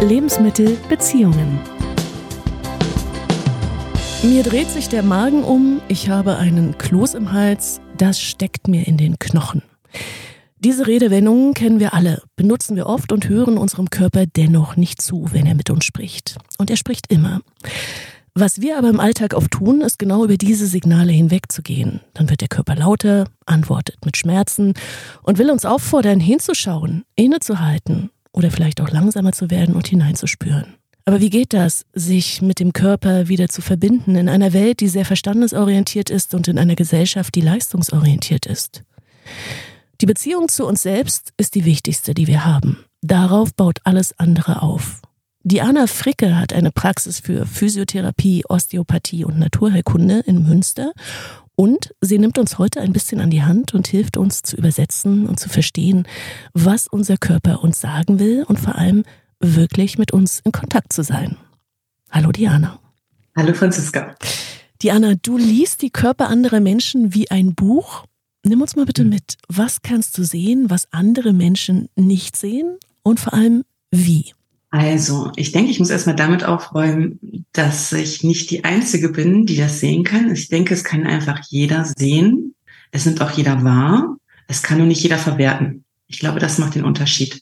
Lebensmittel 0.00 0.76
Beziehungen. 0.88 1.58
Mir 4.22 4.44
dreht 4.44 4.70
sich 4.70 4.88
der 4.88 5.02
Magen 5.02 5.42
um, 5.42 5.80
ich 5.88 6.08
habe 6.08 6.36
einen 6.36 6.78
Kloß 6.78 7.14
im 7.14 7.32
Hals, 7.32 7.80
das 7.96 8.20
steckt 8.20 8.68
mir 8.68 8.86
in 8.86 8.96
den 8.96 9.18
Knochen. 9.18 9.62
Diese 10.60 10.86
Redewendungen 10.86 11.52
kennen 11.52 11.80
wir 11.80 11.94
alle, 11.94 12.22
benutzen 12.36 12.76
wir 12.76 12.86
oft 12.86 13.10
und 13.10 13.28
hören 13.28 13.58
unserem 13.58 13.90
Körper 13.90 14.24
dennoch 14.26 14.76
nicht 14.76 15.02
zu, 15.02 15.26
wenn 15.32 15.46
er 15.46 15.56
mit 15.56 15.68
uns 15.68 15.84
spricht. 15.84 16.36
Und 16.58 16.70
er 16.70 16.76
spricht 16.76 17.12
immer. 17.12 17.40
Was 18.34 18.60
wir 18.60 18.78
aber 18.78 18.90
im 18.90 19.00
Alltag 19.00 19.34
oft 19.34 19.50
tun, 19.50 19.80
ist 19.80 19.98
genau 19.98 20.24
über 20.24 20.36
diese 20.36 20.68
Signale 20.68 21.10
hinwegzugehen. 21.10 22.02
Dann 22.14 22.30
wird 22.30 22.40
der 22.40 22.48
Körper 22.48 22.76
lauter, 22.76 23.26
antwortet 23.46 24.04
mit 24.04 24.16
Schmerzen 24.16 24.74
und 25.24 25.38
will 25.38 25.50
uns 25.50 25.64
auffordern, 25.64 26.20
hinzuschauen, 26.20 27.04
innezuhalten 27.16 28.10
oder 28.38 28.50
vielleicht 28.50 28.80
auch 28.80 28.90
langsamer 28.90 29.32
zu 29.32 29.50
werden 29.50 29.74
und 29.74 29.88
hineinzuspüren. 29.88 30.76
Aber 31.04 31.20
wie 31.20 31.30
geht 31.30 31.52
das, 31.52 31.84
sich 31.92 32.42
mit 32.42 32.60
dem 32.60 32.72
Körper 32.72 33.28
wieder 33.28 33.48
zu 33.48 33.62
verbinden 33.62 34.14
in 34.14 34.28
einer 34.28 34.52
Welt, 34.52 34.80
die 34.80 34.88
sehr 34.88 35.04
verstandesorientiert 35.04 36.10
ist 36.10 36.34
und 36.34 36.48
in 36.48 36.58
einer 36.58 36.76
Gesellschaft, 36.76 37.34
die 37.34 37.40
leistungsorientiert 37.40 38.46
ist? 38.46 38.84
Die 40.00 40.06
Beziehung 40.06 40.48
zu 40.48 40.66
uns 40.66 40.82
selbst 40.82 41.32
ist 41.36 41.54
die 41.54 41.64
wichtigste, 41.64 42.14
die 42.14 42.26
wir 42.26 42.44
haben. 42.44 42.84
Darauf 43.00 43.54
baut 43.54 43.78
alles 43.84 44.18
andere 44.18 44.62
auf. 44.62 45.02
Diana 45.42 45.86
Fricke 45.86 46.36
hat 46.36 46.52
eine 46.52 46.70
Praxis 46.70 47.20
für 47.20 47.46
Physiotherapie, 47.46 48.44
Osteopathie 48.48 49.24
und 49.24 49.38
Naturheilkunde 49.38 50.20
in 50.26 50.42
Münster 50.42 50.92
und 51.58 51.92
sie 52.00 52.20
nimmt 52.20 52.38
uns 52.38 52.58
heute 52.58 52.80
ein 52.80 52.92
bisschen 52.92 53.20
an 53.20 53.30
die 53.30 53.42
Hand 53.42 53.74
und 53.74 53.88
hilft 53.88 54.16
uns 54.16 54.42
zu 54.42 54.56
übersetzen 54.56 55.26
und 55.26 55.40
zu 55.40 55.48
verstehen, 55.48 56.06
was 56.54 56.86
unser 56.86 57.16
Körper 57.16 57.64
uns 57.64 57.80
sagen 57.80 58.20
will 58.20 58.44
und 58.46 58.60
vor 58.60 58.76
allem, 58.76 59.02
wirklich 59.40 59.98
mit 59.98 60.12
uns 60.12 60.40
in 60.44 60.52
Kontakt 60.52 60.92
zu 60.92 61.02
sein. 61.02 61.36
Hallo 62.12 62.30
Diana. 62.30 62.78
Hallo 63.36 63.54
Franziska. 63.54 64.14
Diana, 64.82 65.16
du 65.20 65.36
liest 65.36 65.82
die 65.82 65.90
Körper 65.90 66.28
anderer 66.28 66.60
Menschen 66.60 67.12
wie 67.12 67.28
ein 67.28 67.56
Buch. 67.56 68.04
Nimm 68.44 68.62
uns 68.62 68.76
mal 68.76 68.86
bitte 68.86 69.02
hm. 69.02 69.10
mit. 69.10 69.36
Was 69.48 69.82
kannst 69.82 70.16
du 70.16 70.22
sehen, 70.22 70.70
was 70.70 70.86
andere 70.92 71.32
Menschen 71.32 71.88
nicht 71.96 72.36
sehen 72.36 72.76
und 73.02 73.18
vor 73.18 73.34
allem 73.34 73.64
wie? 73.90 74.32
Also, 74.70 75.32
ich 75.34 75.50
denke, 75.50 75.72
ich 75.72 75.80
muss 75.80 75.90
erstmal 75.90 76.14
damit 76.14 76.44
aufräumen, 76.44 77.37
dass 77.58 77.90
ich 77.90 78.22
nicht 78.22 78.52
die 78.52 78.62
Einzige 78.62 79.08
bin, 79.08 79.44
die 79.44 79.56
das 79.56 79.80
sehen 79.80 80.04
kann. 80.04 80.30
Ich 80.32 80.48
denke, 80.48 80.74
es 80.74 80.84
kann 80.84 81.04
einfach 81.04 81.40
jeder 81.48 81.84
sehen. 81.84 82.54
Es 82.92 83.04
nimmt 83.04 83.20
auch 83.20 83.32
jeder 83.32 83.64
wahr. 83.64 84.16
Es 84.46 84.62
kann 84.62 84.78
nur 84.78 84.86
nicht 84.86 85.02
jeder 85.02 85.18
verwerten. 85.18 85.84
Ich 86.06 86.20
glaube, 86.20 86.38
das 86.38 86.58
macht 86.58 86.76
den 86.76 86.84
Unterschied. 86.84 87.40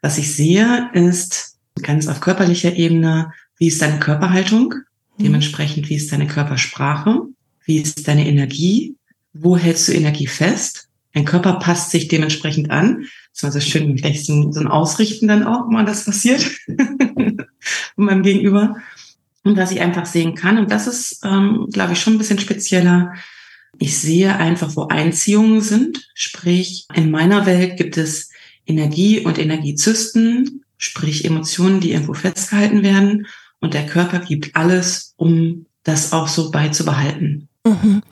Was 0.00 0.16
ich 0.16 0.34
sehe, 0.34 0.88
ist 0.94 1.58
ganz 1.82 2.08
auf 2.08 2.20
körperlicher 2.20 2.74
Ebene, 2.74 3.32
wie 3.58 3.68
ist 3.68 3.82
deine 3.82 4.00
Körperhaltung? 4.00 4.74
Mhm. 5.18 5.24
Dementsprechend, 5.24 5.90
wie 5.90 5.96
ist 5.96 6.10
deine 6.10 6.26
Körpersprache? 6.26 7.20
Wie 7.66 7.76
ist 7.76 8.08
deine 8.08 8.26
Energie? 8.26 8.96
Wo 9.34 9.58
hältst 9.58 9.88
du 9.88 9.92
Energie 9.92 10.26
fest? 10.26 10.88
Dein 11.12 11.26
Körper 11.26 11.58
passt 11.58 11.90
sich 11.90 12.08
dementsprechend 12.08 12.70
an. 12.70 13.04
Das 13.34 13.42
war 13.42 13.52
so 13.52 13.60
schön, 13.60 13.98
vielleicht 13.98 14.24
so, 14.24 14.50
so 14.52 14.60
ein 14.60 14.68
Ausrichten 14.68 15.28
dann 15.28 15.44
auch, 15.44 15.68
wenn 15.68 15.84
das 15.84 16.06
passiert, 16.06 16.50
von 17.94 18.04
meinem 18.04 18.22
Gegenüber. 18.22 18.76
Und 19.42 19.56
was 19.56 19.70
ich 19.70 19.80
einfach 19.80 20.06
sehen 20.06 20.34
kann, 20.34 20.58
und 20.58 20.70
das 20.70 20.86
ist, 20.86 21.20
ähm, 21.24 21.66
glaube 21.72 21.94
ich, 21.94 22.00
schon 22.00 22.14
ein 22.14 22.18
bisschen 22.18 22.38
spezieller. 22.38 23.14
Ich 23.78 23.96
sehe 23.98 24.36
einfach, 24.36 24.76
wo 24.76 24.88
Einziehungen 24.88 25.62
sind. 25.62 26.08
Sprich, 26.14 26.86
in 26.94 27.10
meiner 27.10 27.46
Welt 27.46 27.78
gibt 27.78 27.96
es 27.96 28.30
Energie 28.66 29.20
und 29.20 29.38
Energiezysten, 29.38 30.64
sprich 30.76 31.24
Emotionen, 31.24 31.80
die 31.80 31.92
irgendwo 31.92 32.14
festgehalten 32.14 32.82
werden. 32.82 33.26
Und 33.60 33.74
der 33.74 33.86
Körper 33.86 34.18
gibt 34.18 34.56
alles, 34.56 35.14
um 35.16 35.66
das 35.84 36.12
auch 36.12 36.28
so 36.28 36.50
beizubehalten. 36.50 37.48
Mhm. 37.66 38.02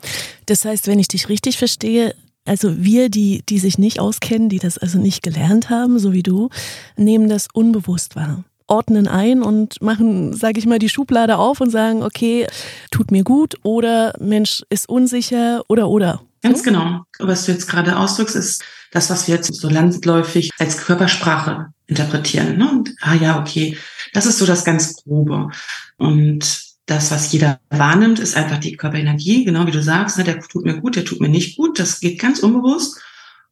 Das 0.47 0.65
heißt, 0.65 0.87
wenn 0.87 0.99
ich 0.99 1.07
dich 1.07 1.29
richtig 1.29 1.57
verstehe, 1.57 2.15
also 2.45 2.83
wir, 2.83 3.09
die, 3.09 3.43
die 3.47 3.59
sich 3.59 3.77
nicht 3.77 3.99
auskennen, 3.99 4.49
die 4.49 4.57
das 4.57 4.79
also 4.79 4.97
nicht 4.97 5.21
gelernt 5.21 5.69
haben, 5.69 5.99
so 5.99 6.13
wie 6.13 6.23
du, 6.23 6.49
nehmen 6.95 7.29
das 7.29 7.47
unbewusst 7.53 8.15
wahr 8.15 8.43
ordnen 8.69 9.07
ein 9.07 9.41
und 9.41 9.81
machen, 9.81 10.33
sage 10.33 10.59
ich 10.59 10.65
mal, 10.65 10.79
die 10.79 10.89
Schublade 10.89 11.37
auf 11.37 11.61
und 11.61 11.69
sagen, 11.69 12.03
okay, 12.03 12.47
tut 12.91 13.11
mir 13.11 13.23
gut 13.23 13.55
oder 13.63 14.13
Mensch 14.19 14.63
ist 14.69 14.87
unsicher 14.87 15.63
oder 15.67 15.89
oder. 15.89 16.21
Ganz 16.41 16.63
genau. 16.63 17.03
Was 17.19 17.45
du 17.45 17.51
jetzt 17.51 17.67
gerade 17.67 17.97
ausdrückst, 17.97 18.35
ist 18.35 18.63
das, 18.91 19.09
was 19.09 19.27
wir 19.27 19.35
jetzt 19.35 19.53
so 19.53 19.69
landläufig 19.69 20.51
als 20.57 20.77
Körpersprache 20.77 21.73
interpretieren. 21.87 22.57
Ne? 22.57 22.69
Und, 22.69 22.95
ah 23.01 23.15
ja, 23.15 23.39
okay, 23.39 23.77
das 24.13 24.25
ist 24.25 24.37
so 24.37 24.45
das 24.45 24.63
ganz 24.63 24.95
Grobe. 25.03 25.49
Und 25.97 26.61
das, 26.85 27.11
was 27.11 27.31
jeder 27.31 27.59
wahrnimmt, 27.69 28.19
ist 28.19 28.35
einfach 28.35 28.57
die 28.57 28.77
Körperenergie, 28.77 29.43
genau 29.43 29.67
wie 29.67 29.71
du 29.71 29.83
sagst, 29.83 30.17
ne? 30.17 30.23
der 30.23 30.39
tut 30.39 30.65
mir 30.65 30.79
gut, 30.79 30.95
der 30.95 31.05
tut 31.05 31.19
mir 31.19 31.29
nicht 31.29 31.57
gut. 31.57 31.77
Das 31.77 31.99
geht 31.99 32.19
ganz 32.19 32.39
unbewusst. 32.39 32.99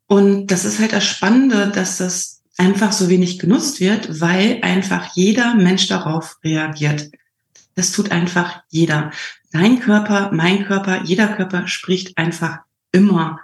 Und 0.08 0.48
das 0.48 0.64
ist 0.64 0.80
halt 0.80 0.94
das 0.94 1.04
Spannende, 1.04 1.68
dass 1.68 1.98
das 1.98 2.37
einfach 2.58 2.92
so 2.92 3.10
wenig 3.10 3.40
genutzt 3.40 3.80
wird, 3.80 4.20
weil 4.20 4.60
einfach 4.64 5.16
jeder 5.16 5.56
Mensch 5.56 5.88
darauf 5.88 6.38
reagiert. 6.44 7.12
Das 7.76 7.92
tut 7.92 8.12
einfach 8.12 8.64
jeder. 8.70 9.12
Dein 9.52 9.80
Körper, 9.80 10.32
mein 10.34 10.66
Körper, 10.66 11.04
jeder 11.04 11.28
Körper 11.28 11.68
spricht 11.68 12.18
einfach 12.18 12.60
immer. 12.92 13.40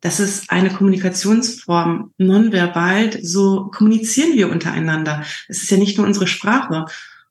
Das 0.00 0.18
ist 0.18 0.50
eine 0.50 0.70
Kommunikationsform. 0.70 2.14
Nonverbal, 2.16 3.22
so 3.22 3.66
kommunizieren 3.66 4.32
wir 4.34 4.50
untereinander. 4.50 5.22
Es 5.46 5.62
ist 5.62 5.70
ja 5.70 5.76
nicht 5.76 5.98
nur 5.98 6.06
unsere 6.06 6.26
Sprache. 6.26 6.86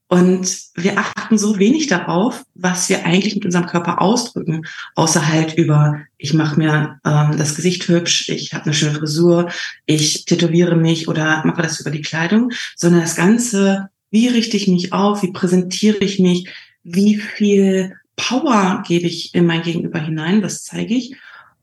Und 0.10 0.62
wir 0.74 0.98
achten 0.98 1.38
so 1.38 1.60
wenig 1.60 1.86
darauf, 1.86 2.44
was 2.56 2.90
wir 2.90 3.06
eigentlich 3.06 3.36
mit 3.36 3.46
unserem 3.46 3.68
Körper 3.68 4.02
ausdrücken, 4.02 4.64
außer 4.96 5.28
halt 5.28 5.54
über, 5.56 6.02
ich 6.18 6.34
mache 6.34 6.58
mir 6.58 7.00
ähm, 7.06 7.38
das 7.38 7.56
Gesicht 7.56 7.88
hübsch, 7.88 8.28
ich 8.30 8.56
habe 8.56 8.66
eine 8.66 8.74
schöne 8.74 8.96
Frisur, 8.96 9.52
ich 9.86 10.26
tätowiere 10.26 10.76
mich 10.76 11.08
oder 11.08 11.46
mache 11.46 11.62
das 11.62 11.80
über 11.80 11.92
die 11.92 12.02
Kleidung, 12.02 12.52
sondern 12.76 13.02
das 13.02 13.16
Ganze, 13.16 13.90
wie 14.10 14.28
richte 14.28 14.58
ich 14.58 14.68
mich 14.68 14.94
auf, 14.94 15.22
wie 15.22 15.32
präsentiere 15.32 16.00
ich 16.00 16.18
mich, 16.18 16.50
wie 16.84 17.18
viel 17.18 17.94
Power 18.16 18.84
gebe 18.88 19.06
ich 19.06 19.36
in 19.36 19.46
mein 19.46 19.62
Gegenüber 19.62 20.00
hinein, 20.00 20.42
das 20.42 20.64
zeige 20.64 20.96
ich. 20.96 21.16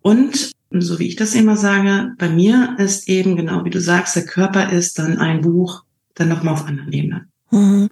Und 0.03 0.53
so 0.71 1.01
wie 1.01 1.09
ich 1.09 1.17
das 1.17 1.35
immer 1.35 1.57
sage, 1.57 2.15
bei 2.17 2.29
mir 2.29 2.77
ist 2.79 3.09
eben 3.09 3.35
genau 3.35 3.65
wie 3.65 3.71
du 3.71 3.81
sagst, 3.81 4.15
der 4.15 4.25
Körper 4.25 4.71
ist 4.71 5.01
dann 5.01 5.19
ein 5.19 5.41
Buch, 5.41 5.83
dann 6.15 6.29
nochmal 6.29 6.55
auf 6.55 6.65
anderen 6.65 6.93
Ebenen. 6.93 7.33
Mhm. 7.51 7.89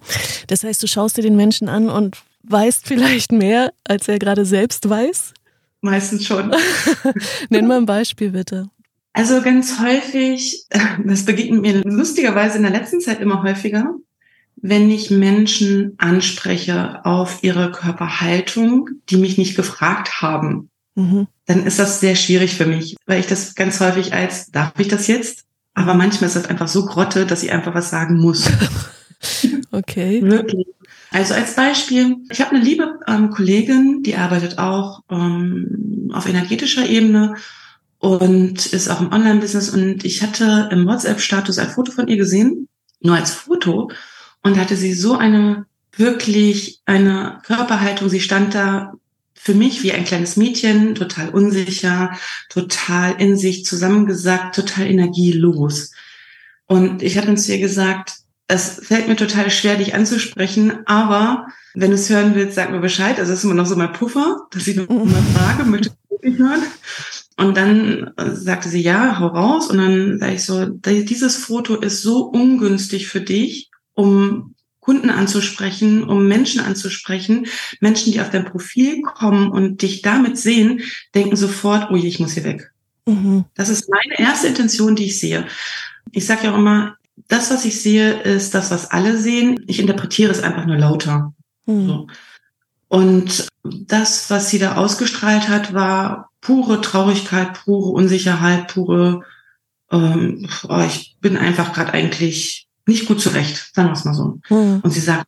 Das 0.47 0.63
heißt, 0.63 0.81
du 0.83 0.87
schaust 0.87 1.17
dir 1.17 1.21
den 1.21 1.35
Menschen 1.35 1.69
an 1.69 1.89
und 1.89 2.17
weißt 2.43 2.87
vielleicht 2.87 3.31
mehr, 3.31 3.73
als 3.83 4.07
er 4.07 4.19
gerade 4.19 4.45
selbst 4.45 4.87
weiß? 4.89 5.33
Meistens 5.81 6.25
schon. 6.25 6.53
Nenn 7.49 7.67
mal 7.67 7.77
ein 7.77 7.85
Beispiel 7.85 8.31
bitte. 8.31 8.69
Also 9.13 9.41
ganz 9.41 9.79
häufig, 9.79 10.65
das 11.05 11.25
begegnet 11.25 11.61
mir 11.61 11.81
lustigerweise 11.83 12.57
in 12.57 12.63
der 12.63 12.71
letzten 12.71 12.99
Zeit 12.99 13.21
immer 13.21 13.43
häufiger, 13.43 13.95
wenn 14.57 14.89
ich 14.89 15.11
Menschen 15.11 15.93
anspreche 15.97 17.05
auf 17.05 17.43
ihre 17.43 17.71
Körperhaltung, 17.71 18.89
die 19.09 19.17
mich 19.17 19.37
nicht 19.37 19.55
gefragt 19.55 20.21
haben. 20.21 20.69
Mhm. 20.95 21.27
Dann 21.45 21.65
ist 21.65 21.77
das 21.77 21.99
sehr 21.99 22.15
schwierig 22.15 22.55
für 22.55 22.65
mich, 22.65 22.95
weil 23.05 23.19
ich 23.19 23.27
das 23.27 23.55
ganz 23.55 23.79
häufig 23.79 24.13
als, 24.13 24.49
darf 24.51 24.73
ich 24.79 24.87
das 24.87 25.07
jetzt? 25.07 25.43
Aber 25.73 25.93
manchmal 25.93 26.29
ist 26.29 26.35
das 26.35 26.45
einfach 26.45 26.67
so 26.67 26.85
grotte, 26.85 27.25
dass 27.25 27.43
ich 27.43 27.51
einfach 27.51 27.75
was 27.75 27.89
sagen 27.89 28.17
muss. 28.17 28.49
okay. 29.71 30.21
Wirklich. 30.21 30.67
Also 31.11 31.33
als 31.33 31.55
Beispiel, 31.55 32.17
ich 32.29 32.41
habe 32.41 32.55
eine 32.55 32.63
liebe 32.63 32.99
ähm, 33.07 33.29
Kollegin, 33.29 34.03
die 34.03 34.15
arbeitet 34.15 34.57
auch 34.57 35.03
ähm, 35.09 36.09
auf 36.13 36.27
energetischer 36.27 36.87
Ebene 36.87 37.35
und 37.99 38.65
ist 38.65 38.89
auch 38.89 39.01
im 39.01 39.11
Online-Business 39.11 39.69
und 39.69 40.03
ich 40.03 40.21
hatte 40.21 40.69
im 40.71 40.85
WhatsApp-Status 40.85 41.57
ein 41.57 41.69
Foto 41.69 41.91
von 41.91 42.07
ihr 42.07 42.17
gesehen, 42.17 42.67
nur 42.99 43.15
als 43.15 43.31
Foto 43.31 43.89
und 44.43 44.59
hatte 44.59 44.75
sie 44.75 44.93
so 44.93 45.17
eine 45.17 45.65
wirklich 45.97 46.81
eine 46.85 47.39
Körperhaltung. 47.45 48.09
Sie 48.09 48.19
stand 48.19 48.53
da 48.53 48.93
für 49.33 49.53
mich 49.53 49.83
wie 49.83 49.91
ein 49.91 50.05
kleines 50.05 50.37
Mädchen, 50.37 50.95
total 50.95 51.29
unsicher, 51.29 52.11
total 52.49 53.21
in 53.21 53.37
sich 53.37 53.65
zusammengesackt, 53.65 54.55
total 54.55 54.87
energielos. 54.87 55.91
Und 56.65 57.03
ich 57.03 57.17
habe 57.17 57.29
uns 57.29 57.47
ihr 57.47 57.59
gesagt, 57.59 58.15
es 58.47 58.79
fällt 58.83 59.07
mir 59.07 59.15
total 59.15 59.49
schwer, 59.49 59.75
dich 59.75 59.95
anzusprechen, 59.95 60.85
aber 60.85 61.47
wenn 61.73 61.89
du 61.89 61.95
es 61.95 62.09
hören 62.09 62.35
willst, 62.35 62.55
sag 62.55 62.71
mir 62.71 62.79
Bescheid. 62.79 63.17
Also 63.19 63.31
das 63.31 63.39
ist 63.39 63.45
immer 63.45 63.55
noch 63.55 63.65
so 63.65 63.75
mein 63.75 63.93
Puffer, 63.93 64.47
dass 64.51 64.67
ich 64.67 64.75
noch 64.75 64.87
mal 64.87 65.23
frage, 65.33 65.63
möchtest 65.63 65.95
du 65.95 66.15
wirklich 66.15 66.37
hören? 66.37 66.61
Und 67.37 67.57
dann 67.57 68.11
sagte 68.17 68.69
sie, 68.69 68.81
ja, 68.81 69.19
hau 69.19 69.27
raus. 69.27 69.69
Und 69.69 69.79
dann 69.79 70.19
sage 70.19 70.35
ich 70.35 70.43
so, 70.43 70.65
dieses 70.65 71.37
Foto 71.37 71.75
ist 71.75 72.01
so 72.01 72.25
ungünstig 72.25 73.07
für 73.07 73.19
dich, 73.19 73.71
um 73.93 74.55
Kunden 74.79 75.09
anzusprechen, 75.09 76.03
um 76.03 76.27
Menschen 76.27 76.61
anzusprechen. 76.61 77.47
Menschen, 77.81 78.13
die 78.13 78.21
auf 78.21 78.29
dein 78.29 78.45
Profil 78.45 79.01
kommen 79.01 79.49
und 79.49 79.81
dich 79.81 80.01
damit 80.03 80.37
sehen, 80.37 80.81
denken 81.15 81.35
sofort, 81.35 81.89
oh 81.91 81.95
je, 81.95 82.07
ich 82.07 82.19
muss 82.19 82.33
hier 82.33 82.43
weg. 82.43 82.71
Mhm. 83.05 83.45
Das 83.55 83.69
ist 83.69 83.89
meine 83.89 84.19
erste 84.19 84.47
Intention, 84.47 84.95
die 84.95 85.05
ich 85.05 85.19
sehe. 85.19 85.47
Ich 86.11 86.25
sage 86.25 86.45
ja 86.45 86.53
auch 86.53 86.57
immer, 86.57 86.95
das, 87.27 87.51
was 87.51 87.65
ich 87.65 87.81
sehe, 87.81 88.21
ist 88.21 88.53
das, 88.53 88.71
was 88.71 88.91
alle 88.91 89.17
sehen. 89.17 89.63
Ich 89.67 89.79
interpretiere 89.79 90.31
es 90.31 90.41
einfach 90.41 90.65
nur 90.65 90.77
lauter. 90.77 91.33
Mhm. 91.65 91.87
So. 91.87 92.07
Und 92.87 93.47
das, 93.63 94.29
was 94.29 94.49
sie 94.49 94.59
da 94.59 94.75
ausgestrahlt 94.75 95.49
hat, 95.49 95.73
war 95.73 96.29
pure 96.41 96.81
Traurigkeit, 96.81 97.53
pure 97.53 97.89
Unsicherheit, 97.89 98.67
pure, 98.67 99.23
ähm, 99.91 100.47
oh, 100.69 100.83
ich 100.85 101.17
bin 101.19 101.37
einfach 101.37 101.73
gerade 101.73 101.93
eigentlich 101.93 102.67
nicht 102.85 103.07
gut 103.07 103.19
zurecht, 103.19 103.71
sagen 103.73 103.89
wir 103.89 103.93
es 103.93 104.05
mal 104.05 104.13
so. 104.13 104.39
Mhm. 104.49 104.81
Und 104.83 104.91
sie 104.91 104.99
sagt, 104.99 105.27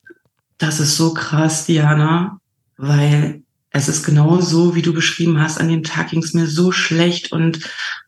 das 0.60 0.80
ist 0.80 0.98
so 0.98 1.14
krass, 1.14 1.66
Diana, 1.66 2.40
weil 2.78 3.44
es 3.78 3.88
ist 3.88 4.06
genau 4.06 4.42
so, 4.42 4.76
wie 4.76 4.82
du 4.82 4.94
beschrieben 4.94 5.40
hast. 5.40 5.60
An 5.60 5.70
dem 5.70 5.84
Tag 5.84 6.10
ging 6.10 6.22
es 6.22 6.34
mir 6.34 6.48
so 6.48 6.72
schlecht 6.72 7.32
und 7.32 7.60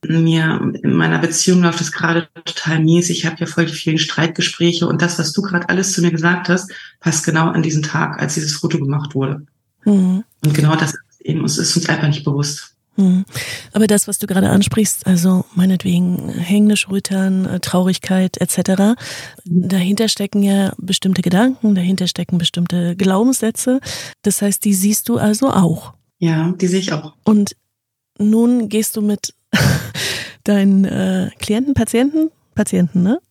mir 0.07 0.73
in 0.81 0.93
meiner 0.93 1.19
Beziehung 1.19 1.61
läuft 1.61 1.81
es 1.81 1.91
gerade 1.91 2.27
total 2.45 2.79
mies. 2.79 3.09
Ich 3.09 3.25
habe 3.25 3.35
ja 3.39 3.45
voll 3.45 3.65
die 3.65 3.73
vielen 3.73 3.97
Streitgespräche 3.97 4.87
und 4.87 5.01
das, 5.01 5.19
was 5.19 5.31
du 5.31 5.41
gerade 5.41 5.69
alles 5.69 5.93
zu 5.93 6.01
mir 6.01 6.11
gesagt 6.11 6.49
hast, 6.49 6.71
passt 6.99 7.25
genau 7.25 7.49
an 7.49 7.63
diesen 7.63 7.83
Tag, 7.83 8.21
als 8.21 8.33
dieses 8.33 8.55
Foto 8.55 8.79
gemacht 8.79 9.15
wurde. 9.15 9.45
Mhm. 9.85 10.23
Und 10.43 10.53
genau 10.53 10.75
das 10.75 10.93
ist 10.93 11.21
eben, 11.21 11.45
es 11.45 11.57
ist 11.57 11.75
uns 11.75 11.87
einfach 11.87 12.07
nicht 12.07 12.23
bewusst. 12.23 12.75
Hm. 12.99 13.23
Aber 13.71 13.87
das, 13.87 14.09
was 14.09 14.19
du 14.19 14.27
gerade 14.27 14.49
ansprichst, 14.49 15.07
also 15.07 15.45
meinetwegen 15.55 16.27
hängende 16.27 16.75
Schultern, 16.75 17.45
äh, 17.45 17.59
Traurigkeit 17.61 18.35
etc., 18.41 18.99
dahinter 19.45 20.09
stecken 20.09 20.43
ja 20.43 20.73
bestimmte 20.77 21.21
Gedanken, 21.21 21.75
dahinter 21.75 22.07
stecken 22.07 22.37
bestimmte 22.37 22.97
Glaubenssätze. 22.97 23.79
Das 24.21 24.41
heißt, 24.41 24.65
die 24.65 24.73
siehst 24.73 25.07
du 25.07 25.17
also 25.17 25.49
auch. 25.49 25.93
Ja, 26.17 26.51
die 26.59 26.67
sehe 26.67 26.81
ich 26.81 26.91
auch. 26.91 27.13
Und 27.23 27.55
nun 28.17 28.67
gehst 28.67 28.97
du 28.97 29.01
mit 29.01 29.33
deinen 30.43 30.83
äh, 30.83 31.29
Klienten, 31.39 31.75
Patienten, 31.75 32.31
Patienten, 32.53 33.01
ne? 33.01 33.21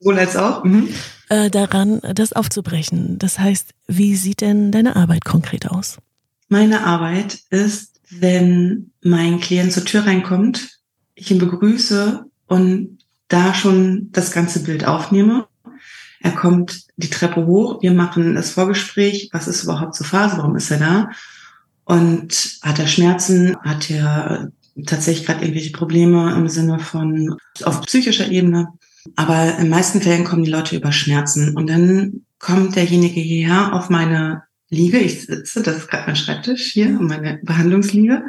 Wohl 0.00 0.18
als 0.18 0.34
auch. 0.36 0.64
Mhm. 0.64 0.88
Äh, 1.28 1.48
daran, 1.48 2.00
das 2.14 2.32
aufzubrechen. 2.32 3.20
Das 3.20 3.38
heißt, 3.38 3.72
wie 3.86 4.16
sieht 4.16 4.40
denn 4.40 4.72
deine 4.72 4.96
Arbeit 4.96 5.24
konkret 5.24 5.70
aus? 5.70 5.98
Meine 6.48 6.84
Arbeit 6.84 7.38
ist 7.50 7.95
wenn 8.10 8.92
mein 9.02 9.40
Klient 9.40 9.72
zur 9.72 9.84
Tür 9.84 10.06
reinkommt, 10.06 10.78
ich 11.14 11.30
ihn 11.30 11.38
begrüße 11.38 12.24
und 12.46 12.98
da 13.28 13.54
schon 13.54 14.10
das 14.12 14.30
ganze 14.30 14.62
Bild 14.62 14.86
aufnehme. 14.86 15.46
Er 16.20 16.32
kommt 16.32 16.86
die 16.96 17.10
Treppe 17.10 17.46
hoch, 17.46 17.82
wir 17.82 17.92
machen 17.92 18.34
das 18.34 18.50
Vorgespräch, 18.50 19.30
was 19.32 19.48
ist 19.48 19.64
überhaupt 19.64 19.94
zur 19.94 20.06
Phase, 20.06 20.38
warum 20.38 20.56
ist 20.56 20.70
er 20.70 20.78
da? 20.78 21.10
Und 21.84 22.58
hat 22.62 22.78
er 22.78 22.86
Schmerzen, 22.86 23.56
hat 23.60 23.90
er 23.90 24.50
tatsächlich 24.84 25.26
gerade 25.26 25.42
irgendwelche 25.42 25.72
Probleme 25.72 26.34
im 26.34 26.48
Sinne 26.48 26.78
von 26.78 27.36
auf 27.62 27.82
psychischer 27.82 28.30
Ebene. 28.30 28.68
Aber 29.14 29.56
in 29.58 29.68
meisten 29.68 30.00
Fällen 30.00 30.24
kommen 30.24 30.42
die 30.42 30.50
Leute 30.50 30.76
über 30.76 30.92
Schmerzen. 30.92 31.56
Und 31.56 31.68
dann 31.68 32.24
kommt 32.38 32.76
derjenige 32.76 33.20
hierher 33.20 33.72
auf 33.72 33.88
meine 33.88 34.42
liege. 34.68 34.98
Ich 34.98 35.26
sitze, 35.26 35.62
das 35.62 35.76
ist 35.76 35.88
gerade 35.88 36.06
mein 36.06 36.16
Schreibtisch 36.16 36.72
hier, 36.72 36.90
meine 36.90 37.38
Behandlungsliege. 37.42 38.24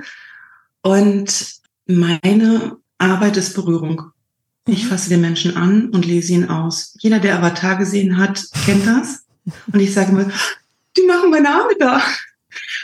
Und 0.81 1.55
meine 1.85 2.77
Arbeit 2.97 3.37
ist 3.37 3.53
Berührung. 3.53 4.11
Ich 4.67 4.83
mhm. 4.83 4.87
fasse 4.87 5.09
den 5.09 5.21
Menschen 5.21 5.55
an 5.55 5.89
und 5.89 6.05
lese 6.05 6.33
ihn 6.33 6.49
aus. 6.49 6.95
Jeder, 6.99 7.19
der 7.19 7.37
Avatar 7.37 7.77
gesehen 7.77 8.17
hat, 8.17 8.43
kennt 8.65 8.85
das. 8.85 9.25
Und 9.71 9.79
ich 9.79 9.93
sage 9.93 10.11
mir, 10.11 10.29
die 10.97 11.03
machen 11.03 11.29
meine 11.29 11.49
Arme 11.49 11.73
da. 11.79 12.01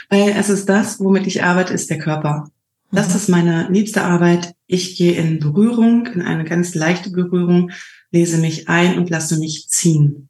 Weil 0.08 0.30
es 0.30 0.48
ist 0.48 0.68
das, 0.68 1.00
womit 1.00 1.26
ich 1.26 1.42
arbeite, 1.42 1.74
ist 1.74 1.90
der 1.90 1.98
Körper. 1.98 2.50
Das 2.90 3.10
mhm. 3.10 3.16
ist 3.16 3.28
meine 3.28 3.68
liebste 3.70 4.02
Arbeit. 4.02 4.54
Ich 4.66 4.96
gehe 4.96 5.12
in 5.12 5.40
Berührung, 5.40 6.06
in 6.06 6.22
eine 6.22 6.44
ganz 6.44 6.74
leichte 6.74 7.10
Berührung, 7.10 7.70
lese 8.10 8.38
mich 8.38 8.68
ein 8.68 8.98
und 8.98 9.10
lasse 9.10 9.38
mich 9.38 9.68
ziehen. 9.68 10.28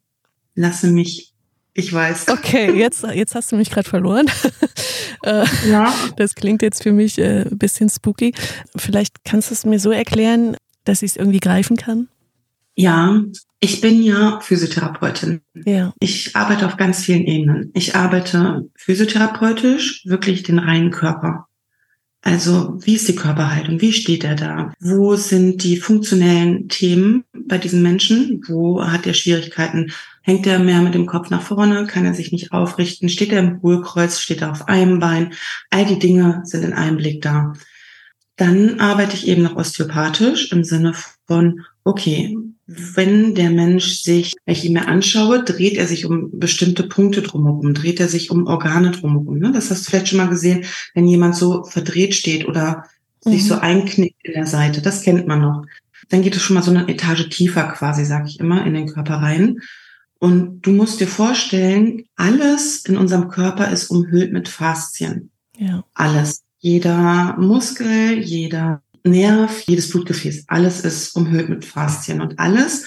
Lasse 0.55 0.87
mich 0.87 1.34
ich 1.77 1.91
weiß. 1.91 2.29
Okay, 2.29 2.71
jetzt, 2.71 3.03
jetzt 3.13 3.35
hast 3.35 3.51
du 3.51 3.57
mich 3.57 3.69
gerade 3.69 3.87
verloren. 3.87 4.25
Äh, 5.23 5.45
ja. 5.71 5.91
Das 6.17 6.35
klingt 6.35 6.61
jetzt 6.61 6.83
für 6.83 6.91
mich 6.91 7.19
ein 7.19 7.47
äh, 7.47 7.55
bisschen 7.55 7.89
spooky. 7.89 8.33
Vielleicht 8.75 9.23
kannst 9.23 9.49
du 9.49 9.55
es 9.55 9.65
mir 9.65 9.79
so 9.79 9.89
erklären, 9.89 10.55
dass 10.83 11.01
ich 11.01 11.11
es 11.11 11.17
irgendwie 11.17 11.39
greifen 11.39 11.77
kann? 11.77 12.09
Ja, 12.75 13.23
ich 13.59 13.81
bin 13.81 14.03
ja 14.03 14.39
Physiotherapeutin. 14.41 15.41
Ja. 15.65 15.93
Ich 15.99 16.35
arbeite 16.35 16.67
auf 16.67 16.77
ganz 16.77 16.99
vielen 16.99 17.25
Ebenen. 17.25 17.71
Ich 17.73 17.95
arbeite 17.95 18.69
physiotherapeutisch, 18.75 20.05
wirklich 20.05 20.43
den 20.43 20.59
reinen 20.59 20.91
Körper. 20.91 21.47
Also 22.21 22.77
wie 22.83 22.95
ist 22.95 23.07
die 23.07 23.15
Körperhaltung? 23.15 23.81
Wie 23.81 23.93
steht 23.93 24.23
er 24.23 24.35
da? 24.35 24.73
Wo 24.79 25.15
sind 25.15 25.63
die 25.63 25.77
funktionellen 25.77 26.67
Themen 26.69 27.23
bei 27.33 27.57
diesen 27.57 27.81
Menschen? 27.81 28.43
Wo 28.47 28.83
hat 28.83 29.07
er 29.07 29.13
Schwierigkeiten? 29.13 29.91
Hängt 30.27 30.47
er 30.47 30.57
mehr 30.57 30.81
mit 30.81 30.95
dem 30.95 31.05
Kopf 31.05 31.29
nach 31.29 31.43
vorne? 31.43 31.85
Kann 31.85 32.03
er 32.03 32.15
sich 32.15 32.31
nicht 32.31 32.51
aufrichten? 32.51 33.09
Steht 33.09 33.31
er 33.31 33.41
im 33.41 33.61
Hohlkreuz? 33.61 34.19
Steht 34.19 34.41
er 34.41 34.49
auf 34.49 34.67
einem 34.67 34.97
Bein? 34.97 35.33
All 35.69 35.85
die 35.85 35.99
Dinge 35.99 36.41
sind 36.45 36.63
in 36.63 36.73
einem 36.73 36.97
Blick 36.97 37.21
da. 37.21 37.53
Dann 38.35 38.79
arbeite 38.79 39.15
ich 39.15 39.27
eben 39.27 39.43
noch 39.43 39.55
osteopathisch 39.55 40.51
im 40.51 40.63
Sinne 40.63 40.95
von, 41.27 41.61
okay, 41.83 42.35
wenn 42.65 43.35
der 43.35 43.51
Mensch 43.51 44.01
sich, 44.01 44.33
wenn 44.45 44.55
ich 44.55 44.65
ihn 44.65 44.73
mir 44.73 44.87
anschaue, 44.87 45.43
dreht 45.43 45.77
er 45.77 45.85
sich 45.85 46.07
um 46.07 46.31
bestimmte 46.39 46.87
Punkte 46.87 47.21
drumherum, 47.21 47.75
dreht 47.75 47.99
er 47.99 48.07
sich 48.07 48.31
um 48.31 48.47
Organe 48.47 48.89
drumherum. 48.89 49.37
Ne? 49.37 49.51
Das 49.51 49.69
hast 49.69 49.85
du 49.85 49.91
vielleicht 49.91 50.07
schon 50.07 50.17
mal 50.17 50.29
gesehen, 50.29 50.65
wenn 50.95 51.07
jemand 51.07 51.35
so 51.35 51.65
verdreht 51.65 52.15
steht 52.15 52.47
oder 52.47 52.85
mhm. 53.23 53.29
sich 53.29 53.45
so 53.45 53.59
einknickt 53.59 54.17
in 54.23 54.33
der 54.33 54.47
Seite. 54.47 54.81
Das 54.81 55.03
kennt 55.03 55.27
man 55.27 55.41
noch. 55.41 55.65
Dann 56.09 56.23
geht 56.23 56.35
es 56.35 56.41
schon 56.41 56.55
mal 56.55 56.63
so 56.63 56.71
eine 56.71 56.89
Etage 56.89 57.29
tiefer 57.29 57.67
quasi, 57.67 58.05
sage 58.05 58.27
ich 58.27 58.39
immer, 58.39 58.65
in 58.65 58.73
den 58.73 58.87
Körper 58.87 59.17
rein. 59.17 59.59
Und 60.25 60.61
du 60.61 60.71
musst 60.71 60.99
dir 61.01 61.07
vorstellen, 61.07 62.05
alles 62.15 62.83
in 62.85 62.97
unserem 62.97 63.27
Körper 63.27 63.69
ist 63.69 63.91
umhüllt 63.91 64.33
mit 64.33 64.47
Faszien. 64.47 65.29
Ja. 65.55 65.83
Alles. 65.93 66.41
Jeder 66.57 67.35
Muskel, 67.37 68.17
jeder 68.17 68.81
Nerv, 69.03 69.61
jedes 69.67 69.91
Blutgefäß, 69.91 70.45
alles 70.47 70.81
ist 70.81 71.15
umhüllt 71.15 71.49
mit 71.49 71.63
Faszien 71.63 72.21
und 72.21 72.39
alles 72.39 72.85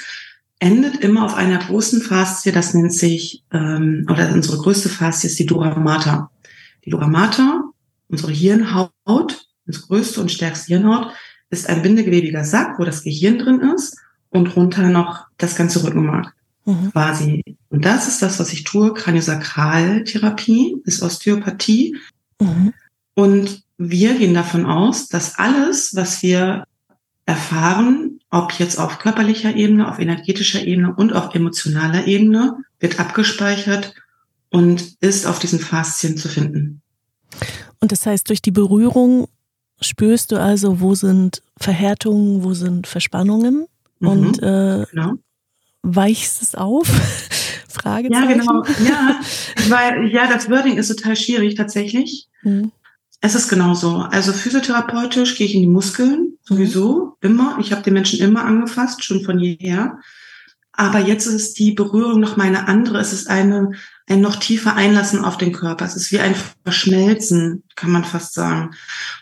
endet 0.59 0.97
immer 0.97 1.27
auf 1.27 1.37
einer 1.37 1.59
großen 1.59 2.03
Faszie, 2.03 2.51
das 2.51 2.75
nennt 2.75 2.93
sich, 2.93 3.45
ähm, 3.53 4.05
oder 4.11 4.33
unsere 4.33 4.59
größte 4.59 4.89
Faszie 4.89 5.29
ist 5.29 5.39
die 5.39 5.47
Dura 5.47 5.79
Mater. 5.79 6.33
Die 6.85 6.91
Dura 6.91 7.07
Mater, 7.07 7.71
unsere 8.09 8.33
Hirnhaut, 8.33 9.47
unsere 9.65 9.87
größte 9.87 10.21
und 10.21 10.33
stärkste 10.33 10.75
Hirnhaut, 10.75 11.13
ist 11.51 11.69
ein 11.69 11.83
bindegewebiger 11.83 12.45
Sack, 12.45 12.81
wo 12.81 12.85
das 12.85 13.05
Gehirn 13.05 13.39
drin 13.39 13.61
ist 13.77 13.97
und 14.31 14.57
runter 14.57 14.89
noch 14.89 15.27
das 15.37 15.55
ganze 15.55 15.85
Rückenmark 15.85 16.35
mhm. 16.69 16.93
quasi. 16.93 17.57
Und 17.71 17.85
das 17.85 18.09
ist 18.09 18.23
das, 18.23 18.39
was 18.39 18.53
ich 18.53 18.65
tue. 18.65 18.95
Kraniosakraltherapie 18.95 20.77
ist 20.85 21.03
Osteopathie. 21.03 21.97
Mhm. 22.41 22.73
Und 23.15 23.63
wir 23.79 24.17
gehen 24.19 24.35
davon 24.35 24.67
aus, 24.67 25.09
dass 25.09 25.39
alles, 25.39 25.95
was 25.95 26.23
wir 26.23 26.65
erfahren, 27.27 28.21
ob 28.31 28.53
jetzt 28.53 28.79
auf 28.79 28.99
körperlicher 28.99 29.55
Ebene, 29.55 29.89
auf 29.89 29.99
energetischer 29.99 30.65
Ebene 30.65 30.95
und 30.95 31.13
auf 31.13 31.35
emotionaler 31.35 32.07
Ebene, 32.07 32.57
wird 32.81 33.01
abgespeichert 33.01 33.95
und 34.51 34.97
ist 35.01 35.27
auf 35.27 35.39
diesen 35.39 35.59
Faszien 35.59 36.17
zu 36.17 36.29
finden. 36.29 36.81
Und 37.81 37.93
das 37.93 38.07
heißt, 38.07 38.29
durch 38.29 38.43
die 38.43 38.51
Berührung 38.51 39.29
spürst 39.81 40.33
du 40.33 40.41
also, 40.41 40.81
wo 40.81 40.95
sind 40.95 41.43
Verhärtungen, 41.57 42.43
wo 42.43 42.55
sind 42.55 42.87
Verspannungen 42.87 43.67
mhm, 44.01 44.09
und 44.09 44.43
äh, 44.43 44.87
genau. 44.91 45.15
Weichst 45.95 46.43
es 46.43 46.55
auf? 46.55 46.89
Fragezeichen. 47.69 48.29
Ja, 48.29 48.33
genau. 48.33 48.65
Ja, 48.89 49.21
weil, 49.69 50.09
ja, 50.13 50.27
das 50.27 50.51
Wording 50.51 50.77
ist 50.77 50.89
total 50.89 51.17
schwierig 51.17 51.55
tatsächlich. 51.55 52.29
Mhm. 52.43 52.73
Es 53.21 53.35
ist 53.35 53.49
genauso. 53.49 53.97
Also 53.97 54.33
physiotherapeutisch 54.33 55.37
gehe 55.37 55.47
ich 55.47 55.55
in 55.55 55.63
die 55.63 55.67
Muskeln, 55.67 56.39
sowieso, 56.43 57.17
immer. 57.21 57.59
Ich 57.61 57.73
habe 57.73 57.83
den 57.83 57.95
Menschen 57.95 58.21
immer 58.21 58.45
angefasst, 58.45 59.05
schon 59.05 59.25
von 59.25 59.39
jeher. 59.39 59.99
Aber 60.73 61.01
jetzt 61.01 61.27
ist 61.27 61.59
die 61.59 61.73
Berührung 61.73 62.21
noch 62.21 62.37
meine 62.37 62.69
andere. 62.69 63.01
Es 63.01 63.13
ist 63.13 63.29
eine, 63.29 63.73
ein 64.09 64.21
noch 64.21 64.37
tiefer 64.37 64.77
Einlassen 64.77 65.25
auf 65.25 65.37
den 65.37 65.53
Körper. 65.53 65.85
Es 65.85 65.97
ist 65.97 66.13
wie 66.13 66.21
ein 66.21 66.37
Verschmelzen, 66.63 67.65
kann 67.75 67.91
man 67.91 68.05
fast 68.05 68.35
sagen. 68.35 68.71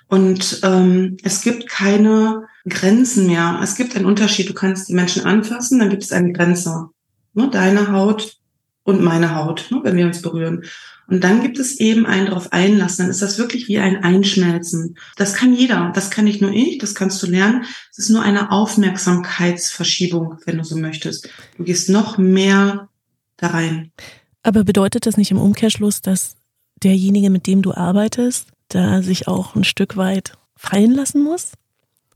Und 0.08 0.60
ähm, 0.62 1.16
es 1.22 1.40
gibt 1.40 1.66
keine 1.70 2.42
Grenzen 2.68 3.26
mehr. 3.26 3.60
Es 3.62 3.76
gibt 3.76 3.96
einen 3.96 4.06
Unterschied. 4.06 4.48
Du 4.48 4.54
kannst 4.54 4.88
die 4.88 4.94
Menschen 4.94 5.24
anfassen, 5.24 5.78
dann 5.78 5.90
gibt 5.90 6.02
es 6.02 6.12
eine 6.12 6.32
Grenze. 6.32 6.88
Ne? 7.34 7.48
Deine 7.50 7.92
Haut 7.92 8.36
und 8.82 9.02
meine 9.02 9.34
Haut, 9.34 9.66
ne? 9.70 9.80
wenn 9.82 9.96
wir 9.96 10.06
uns 10.06 10.22
berühren. 10.22 10.64
Und 11.08 11.22
dann 11.22 11.40
gibt 11.40 11.58
es 11.58 11.78
eben 11.78 12.04
ein 12.04 12.26
darauf 12.26 12.52
einlassen. 12.52 13.04
Dann 13.04 13.10
ist 13.10 13.22
das 13.22 13.38
wirklich 13.38 13.68
wie 13.68 13.78
ein 13.78 14.02
Einschmelzen. 14.02 14.96
Das 15.16 15.34
kann 15.34 15.54
jeder. 15.54 15.92
Das 15.94 16.10
kann 16.10 16.24
nicht 16.24 16.42
nur 16.42 16.50
ich. 16.50 16.78
Das 16.78 16.96
kannst 16.96 17.22
du 17.22 17.28
lernen. 17.28 17.64
Es 17.92 17.98
ist 17.98 18.10
nur 18.10 18.22
eine 18.22 18.50
Aufmerksamkeitsverschiebung, 18.50 20.38
wenn 20.44 20.58
du 20.58 20.64
so 20.64 20.76
möchtest. 20.76 21.28
Du 21.56 21.64
gehst 21.64 21.88
noch 21.88 22.18
mehr 22.18 22.88
da 23.36 23.48
rein. 23.48 23.92
Aber 24.42 24.64
bedeutet 24.64 25.06
das 25.06 25.16
nicht 25.16 25.30
im 25.30 25.38
Umkehrschluss, 25.38 26.02
dass 26.02 26.34
derjenige, 26.82 27.30
mit 27.30 27.46
dem 27.46 27.62
du 27.62 27.72
arbeitest, 27.72 28.48
da 28.68 29.02
sich 29.02 29.28
auch 29.28 29.54
ein 29.54 29.64
Stück 29.64 29.96
weit 29.96 30.32
fallen 30.56 30.92
lassen 30.92 31.22
muss? 31.22 31.52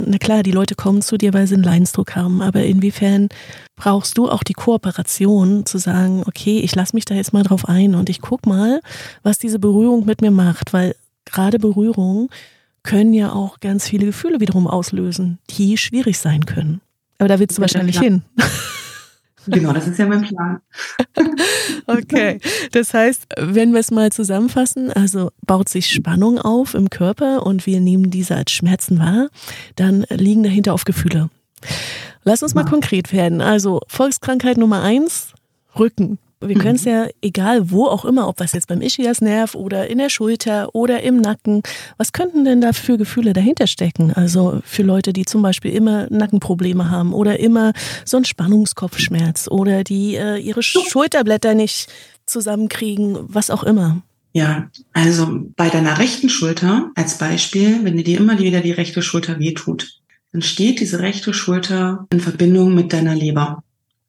Na 0.07 0.19
klar, 0.19 0.43
die 0.43 0.51
Leute 0.51 0.75
kommen 0.75 1.03
zu 1.03 1.17
dir, 1.17 1.33
weil 1.33 1.47
sie 1.47 1.55
einen 1.55 1.65
Leidensdruck 1.65 2.17
haben, 2.17 2.43
aber 2.43 2.65
inwiefern 2.65 3.29
brauchst 3.77 4.19
du 4.19 4.29
auch 4.29 4.43
die 4.43 4.53
Kooperation 4.53 5.67
zu 5.67 5.79
sagen, 5.79 6.23
okay, 6.27 6.61
ich 6.61 6.75
lasse 6.75 6.95
mich 6.95 7.05
da 7.05 7.15
jetzt 7.15 7.33
mal 7.33 7.43
drauf 7.43 7.69
ein 7.69 7.95
und 7.95 8.11
ich 8.11 8.21
guck 8.21 8.47
mal, 8.47 8.81
was 9.23 9.39
diese 9.39 9.59
Berührung 9.59 10.07
mit 10.07 10.21
mir 10.21 10.31
macht, 10.31 10.73
weil 10.73 10.95
gerade 11.25 11.59
Berührungen 11.59 12.29
können 12.83 13.13
ja 13.13 13.33
auch 13.33 13.61
ganz 13.61 13.89
viele 13.89 14.07
Gefühle 14.07 14.41
wiederum 14.41 14.67
auslösen, 14.67 15.39
die 15.51 15.77
schwierig 15.77 16.19
sein 16.19 16.47
können. 16.47 16.81
Aber 17.19 17.29
da 17.29 17.39
willst 17.39 17.59
du 17.59 17.63
wahrscheinlich 17.63 17.99
hin. 17.99 18.23
Genau, 19.47 19.73
das 19.73 19.87
ist 19.87 19.99
ja 19.99 20.07
mein 20.07 20.23
Plan. 20.23 20.61
okay, 21.87 22.41
das 22.73 22.93
heißt, 22.95 23.27
wenn 23.39 23.73
wir 23.73 23.81
es 23.81 23.91
mal 23.91 24.13
zusammenfassen, 24.13 24.93
also 24.93 25.31
baut 25.47 25.69
sich 25.69 25.89
Spannung 25.89 26.39
auf 26.39 26.75
im 26.75 26.91
Körper 26.91 27.47
und 27.47 27.67
wir 27.67 27.81
nehmen 27.81 28.11
diese 28.11 28.37
als 28.37 28.51
Schmerzen 28.51 28.99
wahr, 28.99 29.29
dann 29.77 30.05
liegen 30.11 30.43
dahinter 30.43 30.75
auf 30.75 30.85
Gefühle. 30.85 31.31
Lass 32.25 32.43
uns 32.43 32.55
mal 32.55 32.65
ja. 32.65 32.71
konkret 32.71 33.13
werden. 33.13 33.41
Also 33.41 33.81
Volkskrankheit 33.89 34.59
Nummer 34.59 34.83
eins, 34.83 35.33
Rücken. 35.79 36.19
Wir 36.43 36.57
können 36.57 36.77
es 36.77 36.85
mhm. 36.87 36.91
ja, 36.91 37.07
egal 37.21 37.71
wo 37.71 37.87
auch 37.87 38.05
immer, 38.05 38.27
ob 38.27 38.41
was 38.41 38.53
jetzt 38.53 38.69
beim 38.69 38.81
Ischiasnerv 38.81 39.55
oder 39.55 39.89
in 39.89 39.99
der 39.99 40.09
Schulter 40.09 40.75
oder 40.75 41.03
im 41.03 41.19
Nacken, 41.19 41.63
was 41.99 42.13
könnten 42.13 42.45
denn 42.45 42.63
da 42.63 42.73
für 42.73 42.97
Gefühle 42.97 43.35
dahinter 43.35 43.67
stecken? 43.67 44.13
Also 44.13 44.61
für 44.65 44.83
Leute, 44.83 45.13
die 45.13 45.27
zum 45.27 45.43
Beispiel 45.43 45.73
immer 45.73 46.07
Nackenprobleme 46.09 46.91
haben 46.91 47.13
oder 47.13 47.39
immer 47.39 47.73
so 48.07 48.17
einen 48.17 48.25
Spannungskopfschmerz 48.25 49.49
oder 49.49 49.85
die 49.85 50.17
äh, 50.17 50.39
ihre 50.39 50.63
Schulterblätter 50.63 51.55
nicht 51.55 51.89
zusammenkriegen, 52.25 53.19
was 53.21 53.51
auch 53.51 53.63
immer. 53.63 54.01
Ja, 54.33 54.71
also 54.93 55.29
bei 55.57 55.69
deiner 55.69 55.99
rechten 55.99 56.29
Schulter 56.29 56.91
als 56.95 57.19
Beispiel, 57.19 57.81
wenn 57.83 57.97
dir 57.99 58.19
immer 58.19 58.39
wieder 58.39 58.61
die 58.61 58.73
rechte 58.73 59.03
Schulter 59.03 59.39
wehtut, 59.41 60.01
dann 60.33 60.43
steht 60.43 60.81
diese 60.81 61.01
rechte 61.01 61.35
Schulter 61.35 62.07
in 62.13 62.21
Verbindung 62.21 62.75
mit 62.75 62.93
deiner 62.93 63.15
Leber. 63.15 63.63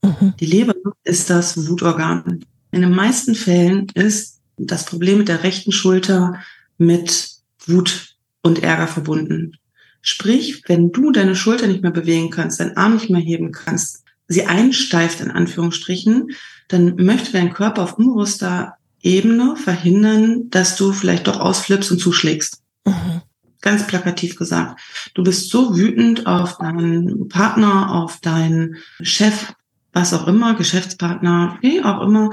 Mhm. 0.03 0.33
Die 0.39 0.45
Leber 0.45 0.75
ist 1.03 1.29
das 1.29 1.67
Wutorgan. 1.67 2.43
In 2.71 2.81
den 2.81 2.95
meisten 2.95 3.35
Fällen 3.35 3.87
ist 3.93 4.39
das 4.57 4.85
Problem 4.85 5.19
mit 5.19 5.27
der 5.27 5.43
rechten 5.43 5.71
Schulter 5.71 6.39
mit 6.77 7.29
Wut 7.65 8.15
und 8.41 8.63
Ärger 8.63 8.87
verbunden. 8.87 9.57
Sprich, 10.01 10.63
wenn 10.67 10.91
du 10.91 11.11
deine 11.11 11.35
Schulter 11.35 11.67
nicht 11.67 11.83
mehr 11.83 11.91
bewegen 11.91 12.31
kannst, 12.31 12.59
deinen 12.59 12.77
Arm 12.77 12.95
nicht 12.95 13.09
mehr 13.09 13.21
heben 13.21 13.51
kannst, 13.51 14.03
sie 14.27 14.45
einsteift 14.45 15.21
in 15.21 15.29
Anführungsstrichen, 15.29 16.31
dann 16.67 16.95
möchte 16.95 17.33
dein 17.33 17.53
Körper 17.53 17.83
auf 17.83 17.97
unbewusster 17.97 18.77
Ebene 19.01 19.55
verhindern, 19.55 20.49
dass 20.49 20.75
du 20.75 20.93
vielleicht 20.93 21.27
doch 21.27 21.39
ausflippst 21.39 21.91
und 21.91 21.99
zuschlägst. 21.99 22.61
Mhm. 22.85 23.21
Ganz 23.61 23.85
plakativ 23.85 24.35
gesagt. 24.37 24.79
Du 25.13 25.23
bist 25.23 25.49
so 25.49 25.75
wütend 25.77 26.25
auf 26.25 26.57
deinen 26.57 27.27
Partner, 27.29 27.93
auf 27.93 28.19
deinen 28.21 28.77
Chef, 29.01 29.53
was 29.93 30.13
auch 30.13 30.27
immer, 30.27 30.55
Geschäftspartner, 30.55 31.57
wie 31.61 31.83
auch 31.83 32.01
immer, 32.01 32.31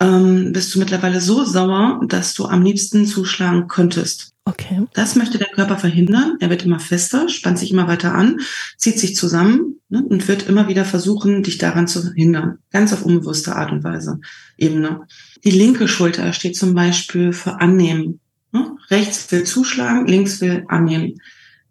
ähm, 0.00 0.52
bist 0.52 0.74
du 0.74 0.78
mittlerweile 0.78 1.20
so 1.20 1.44
sauer, 1.44 2.00
dass 2.06 2.34
du 2.34 2.46
am 2.46 2.62
liebsten 2.62 3.06
zuschlagen 3.06 3.68
könntest. 3.68 4.32
Okay. 4.44 4.84
Das 4.94 5.14
möchte 5.14 5.36
der 5.36 5.48
Körper 5.48 5.76
verhindern. 5.76 6.36
Er 6.40 6.48
wird 6.48 6.64
immer 6.64 6.80
fester, 6.80 7.28
spannt 7.28 7.58
sich 7.58 7.70
immer 7.70 7.86
weiter 7.86 8.14
an, 8.14 8.38
zieht 8.78 8.98
sich 8.98 9.14
zusammen 9.14 9.76
ne, 9.90 10.02
und 10.02 10.26
wird 10.26 10.48
immer 10.48 10.68
wieder 10.68 10.86
versuchen, 10.86 11.42
dich 11.42 11.58
daran 11.58 11.86
zu 11.86 12.12
hindern. 12.14 12.58
Ganz 12.70 12.92
auf 12.92 13.04
unbewusste 13.04 13.56
Art 13.56 13.72
und 13.72 13.84
Weise. 13.84 14.20
Ebene. 14.56 15.02
Die 15.44 15.50
linke 15.50 15.86
Schulter 15.86 16.32
steht 16.32 16.56
zum 16.56 16.74
Beispiel 16.74 17.34
für 17.34 17.60
Annehmen. 17.60 18.20
Ne? 18.52 18.74
Rechts 18.88 19.30
will 19.30 19.44
zuschlagen, 19.44 20.06
links 20.06 20.40
will 20.40 20.64
annehmen. 20.68 21.20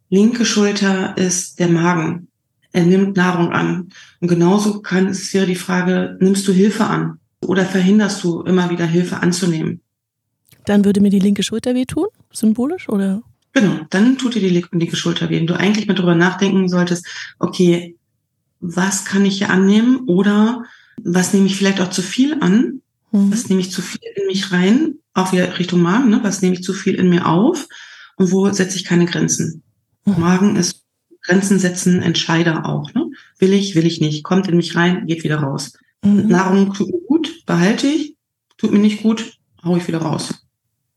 Linke 0.09 0.45
Schulter 0.45 1.17
ist 1.17 1.59
der 1.59 1.69
Magen 1.69 2.27
er 2.71 2.83
nimmt 2.83 3.17
Nahrung 3.17 3.51
an. 3.51 3.89
Und 4.19 4.27
genauso 4.27 4.81
kann 4.81 5.07
es 5.07 5.33
wäre 5.33 5.45
die 5.45 5.55
Frage, 5.55 6.17
nimmst 6.19 6.47
du 6.47 6.51
Hilfe 6.51 6.85
an 6.85 7.19
oder 7.41 7.65
verhinderst 7.65 8.23
du 8.23 8.41
immer 8.41 8.69
wieder 8.69 8.85
Hilfe 8.85 9.17
anzunehmen? 9.17 9.81
Dann 10.65 10.83
würde 10.83 11.01
mir 11.01 11.09
die 11.09 11.19
linke 11.19 11.43
Schulter 11.43 11.73
wehtun, 11.75 12.07
symbolisch 12.31 12.89
oder? 12.89 13.21
Genau, 13.53 13.79
dann 13.89 14.17
tut 14.17 14.35
dir 14.35 14.41
die 14.41 14.63
linke 14.71 14.95
Schulter 14.95 15.29
weh. 15.29 15.37
Wenn 15.37 15.47
du 15.47 15.57
eigentlich 15.57 15.87
mal 15.87 15.93
drüber 15.93 16.15
nachdenken 16.15 16.67
solltest, 16.67 17.07
okay, 17.39 17.95
was 18.59 19.05
kann 19.05 19.25
ich 19.25 19.37
hier 19.37 19.49
annehmen 19.49 20.01
oder 20.07 20.63
was 21.03 21.33
nehme 21.33 21.47
ich 21.47 21.55
vielleicht 21.55 21.79
auch 21.79 21.89
zu 21.89 22.01
viel 22.01 22.37
an? 22.41 22.81
Mhm. 23.11 23.31
Was 23.31 23.49
nehme 23.49 23.61
ich 23.61 23.71
zu 23.71 23.81
viel 23.81 23.99
in 24.15 24.27
mich 24.27 24.51
rein? 24.51 24.95
Auch 25.13 25.31
wieder 25.31 25.57
Richtung 25.57 25.81
Magen, 25.81 26.09
ne? 26.09 26.19
Was 26.23 26.41
nehme 26.41 26.55
ich 26.55 26.63
zu 26.63 26.73
viel 26.73 26.95
in 26.95 27.09
mir 27.09 27.27
auf? 27.27 27.67
Und 28.17 28.31
wo 28.31 28.51
setze 28.51 28.77
ich 28.77 28.83
keine 28.83 29.05
Grenzen? 29.05 29.63
Mhm. 30.05 30.19
Magen 30.19 30.55
ist 30.55 30.86
Grenzen 31.27 31.59
setzen, 31.59 32.01
Entscheider 32.01 32.65
auch. 32.65 32.93
Ne? 32.93 33.11
Will 33.37 33.53
ich, 33.53 33.75
will 33.75 33.85
ich 33.85 34.01
nicht, 34.01 34.23
kommt 34.23 34.47
in 34.47 34.57
mich 34.57 34.75
rein, 34.75 35.05
geht 35.05 35.23
wieder 35.23 35.37
raus. 35.37 35.73
Mhm. 36.03 36.27
Nahrung 36.27 36.73
tut 36.73 36.87
mir 36.87 37.01
gut, 37.07 37.45
behalte 37.45 37.87
ich, 37.87 38.15
tut 38.57 38.71
mir 38.71 38.79
nicht 38.79 39.03
gut, 39.03 39.37
hau 39.63 39.77
ich 39.77 39.87
wieder 39.87 39.99
raus. 39.99 40.33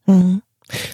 Mhm. 0.06 0.42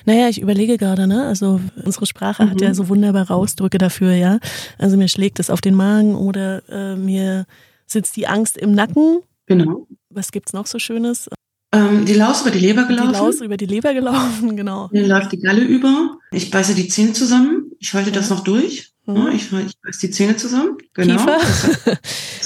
Naja, 0.06 0.28
ich 0.28 0.40
überlege 0.40 0.78
gerade, 0.78 1.06
ne? 1.06 1.26
Also 1.26 1.60
unsere 1.84 2.06
Sprache 2.06 2.44
mhm. 2.44 2.50
hat 2.50 2.60
ja 2.62 2.70
mhm. 2.70 2.74
so 2.74 2.88
wunderbare 2.88 3.34
Ausdrücke 3.34 3.78
dafür, 3.78 4.12
ja. 4.12 4.38
Also 4.78 4.96
mir 4.96 5.08
schlägt 5.08 5.38
es 5.38 5.50
auf 5.50 5.60
den 5.60 5.74
Magen 5.74 6.14
oder 6.14 6.62
äh, 6.70 6.96
mir 6.96 7.44
sitzt 7.86 8.16
die 8.16 8.26
Angst 8.26 8.56
im 8.56 8.72
Nacken. 8.72 9.20
Genau. 9.46 9.86
Was 10.08 10.32
gibt's 10.32 10.54
noch 10.54 10.66
so 10.66 10.78
Schönes? 10.78 11.28
Ähm, 11.76 12.04
die 12.04 12.14
Laus 12.14 12.42
über 12.42 12.50
die 12.50 12.58
Leber 12.58 12.84
gelaufen. 12.84 13.12
Die 13.12 13.18
Laus 13.18 13.40
über 13.40 13.56
die 13.56 13.66
Leber 13.66 13.92
gelaufen, 13.92 14.56
genau. 14.56 14.88
Mir 14.92 15.06
läuft 15.06 15.32
die 15.32 15.40
Galle 15.40 15.62
über. 15.62 16.18
Ich 16.30 16.50
beiße 16.50 16.74
die 16.74 16.88
Zähne 16.88 17.12
zusammen. 17.12 17.72
Ich 17.78 17.92
halte 17.92 18.12
das 18.12 18.30
noch 18.30 18.40
durch. 18.40 18.92
Mhm. 19.06 19.28
Ich, 19.28 19.52
ich 19.52 19.80
beiße 19.80 20.00
die 20.06 20.10
Zähne 20.10 20.36
zusammen. 20.36 20.78
Genau. 20.94 21.16
Kiefer. 21.16 21.38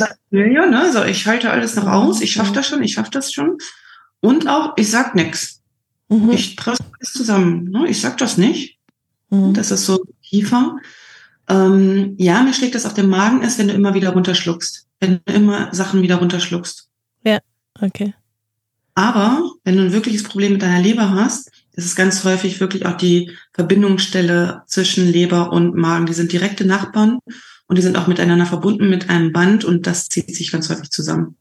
ja, 0.30 0.66
ne? 0.66 0.80
Also 0.80 1.04
ich 1.04 1.26
halte 1.26 1.50
alles 1.50 1.76
noch 1.76 1.86
aus. 1.86 2.20
Ich 2.20 2.32
schaffe 2.32 2.52
das 2.52 2.68
schon. 2.68 2.82
Ich 2.82 2.94
schaffe 2.94 3.10
das 3.10 3.32
schon. 3.32 3.58
Und 4.20 4.48
auch, 4.48 4.74
ich 4.76 4.90
sag 4.90 5.14
nichts. 5.14 5.62
Mhm. 6.08 6.30
Ich 6.30 6.56
presse 6.56 6.84
alles 6.98 7.12
zusammen. 7.12 7.70
Ne? 7.70 7.88
Ich 7.88 8.00
sag 8.00 8.18
das 8.18 8.36
nicht. 8.36 8.78
Mhm. 9.30 9.54
Das 9.54 9.70
ist 9.70 9.86
so 9.86 10.02
Kiefer. 10.22 10.76
Ähm, 11.48 12.14
ja, 12.18 12.42
mir 12.42 12.52
schlägt 12.52 12.74
das 12.74 12.86
auf 12.86 12.94
den 12.94 13.08
Magen 13.08 13.42
ist, 13.42 13.58
wenn 13.58 13.68
du 13.68 13.74
immer 13.74 13.94
wieder 13.94 14.10
runterschluckst. 14.10 14.86
Wenn 15.00 15.20
du 15.24 15.32
immer 15.32 15.74
Sachen 15.74 16.02
wieder 16.02 16.16
runterschluckst. 16.16 16.88
Ja, 17.24 17.38
okay. 17.80 18.14
Aber 18.94 19.50
wenn 19.64 19.76
du 19.76 19.84
ein 19.84 19.92
wirkliches 19.92 20.24
Problem 20.24 20.52
mit 20.52 20.62
deiner 20.62 20.80
Leber 20.80 21.10
hast, 21.10 21.50
ist 21.72 21.86
es 21.86 21.96
ganz 21.96 22.24
häufig 22.24 22.60
wirklich 22.60 22.86
auch 22.86 22.96
die 22.96 23.30
Verbindungsstelle 23.52 24.62
zwischen 24.66 25.06
Leber 25.06 25.52
und 25.52 25.74
Magen. 25.74 26.06
Die 26.06 26.12
sind 26.12 26.32
direkte 26.32 26.66
Nachbarn 26.66 27.18
und 27.66 27.78
die 27.78 27.82
sind 27.82 27.96
auch 27.96 28.06
miteinander 28.06 28.46
verbunden 28.46 28.90
mit 28.90 29.08
einem 29.08 29.32
Band 29.32 29.64
und 29.64 29.86
das 29.86 30.08
zieht 30.08 30.34
sich 30.34 30.52
ganz 30.52 30.68
häufig 30.68 30.90
zusammen. 30.90 31.36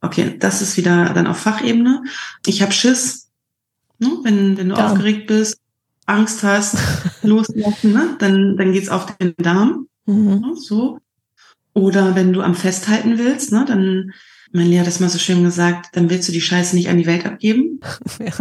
Okay, 0.00 0.36
das 0.38 0.62
ist 0.62 0.76
wieder 0.76 1.10
dann 1.12 1.26
auf 1.26 1.38
Fachebene. 1.38 2.02
Ich 2.46 2.62
habe 2.62 2.72
Schiss, 2.72 3.28
ne? 3.98 4.08
wenn, 4.22 4.56
wenn 4.56 4.70
du 4.70 4.74
Darm. 4.74 4.92
aufgeregt 4.92 5.26
bist, 5.26 5.58
Angst 6.06 6.42
hast, 6.42 6.78
loslassen, 7.22 7.92
ne? 7.92 8.16
dann, 8.18 8.56
dann 8.56 8.72
geht's 8.72 8.88
auf 8.88 9.16
den 9.18 9.34
Darm. 9.36 9.86
Mhm. 10.06 10.40
Ne? 10.40 10.56
So. 10.56 10.98
Oder 11.74 12.14
wenn 12.14 12.32
du 12.32 12.40
am 12.40 12.54
Festhalten 12.54 13.18
willst, 13.18 13.52
ne? 13.52 13.64
dann 13.68 14.12
mein 14.52 14.66
Lehrer 14.66 14.80
hat 14.80 14.88
das 14.88 15.00
mal 15.00 15.08
so 15.08 15.18
schön 15.18 15.44
gesagt, 15.44 15.90
dann 15.92 16.10
willst 16.10 16.28
du 16.28 16.32
die 16.32 16.40
Scheiße 16.40 16.74
nicht 16.74 16.88
an 16.88 16.98
die 16.98 17.06
Welt 17.06 17.24
abgeben. 17.24 17.80
ja, 18.18 18.32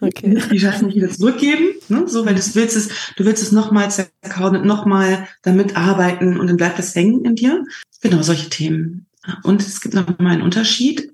okay. 0.00 0.40
Die 0.52 0.58
Scheiße 0.58 0.84
nicht 0.84 0.96
wieder 0.96 1.10
zurückgeben. 1.10 1.74
Ne? 1.88 2.08
So, 2.08 2.26
weil 2.26 2.34
du 2.34 2.40
willst 2.54 2.76
es, 2.76 2.88
du 3.16 3.24
willst 3.24 3.42
es 3.42 3.52
nochmal 3.52 3.90
zerkauen 3.90 4.56
und 4.56 4.66
nochmal 4.66 5.28
damit 5.42 5.76
arbeiten 5.76 6.38
und 6.38 6.48
dann 6.48 6.56
bleibt 6.56 6.78
das 6.78 6.94
hängen 6.94 7.24
in 7.24 7.36
dir. 7.36 7.64
Genau, 8.00 8.22
solche 8.22 8.50
Themen. 8.50 9.06
Und 9.42 9.62
es 9.62 9.80
gibt 9.80 9.94
noch 9.94 10.18
mal 10.18 10.32
einen 10.32 10.42
Unterschied. 10.42 11.12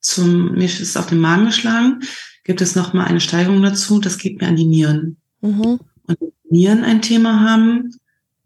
Zum, 0.00 0.52
mir 0.52 0.64
ist 0.64 0.80
es 0.80 0.96
auf 0.96 1.06
den 1.06 1.20
Magen 1.20 1.46
geschlagen, 1.46 2.00
gibt 2.44 2.60
es 2.60 2.74
noch 2.74 2.92
mal 2.92 3.04
eine 3.04 3.20
Steigerung 3.20 3.62
dazu, 3.62 4.00
das 4.00 4.18
geht 4.18 4.40
mir 4.40 4.48
an 4.48 4.56
die 4.56 4.66
Nieren. 4.66 5.16
Mhm. 5.40 5.80
Und 6.06 6.20
wenn 6.20 6.32
Nieren 6.50 6.84
ein 6.84 7.00
Thema 7.00 7.40
haben, 7.40 7.94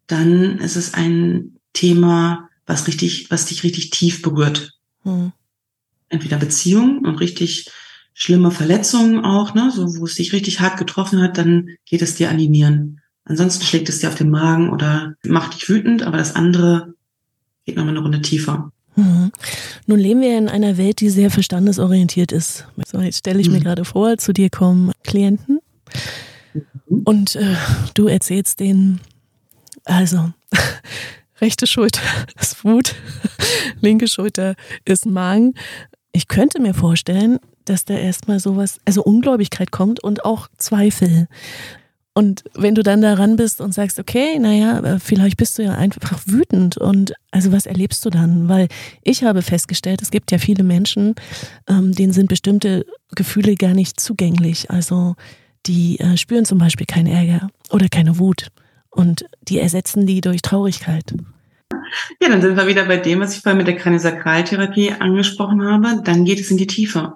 dann 0.07 0.59
ist 0.59 0.76
es 0.76 0.95
ein 0.95 1.57
Thema, 1.73 2.49
was 2.66 2.87
richtig, 2.87 3.30
was 3.30 3.47
dich 3.47 3.64
richtig 3.64 3.90
tief 3.90 4.23
berührt. 4.23 4.77
Hm. 5.08 5.32
Entweder 6.08 6.38
Beziehungen 6.38 7.04
und 7.04 7.16
richtig 7.16 7.70
schlimme 8.14 8.50
Verletzungen 8.50 9.24
auch, 9.24 9.54
ne, 9.54 9.70
so 9.72 9.98
wo 9.98 10.04
es 10.04 10.16
dich 10.16 10.32
richtig 10.32 10.60
hart 10.60 10.76
getroffen 10.76 11.22
hat, 11.22 11.38
dann 11.38 11.76
geht 11.84 12.02
es 12.02 12.16
dir 12.16 12.30
an 12.30 12.38
die 12.38 12.48
Nieren. 12.48 13.00
Ansonsten 13.24 13.64
schlägt 13.64 13.88
es 13.88 14.00
dir 14.00 14.08
auf 14.08 14.14
den 14.14 14.30
Magen 14.30 14.70
oder 14.70 15.14
macht 15.24 15.54
dich 15.54 15.68
wütend, 15.68 16.02
aber 16.02 16.16
das 16.16 16.34
andere 16.34 16.94
geht 17.64 17.76
nochmal 17.76 17.94
eine 17.94 18.02
Runde 18.02 18.22
tiefer. 18.22 18.72
Mhm. 18.96 19.30
Nun 19.86 19.98
leben 20.00 20.20
wir 20.20 20.36
in 20.36 20.48
einer 20.48 20.76
Welt, 20.78 21.00
die 21.00 21.10
sehr 21.10 21.30
verstandesorientiert 21.30 22.32
ist. 22.32 22.66
So, 22.84 23.00
jetzt 23.00 23.18
stelle 23.18 23.40
ich 23.40 23.48
mhm. 23.48 23.54
mir 23.54 23.60
gerade 23.60 23.84
vor, 23.84 24.16
zu 24.18 24.32
dir 24.32 24.50
kommen 24.50 24.90
Klienten 25.04 25.60
mhm. 26.54 27.02
und 27.04 27.36
äh, 27.36 27.54
du 27.94 28.08
erzählst 28.08 28.58
denen, 28.58 29.00
also 29.84 30.32
rechte 31.40 31.66
Schulter 31.66 32.00
ist 32.40 32.64
Wut, 32.64 32.95
linke 33.80 34.09
Schulter 34.09 34.54
ist 34.85 35.07
Magen. 35.07 35.54
Ich 36.12 36.28
könnte 36.28 36.61
mir 36.61 36.75
vorstellen, 36.75 37.38
dass 37.64 37.85
da 37.85 37.95
erstmal 37.95 38.40
sowas, 38.40 38.78
also 38.85 39.02
Ungläubigkeit 39.02 39.71
kommt 39.71 40.02
und 40.02 40.25
auch 40.25 40.49
Zweifel. 40.57 41.28
Und 42.14 42.42
wenn 42.54 42.75
du 42.75 42.83
dann 42.83 43.00
daran 43.00 43.37
bist 43.37 43.61
und 43.61 43.73
sagst, 43.73 44.00
okay, 44.00 44.40
naja, 44.40 44.80
äh, 44.80 44.99
vielleicht 44.99 45.37
bist 45.37 45.57
du 45.57 45.62
ja 45.62 45.75
einfach 45.75 46.21
wütend 46.26 46.76
und 46.76 47.12
also 47.30 47.52
was 47.52 47.66
erlebst 47.66 48.04
du 48.04 48.11
dann? 48.11 48.49
Weil 48.49 48.66
ich 49.04 49.23
habe 49.23 49.42
festgestellt, 49.42 50.02
es 50.02 50.11
gibt 50.11 50.33
ja 50.33 50.38
viele 50.38 50.64
Menschen, 50.64 51.14
ähm, 51.68 51.92
denen 51.92 52.12
sind 52.12 52.28
bestimmte 52.28 52.87
Gefühle 53.14 53.54
gar 53.54 53.75
nicht 53.75 54.00
zugänglich. 54.00 54.68
Also 54.68 55.14
die 55.66 56.00
äh, 56.00 56.16
spüren 56.16 56.45
zum 56.45 56.59
Beispiel 56.59 56.87
keinen 56.87 57.07
Ärger 57.07 57.50
oder 57.71 57.88
keine 57.88 58.18
Wut 58.18 58.49
und 58.90 59.25
die 59.42 59.59
ersetzen 59.59 60.07
die 60.07 60.21
durch 60.21 60.42
Traurigkeit. 60.42 61.14
Ja, 62.21 62.28
dann 62.28 62.42
sind 62.42 62.57
wir 62.57 62.66
wieder 62.66 62.85
bei 62.85 62.97
dem, 62.97 63.21
was 63.21 63.37
ich 63.37 63.42
vorhin 63.42 63.59
mit 63.59 63.66
der 63.66 63.76
Kraniosakraltherapie 63.76 64.92
angesprochen 64.92 65.62
habe. 65.62 66.02
Dann 66.04 66.25
geht 66.25 66.40
es 66.40 66.50
in 66.50 66.57
die 66.59 66.66
Tiefe. 66.66 67.14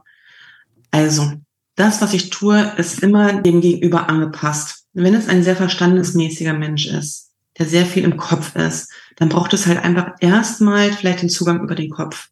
Also, 0.91 1.33
das, 1.75 2.02
was 2.02 2.12
ich 2.14 2.31
tue, 2.31 2.73
ist 2.76 3.02
immer 3.02 3.41
dem 3.43 3.61
Gegenüber 3.61 4.09
angepasst. 4.09 4.85
Wenn 4.93 5.14
es 5.14 5.29
ein 5.29 5.43
sehr 5.43 5.57
verstandesmäßiger 5.57 6.52
Mensch 6.52 6.87
ist, 6.87 7.31
der 7.59 7.67
sehr 7.67 7.87
viel 7.87 8.05
im 8.05 8.17
Kopf 8.17 8.57
ist, 8.57 8.91
dann 9.17 9.29
braucht 9.29 9.55
es 9.55 9.67
halt 9.67 9.83
einfach 9.83 10.12
erstmal 10.21 10.93
vielleicht 10.93 11.23
den 11.23 11.31
Zugang 11.31 11.62
über 11.62 11.75
den 11.75 11.91
Kopf, 11.91 12.29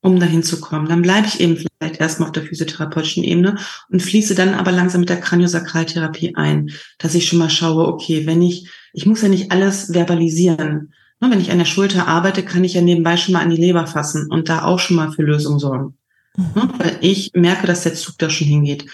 um 0.00 0.18
dahin 0.18 0.42
zu 0.42 0.60
kommen. 0.60 0.88
Dann 0.88 1.02
bleibe 1.02 1.26
ich 1.26 1.40
eben 1.40 1.56
vielleicht 1.56 2.00
erstmal 2.00 2.28
auf 2.28 2.32
der 2.32 2.44
physiotherapeutischen 2.44 3.24
Ebene 3.24 3.58
und 3.90 4.02
fließe 4.02 4.34
dann 4.34 4.54
aber 4.54 4.72
langsam 4.72 5.00
mit 5.00 5.10
der 5.10 5.20
Kraniosakraltherapie 5.20 6.34
ein, 6.34 6.70
dass 6.98 7.14
ich 7.14 7.28
schon 7.28 7.38
mal 7.38 7.50
schaue, 7.50 7.86
okay, 7.88 8.26
wenn 8.26 8.40
ich, 8.40 8.70
ich 8.92 9.06
muss 9.06 9.22
ja 9.22 9.28
nicht 9.28 9.52
alles 9.52 9.92
verbalisieren. 9.92 10.92
Wenn 11.20 11.40
ich 11.40 11.50
an 11.50 11.58
der 11.58 11.64
Schulter 11.64 12.06
arbeite, 12.06 12.44
kann 12.44 12.62
ich 12.62 12.74
ja 12.74 12.80
nebenbei 12.80 13.16
schon 13.16 13.32
mal 13.32 13.42
an 13.42 13.50
die 13.50 13.56
Leber 13.56 13.86
fassen 13.86 14.30
und 14.30 14.48
da 14.48 14.62
auch 14.62 14.78
schon 14.78 14.96
mal 14.96 15.10
für 15.10 15.22
Lösungen 15.22 15.58
sorgen. 15.58 15.96
Mhm. 16.36 16.72
Weil 16.78 16.96
ich 17.00 17.32
merke, 17.34 17.66
dass 17.66 17.82
der 17.82 17.94
Zug 17.94 18.18
da 18.18 18.30
schon 18.30 18.46
hingeht. 18.46 18.86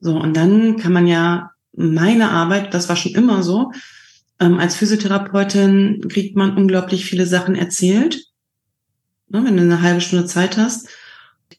So, 0.00 0.16
und 0.16 0.36
dann 0.36 0.76
kann 0.76 0.92
man 0.92 1.06
ja 1.06 1.52
meine 1.74 2.30
Arbeit, 2.30 2.74
das 2.74 2.88
war 2.88 2.96
schon 2.96 3.14
immer 3.14 3.42
so, 3.42 3.72
ähm, 4.40 4.58
als 4.58 4.76
Physiotherapeutin 4.76 6.06
kriegt 6.08 6.36
man 6.36 6.56
unglaublich 6.56 7.04
viele 7.04 7.26
Sachen 7.26 7.54
erzählt. 7.54 8.26
Ne, 9.28 9.44
wenn 9.44 9.56
du 9.56 9.62
eine 9.62 9.82
halbe 9.82 10.00
Stunde 10.00 10.26
Zeit 10.26 10.56
hast. 10.56 10.88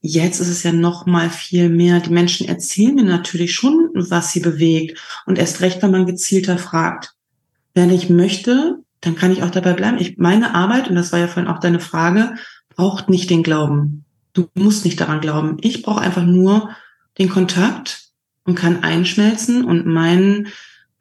Jetzt 0.02 0.40
ist 0.40 0.50
es 0.50 0.64
ja 0.64 0.72
noch 0.72 1.06
mal 1.06 1.30
viel 1.30 1.70
mehr. 1.70 2.00
Die 2.00 2.10
Menschen 2.10 2.48
erzählen 2.48 2.96
mir 2.96 3.04
natürlich 3.04 3.54
schon, 3.54 3.92
was 3.94 4.32
sie 4.32 4.40
bewegt. 4.40 5.00
Und 5.26 5.38
erst 5.38 5.62
recht, 5.62 5.82
wenn 5.82 5.92
man 5.92 6.06
gezielter 6.06 6.58
fragt. 6.58 7.14
Wenn 7.74 7.90
ich 7.90 8.10
möchte, 8.10 8.80
dann 9.02 9.16
kann 9.16 9.32
ich 9.32 9.44
auch 9.44 9.50
dabei 9.50 9.74
bleiben. 9.74 9.98
Ich, 10.00 10.18
meine 10.18 10.54
Arbeit, 10.54 10.90
und 10.90 10.96
das 10.96 11.12
war 11.12 11.20
ja 11.20 11.28
vorhin 11.28 11.52
auch 11.52 11.60
deine 11.60 11.80
Frage, 11.80 12.36
braucht 12.70 13.10
nicht 13.10 13.30
den 13.30 13.44
Glauben. 13.44 14.06
Du 14.34 14.48
musst 14.54 14.86
nicht 14.86 15.00
daran 15.00 15.22
glauben. 15.22 15.58
Ich 15.62 15.82
brauche 15.82 16.02
einfach 16.02 16.24
nur 16.24 16.70
den 17.18 17.30
Kontakt 17.30 18.12
und 18.46 18.56
kann 18.56 18.84
einschmelzen 18.84 19.66
und 19.66 19.86
meinen, 19.86 20.48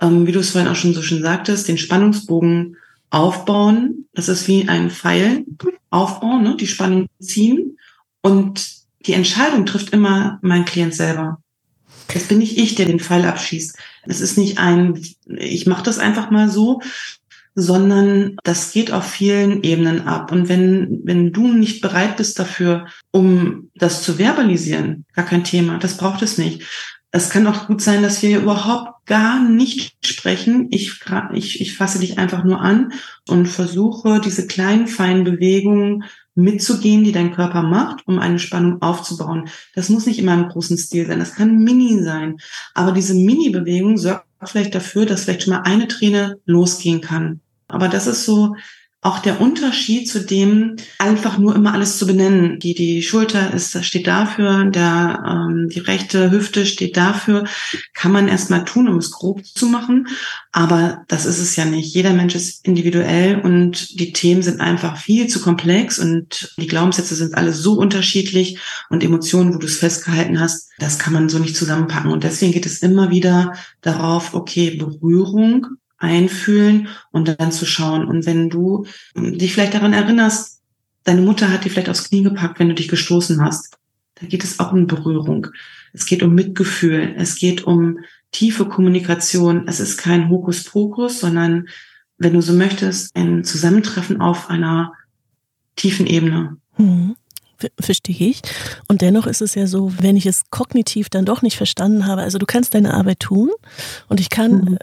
ähm, 0.01 0.27
wie 0.27 0.33
du 0.33 0.41
es 0.41 0.51
vorhin 0.51 0.71
auch 0.71 0.77
schon 0.77 0.95
so 0.95 1.03
schön 1.03 1.23
sagtest, 1.23 1.69
den 1.69 1.79
Spannungsbogen 1.79 2.77
aufbauen. 3.11 4.07
Das 4.15 4.29
ist 4.29 4.49
wie 4.49 4.69
ein 4.69 4.91
Pfeil 4.91 5.45
aufbauen, 5.91 6.43
ne? 6.43 6.57
die 6.57 6.67
Spannung 6.67 7.07
ziehen. 7.21 7.79
Und 8.23 8.81
die 9.07 9.15
Entscheidung 9.15 9.67
trifft 9.67 9.93
immer 9.93 10.39
mein 10.43 10.65
Klient 10.65 10.95
selber. 10.95 11.43
Das 12.13 12.25
bin 12.25 12.39
nicht 12.39 12.59
ich, 12.59 12.75
der 12.75 12.87
den 12.87 13.01
Pfeil 13.01 13.25
abschießt. 13.25 13.77
Es 14.05 14.21
ist 14.21 14.39
nicht 14.39 14.59
ein, 14.59 15.01
ich 15.27 15.67
mache 15.67 15.83
das 15.83 15.99
einfach 15.99 16.31
mal 16.31 16.49
so, 16.49 16.81
sondern 17.55 18.37
das 18.45 18.73
geht 18.73 18.93
auf 18.93 19.05
vielen 19.05 19.63
Ebenen 19.63 20.07
ab. 20.07 20.33
Und 20.33 20.49
wenn, 20.49 21.01
wenn 21.05 21.33
du 21.33 21.49
nicht 21.49 21.81
bereit 21.81 22.17
bist 22.17 22.39
dafür, 22.39 22.87
um 23.11 23.71
das 23.75 24.03
zu 24.03 24.19
verbalisieren, 24.19 25.05
gar 25.15 25.25
kein 25.25 25.45
Thema, 25.45 25.79
das 25.79 25.97
braucht 25.97 26.23
es 26.23 26.39
nicht. 26.39 26.63
Es 27.13 27.29
kann 27.29 27.47
auch 27.49 27.67
gut 27.67 27.83
sein, 27.83 28.03
dass 28.03 28.23
wir 28.23 28.39
überhaupt 28.39 29.05
gar 29.07 29.43
nicht 29.43 29.97
sprechen. 30.07 30.69
Ich, 30.71 31.01
ich, 31.33 31.61
ich 31.61 31.77
fasse 31.77 31.99
dich 31.99 32.19
einfach 32.19 32.45
nur 32.45 32.61
an 32.61 32.93
und 33.29 33.47
versuche, 33.47 34.21
diese 34.21 34.47
kleinen, 34.47 34.87
feinen 34.87 35.25
Bewegungen 35.25 36.05
mitzugehen, 36.43 37.05
die 37.05 37.13
dein 37.13 37.33
Körper 37.33 37.63
macht, 37.63 38.07
um 38.07 38.19
eine 38.19 38.39
Spannung 38.39 38.83
aufzubauen. 38.83 39.49
Das 39.75 39.89
muss 39.89 40.07
nicht 40.07 40.19
immer 40.19 40.35
im 40.35 40.49
großen 40.49 40.79
Stil 40.79 41.07
sein, 41.07 41.19
das 41.19 41.35
kann 41.35 41.59
mini 41.59 42.03
sein. 42.03 42.37
Aber 42.75 42.93
diese 42.93 43.15
Mini-Bewegung 43.15 43.97
sorgt 43.97 44.27
vielleicht 44.45 44.75
dafür, 44.75 45.07
dass 45.07 45.25
vielleicht 45.25 45.43
schon 45.43 45.55
mal 45.55 45.63
eine 45.63 45.89
Träne 45.89 46.39
losgehen 46.47 47.01
kann. 47.01 47.41
Aber 47.69 47.89
das 47.89 48.07
ist 48.07 48.25
so 48.25 48.55
auch 49.03 49.21
der 49.21 49.41
Unterschied 49.41 50.09
zu 50.09 50.21
dem, 50.21 50.77
einfach 50.99 51.39
nur 51.39 51.55
immer 51.55 51.73
alles 51.73 51.97
zu 51.97 52.07
benennen. 52.07 52.59
Die, 52.59 52.75
die 52.75 53.03
Schulter 53.03 53.55
ist, 53.55 53.83
steht 53.83 54.07
dafür, 54.07 54.67
der, 54.67 55.25
ähm, 55.27 55.69
die 55.71 55.79
rechte 55.79 56.31
Hüfte 56.31 56.67
steht 56.67 56.99
dafür. 56.99 57.45
Kann 57.95 58.13
man 58.13 58.29
erstmal 58.29 58.67
tun, 58.67 58.89
um 58.89 58.99
es 58.99 59.11
grob 59.11 59.47
zu 59.47 59.69
machen. 59.69 60.09
Aber 60.53 61.05
das 61.09 61.25
ist 61.25 61.39
es 61.39 61.57
ja 61.57 61.65
nicht. 61.65 61.95
Jeder 61.95 62.13
Mensch 62.13 62.35
ist 62.35 62.67
individuell 62.67 63.41
und 63.41 63.99
die 63.99 64.13
Themen 64.13 64.43
sind 64.43 64.61
einfach 64.61 64.99
viel 64.99 65.29
zu 65.29 65.41
komplex 65.41 65.99
und 65.99 66.55
die 66.59 66.67
Glaubenssätze 66.67 67.15
sind 67.15 67.35
alle 67.37 67.55
so 67.55 67.75
unterschiedlich 67.75 68.59
und 68.91 69.03
Emotionen, 69.03 69.55
wo 69.55 69.59
du 69.59 69.67
es 69.67 69.79
festgehalten 69.79 70.41
hast, 70.41 70.69
das 70.79 70.99
kann 70.99 71.15
man 71.15 71.31
so 71.31 71.39
nicht 71.39 71.57
zusammenpacken. 71.57 72.11
Und 72.11 72.23
deswegen 72.25 72.53
geht 72.53 72.67
es 72.67 72.83
immer 72.83 73.11
wieder 73.11 73.55
darauf, 73.81 74.35
okay, 74.35 74.73
Berührung 74.73 75.67
einfühlen 76.01 76.89
und 77.13 77.29
dann 77.39 77.53
zu 77.53 77.67
schauen. 77.67 78.07
Und 78.07 78.27
wenn 78.27 78.51
du 78.51 78.87
ähm, 79.15 79.39
dich 79.39 79.53
vielleicht 79.53 79.75
daran 79.75 79.93
erinnerst, 79.93 80.61
deine 81.05 81.21
Mutter 81.21 81.51
hat 81.51 81.65
dich 81.65 81.73
vielleicht 81.73 81.89
aufs 81.89 82.09
Knie 82.09 82.23
gepackt, 82.23 82.59
wenn 82.59 82.69
du 82.69 82.75
dich 82.75 82.89
gestoßen 82.89 83.41
hast, 83.45 83.77
da 84.17 84.27
geht 84.27 84.43
es 84.43 84.59
auch 84.59 84.73
um 84.73 84.87
Berührung. 84.87 85.47
Es 85.93 86.07
geht 86.07 86.23
um 86.23 86.35
Mitgefühl. 86.35 87.15
Es 87.17 87.37
geht 87.37 87.65
um 87.65 88.01
tiefe 88.33 88.67
Kommunikation. 88.67 89.67
Es 89.67 89.81
ist 89.81 89.99
kein 89.99 90.29
Hokuspokus, 90.29 91.21
sondern, 91.21 91.69
wenn 92.19 92.35
du 92.35 92.43
so 92.43 92.53
möchtest, 92.53 93.15
ein 93.17 93.45
Zusammentreffen 93.45 94.21
auf 94.21 94.51
einer 94.51 94.93
tiefen 95.77 96.07
Ebene. 96.07 96.57
Hm 96.75 97.15
verstehe 97.79 98.17
ich. 98.17 98.41
Und 98.89 99.03
dennoch 99.03 99.27
ist 99.27 99.43
es 99.43 99.55
ja 99.55 99.67
so, 99.67 99.93
wenn 100.01 100.17
ich 100.17 100.25
es 100.25 100.45
kognitiv 100.49 101.11
dann 101.11 101.27
doch 101.27 101.43
nicht 101.43 101.59
verstanden 101.59 102.07
habe, 102.07 102.23
also 102.23 102.39
du 102.39 102.47
kannst 102.47 102.73
deine 102.73 102.95
Arbeit 102.95 103.21
tun 103.21 103.51
und 104.09 104.19
ich 104.19 104.31
kann 104.31 104.53
mhm 104.53 104.79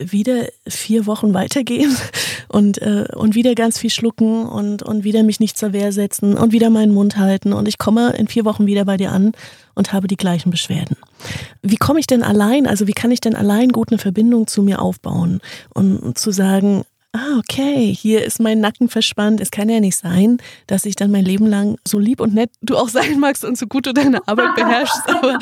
wieder 0.00 0.46
vier 0.66 1.06
Wochen 1.06 1.34
weitergehen 1.34 1.94
und, 2.48 2.78
äh, 2.78 3.06
und 3.14 3.34
wieder 3.34 3.54
ganz 3.54 3.78
viel 3.78 3.90
schlucken 3.90 4.46
und, 4.46 4.82
und 4.82 5.04
wieder 5.04 5.22
mich 5.22 5.40
nicht 5.40 5.58
zur 5.58 5.72
Wehr 5.72 5.92
setzen 5.92 6.36
und 6.36 6.52
wieder 6.52 6.70
meinen 6.70 6.92
Mund 6.92 7.16
halten 7.16 7.52
und 7.52 7.68
ich 7.68 7.78
komme 7.78 8.10
in 8.16 8.26
vier 8.26 8.44
Wochen 8.44 8.66
wieder 8.66 8.84
bei 8.84 8.96
dir 8.96 9.12
an 9.12 9.32
und 9.74 9.92
habe 9.92 10.08
die 10.08 10.16
gleichen 10.16 10.50
Beschwerden. 10.50 10.96
Wie 11.62 11.76
komme 11.76 12.00
ich 12.00 12.06
denn 12.06 12.22
allein, 12.22 12.66
also 12.66 12.86
wie 12.86 12.92
kann 12.92 13.10
ich 13.10 13.20
denn 13.20 13.34
allein 13.34 13.70
gut 13.70 13.90
eine 13.90 13.98
Verbindung 13.98 14.46
zu 14.46 14.62
mir 14.62 14.80
aufbauen 14.80 15.40
und 15.74 16.18
zu 16.18 16.30
sagen, 16.30 16.84
ah, 17.12 17.38
okay, 17.38 17.92
hier 17.92 18.24
ist 18.24 18.40
mein 18.40 18.60
Nacken 18.60 18.88
verspannt. 18.88 19.40
Es 19.40 19.50
kann 19.50 19.68
ja 19.68 19.80
nicht 19.80 19.96
sein, 19.96 20.38
dass 20.66 20.84
ich 20.84 20.94
dann 20.94 21.10
mein 21.10 21.24
Leben 21.24 21.46
lang 21.46 21.76
so 21.86 21.98
lieb 21.98 22.20
und 22.20 22.34
nett 22.34 22.50
du 22.62 22.76
auch 22.76 22.88
sein 22.88 23.18
magst 23.18 23.44
und 23.44 23.58
so 23.58 23.66
gut 23.66 23.86
du 23.86 23.92
deine 23.92 24.26
Arbeit 24.28 24.54
beherrschst, 24.54 25.08
aber, 25.08 25.38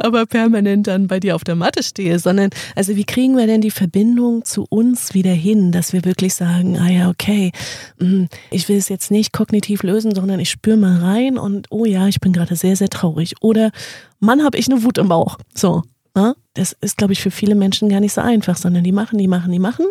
aber 0.00 0.26
permanent 0.26 0.86
dann 0.86 1.06
bei 1.06 1.20
dir 1.20 1.36
auf 1.36 1.44
der 1.44 1.54
Matte 1.54 1.82
stehe, 1.82 2.18
sondern, 2.18 2.50
also 2.76 2.96
wie 2.96 3.04
kriegen 3.04 3.36
wir 3.36 3.46
denn 3.46 3.60
die 3.60 3.70
Verbindung 3.70 4.44
zu 4.44 4.66
uns 4.68 5.14
wieder 5.14 5.32
hin, 5.32 5.72
dass 5.72 5.92
wir 5.92 6.04
wirklich 6.04 6.34
sagen, 6.34 6.78
ah 6.78 6.90
ja, 6.90 7.10
okay, 7.10 7.52
mm, 7.98 8.24
ich 8.50 8.68
will 8.68 8.78
es 8.78 8.88
jetzt 8.88 9.10
nicht 9.10 9.32
kognitiv 9.32 9.82
lösen, 9.82 10.14
sondern 10.14 10.40
ich 10.40 10.50
spüre 10.50 10.76
mal 10.76 10.98
rein 10.98 11.36
und, 11.36 11.66
oh 11.70 11.84
ja, 11.84 12.08
ich 12.08 12.20
bin 12.20 12.32
gerade 12.32 12.56
sehr, 12.56 12.76
sehr 12.76 12.88
traurig. 12.88 13.34
Oder, 13.40 13.70
Mann, 14.18 14.42
habe 14.42 14.56
ich 14.56 14.70
eine 14.70 14.82
Wut 14.82 14.98
im 14.98 15.08
Bauch. 15.08 15.38
So? 15.54 15.82
Das 16.54 16.76
ist, 16.80 16.96
glaube 16.96 17.12
ich, 17.12 17.22
für 17.22 17.30
viele 17.30 17.54
Menschen 17.54 17.88
gar 17.88 18.00
nicht 18.00 18.12
so 18.12 18.20
einfach, 18.20 18.56
sondern 18.56 18.84
die 18.84 18.92
machen, 18.92 19.18
die 19.18 19.28
machen, 19.28 19.52
die 19.52 19.58
machen 19.58 19.86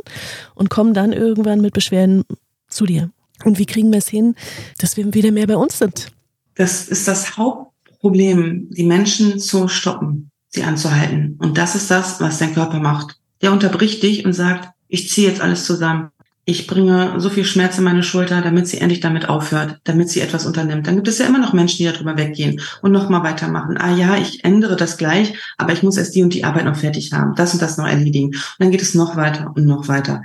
und 0.55 0.69
kommen 0.69 0.93
dann 0.93 1.13
irgendwann 1.13 1.61
mit 1.61 1.73
Beschwerden 1.73 2.23
zu 2.67 2.85
dir. 2.85 3.09
Und 3.45 3.57
wie 3.57 3.65
kriegen 3.65 3.91
wir 3.91 3.99
es 3.99 4.09
hin, 4.09 4.35
dass 4.77 4.97
wir 4.97 5.13
wieder 5.13 5.31
mehr 5.31 5.47
bei 5.47 5.55
uns 5.55 5.79
sind? 5.79 6.11
Das 6.55 6.87
ist 6.89 7.07
das 7.07 7.37
Hauptproblem, 7.37 8.69
die 8.71 8.83
Menschen 8.83 9.39
zu 9.39 9.67
stoppen, 9.67 10.29
sie 10.49 10.63
anzuhalten. 10.63 11.37
Und 11.39 11.57
das 11.57 11.75
ist 11.75 11.89
das, 11.89 12.19
was 12.19 12.39
dein 12.39 12.53
Körper 12.53 12.79
macht. 12.79 13.17
Der 13.41 13.53
unterbricht 13.53 14.03
dich 14.03 14.25
und 14.25 14.33
sagt, 14.33 14.69
ich 14.89 15.09
ziehe 15.09 15.29
jetzt 15.29 15.39
alles 15.39 15.65
zusammen 15.65 16.11
ich 16.49 16.65
bringe 16.65 17.19
so 17.19 17.29
viel 17.29 17.45
Schmerz 17.45 17.77
in 17.77 17.83
meine 17.83 18.01
Schulter, 18.01 18.41
damit 18.41 18.67
sie 18.67 18.79
endlich 18.79 19.01
damit 19.01 19.29
aufhört, 19.29 19.79
damit 19.83 20.09
sie 20.09 20.21
etwas 20.21 20.47
unternimmt. 20.47 20.87
Dann 20.87 20.95
gibt 20.95 21.07
es 21.07 21.19
ja 21.19 21.27
immer 21.27 21.37
noch 21.37 21.53
Menschen, 21.53 21.77
die 21.77 21.91
darüber 21.91 22.17
weggehen 22.17 22.59
und 22.81 22.91
nochmal 22.91 23.23
weitermachen. 23.23 23.77
Ah 23.77 23.95
ja, 23.95 24.17
ich 24.17 24.43
ändere 24.43 24.75
das 24.75 24.97
gleich, 24.97 25.35
aber 25.57 25.73
ich 25.73 25.83
muss 25.83 25.97
erst 25.97 26.15
die 26.15 26.23
und 26.23 26.33
die 26.33 26.43
Arbeit 26.43 26.65
noch 26.65 26.75
fertig 26.75 27.13
haben, 27.13 27.35
das 27.35 27.53
und 27.53 27.61
das 27.61 27.77
noch 27.77 27.87
erledigen. 27.87 28.29
Und 28.29 28.55
dann 28.57 28.71
geht 28.71 28.81
es 28.81 28.95
noch 28.95 29.15
weiter 29.15 29.51
und 29.55 29.65
noch 29.65 29.87
weiter. 29.87 30.23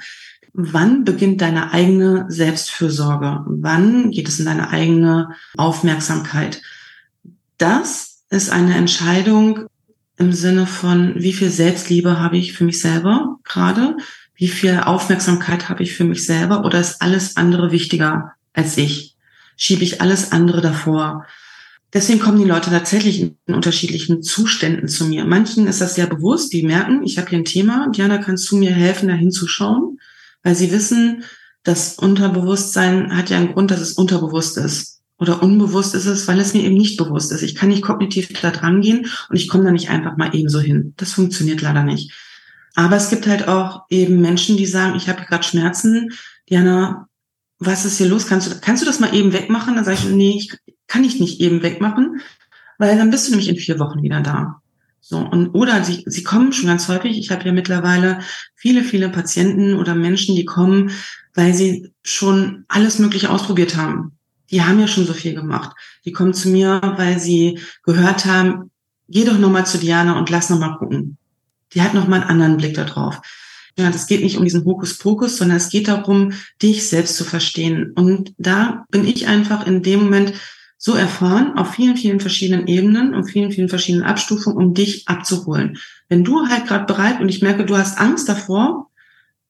Wann 0.55 1.05
beginnt 1.05 1.43
deine 1.43 1.73
eigene 1.73 2.25
Selbstfürsorge? 2.29 3.45
Wann 3.47 4.11
geht 4.11 4.29
es 4.29 4.39
in 4.39 4.47
deine 4.47 4.71
eigene 4.71 5.31
Aufmerksamkeit? 5.59 6.63
Das 7.59 8.23
ist 8.31 8.51
eine 8.51 8.77
Entscheidung 8.77 9.67
im 10.17 10.33
Sinne 10.33 10.67
von, 10.67 11.15
wie 11.17 11.33
viel 11.35 11.51
Selbstliebe 11.51 12.19
habe 12.19 12.39
ich 12.39 12.55
für 12.55 12.65
mich 12.65 12.81
selber 12.81 13.41
gerade? 13.45 13.97
Wie 14.37 14.49
viel 14.49 14.81
Aufmerksamkeit 14.81 15.69
habe 15.69 15.83
ich 15.83 15.95
für 15.95 16.05
mich 16.05 16.25
selber 16.27 16.65
oder 16.65 16.81
ist 16.81 17.01
alles 17.01 17.37
andere 17.37 17.71
wichtiger 17.71 18.33
als 18.53 18.77
ich? 18.77 19.17
Schiebe 19.57 19.85
ich 19.85 20.01
alles 20.01 20.33
andere 20.33 20.61
davor? 20.61 21.27
Deswegen 21.93 22.19
kommen 22.19 22.41
die 22.41 22.49
Leute 22.49 22.71
tatsächlich 22.71 23.21
in 23.21 23.37
unterschiedlichen 23.55 24.23
Zuständen 24.25 24.89
zu 24.89 25.05
mir. 25.05 25.25
Manchen 25.25 25.69
ist 25.69 25.81
das 25.81 25.95
sehr 25.95 26.09
bewusst, 26.09 26.53
die 26.53 26.65
merken, 26.65 27.05
ich 27.05 27.19
habe 27.19 27.31
hier 27.31 27.39
ein 27.39 27.45
Thema, 27.45 27.89
Diana, 27.91 28.19
kannst 28.19 28.51
du 28.51 28.57
mir 28.57 28.73
helfen, 28.73 29.09
da 29.09 29.15
hinzuschauen? 29.15 30.01
Weil 30.43 30.57
sie 30.57 30.73
wissen, 30.73 31.23
das 31.63 31.95
Unterbewusstsein 31.95 33.17
hat 33.17 33.31
ja 33.31 33.37
einen 33.37 33.53
Grund, 33.53 33.71
dass 33.71 33.81
es 33.81 33.93
unterbewusst 33.93 34.59
ist. 34.59 35.03
Oder 35.19 35.41
unbewusst 35.41 35.95
ist 35.95 36.07
es, 36.07 36.27
weil 36.27 36.41
es 36.41 36.53
mir 36.53 36.65
eben 36.65 36.75
nicht 36.75 36.97
bewusst 36.97 37.31
ist. 37.31 37.43
Ich 37.43 37.55
kann 37.55 37.69
nicht 37.69 37.83
kognitiv 37.83 38.29
da 38.43 38.51
dran 38.51 38.81
gehen 38.81 39.07
und 39.31 39.37
ich 39.37 39.49
komme 39.49 39.63
da 39.63 39.71
nicht 39.71 39.89
einfach 39.89 40.17
mal 40.17 40.35
eben 40.35 40.49
so 40.49 40.61
hin. 40.61 40.95
Das 40.97 41.13
funktioniert 41.13 41.63
leider 41.63 41.85
nicht. 41.85 42.13
Aber 42.75 42.97
es 42.97 43.11
gibt 43.11 43.27
halt 43.27 43.49
auch 43.49 43.85
eben 43.89 44.21
Menschen, 44.21 44.57
die 44.57 44.67
sagen, 44.67 44.97
ich 44.97 45.09
habe 45.09 45.25
gerade 45.25 45.45
Schmerzen. 45.45 46.11
Diana, 46.51 47.09
was 47.59 47.85
ist 47.85 47.99
hier 47.99 48.09
los? 48.09 48.27
Kannst 48.27 48.51
du, 48.51 48.61
kannst 48.61 48.83
du 48.83 48.87
das 48.87 49.01
mal 49.01 49.15
eben 49.15 49.33
wegmachen? 49.33 49.77
Dann 49.77 49.85
sage 49.85 49.99
ich, 49.99 50.09
nee, 50.09 50.37
ich, 50.39 50.53
kann 50.87 51.05
ich 51.05 51.21
nicht 51.21 51.41
eben 51.41 51.63
wegmachen, 51.63 52.21
weil 52.79 52.97
dann 52.97 53.11
bist 53.11 53.27
du 53.27 53.31
nämlich 53.31 53.49
in 53.49 53.57
vier 53.57 53.79
Wochen 53.79 54.03
wieder 54.03 54.21
da. 54.21 54.61
So, 55.01 55.19
und 55.19 55.51
oder 55.51 55.85
sie, 55.85 56.03
sie 56.07 56.23
kommen 56.23 56.53
schon 56.53 56.69
ganz 56.69 56.89
häufig. 56.89 57.19
Ich 57.19 57.31
habe 57.31 57.45
ja 57.45 57.53
mittlerweile 57.53 58.21
viele, 58.55 58.83
viele 58.83 59.11
Patienten 59.11 59.75
oder 59.75 59.95
Menschen, 59.95 60.35
die 60.35 60.47
kommen, 60.47 60.93
weil 61.35 61.53
sie 61.53 61.93
schon 62.03 62.65
alles 62.69 62.99
Mögliche 62.99 63.31
ausprobiert 63.31 63.77
haben. 63.77 64.13
Die 64.51 64.63
haben 64.63 64.81
ja 64.81 64.89
schon 64.89 65.05
so 65.05 65.13
viel 65.13 65.35
gemacht. 65.35 65.77
Die 66.05 66.13
kommen 66.13 66.33
zu 66.33 66.49
mir, 66.49 66.81
weil 66.97 67.19
sie 67.19 67.61
gehört 67.83 68.25
haben, 68.25 68.71
geh 69.09 69.25
doch 69.25 69.39
nochmal 69.39 69.67
zu 69.67 69.79
Diana 69.79 70.19
und 70.19 70.31
lass 70.31 70.49
nochmal 70.49 70.79
gucken. 70.79 71.19
Die 71.73 71.83
hat 71.83 71.95
nochmal 71.95 72.21
einen 72.21 72.31
anderen 72.31 72.57
Blick 72.59 72.75
darauf. 72.75 73.21
Ja, 73.77 73.91
das 73.91 74.07
geht 74.07 74.23
nicht 74.23 74.37
um 74.37 74.45
diesen 74.45 74.65
Hokuspokus, 74.65 75.37
sondern 75.37 75.57
es 75.57 75.69
geht 75.69 75.89
darum, 75.89 76.33
dich 76.63 76.89
selbst 76.89 77.17
zu 77.17 77.25
verstehen. 77.25 77.93
Und 77.97 78.33
da 78.39 78.85
bin 78.91 79.05
ich 79.07 79.27
einfach 79.27 79.67
in 79.67 79.83
dem 79.83 80.05
Moment 80.05 80.35
so 80.79 80.95
erfahren 80.95 81.57
auf 81.57 81.75
vielen, 81.75 81.97
vielen 81.97 82.21
verschiedenen 82.21 82.67
Ebenen 82.67 83.15
und 83.15 83.25
vielen, 83.25 83.51
vielen 83.51 83.69
verschiedenen 83.69 84.05
Abstufungen, 84.05 84.59
um 84.59 84.75
dich 84.75 85.09
abzuholen. 85.09 85.79
Wenn 86.09 86.25
du 86.25 86.47
halt 86.47 86.67
gerade 86.67 86.85
bereit 86.85 87.21
und 87.21 87.29
ich 87.29 87.43
merke, 87.43 87.65
du 87.65 87.77
hast 87.77 87.99
Angst 87.99 88.29
davor, 88.29 88.91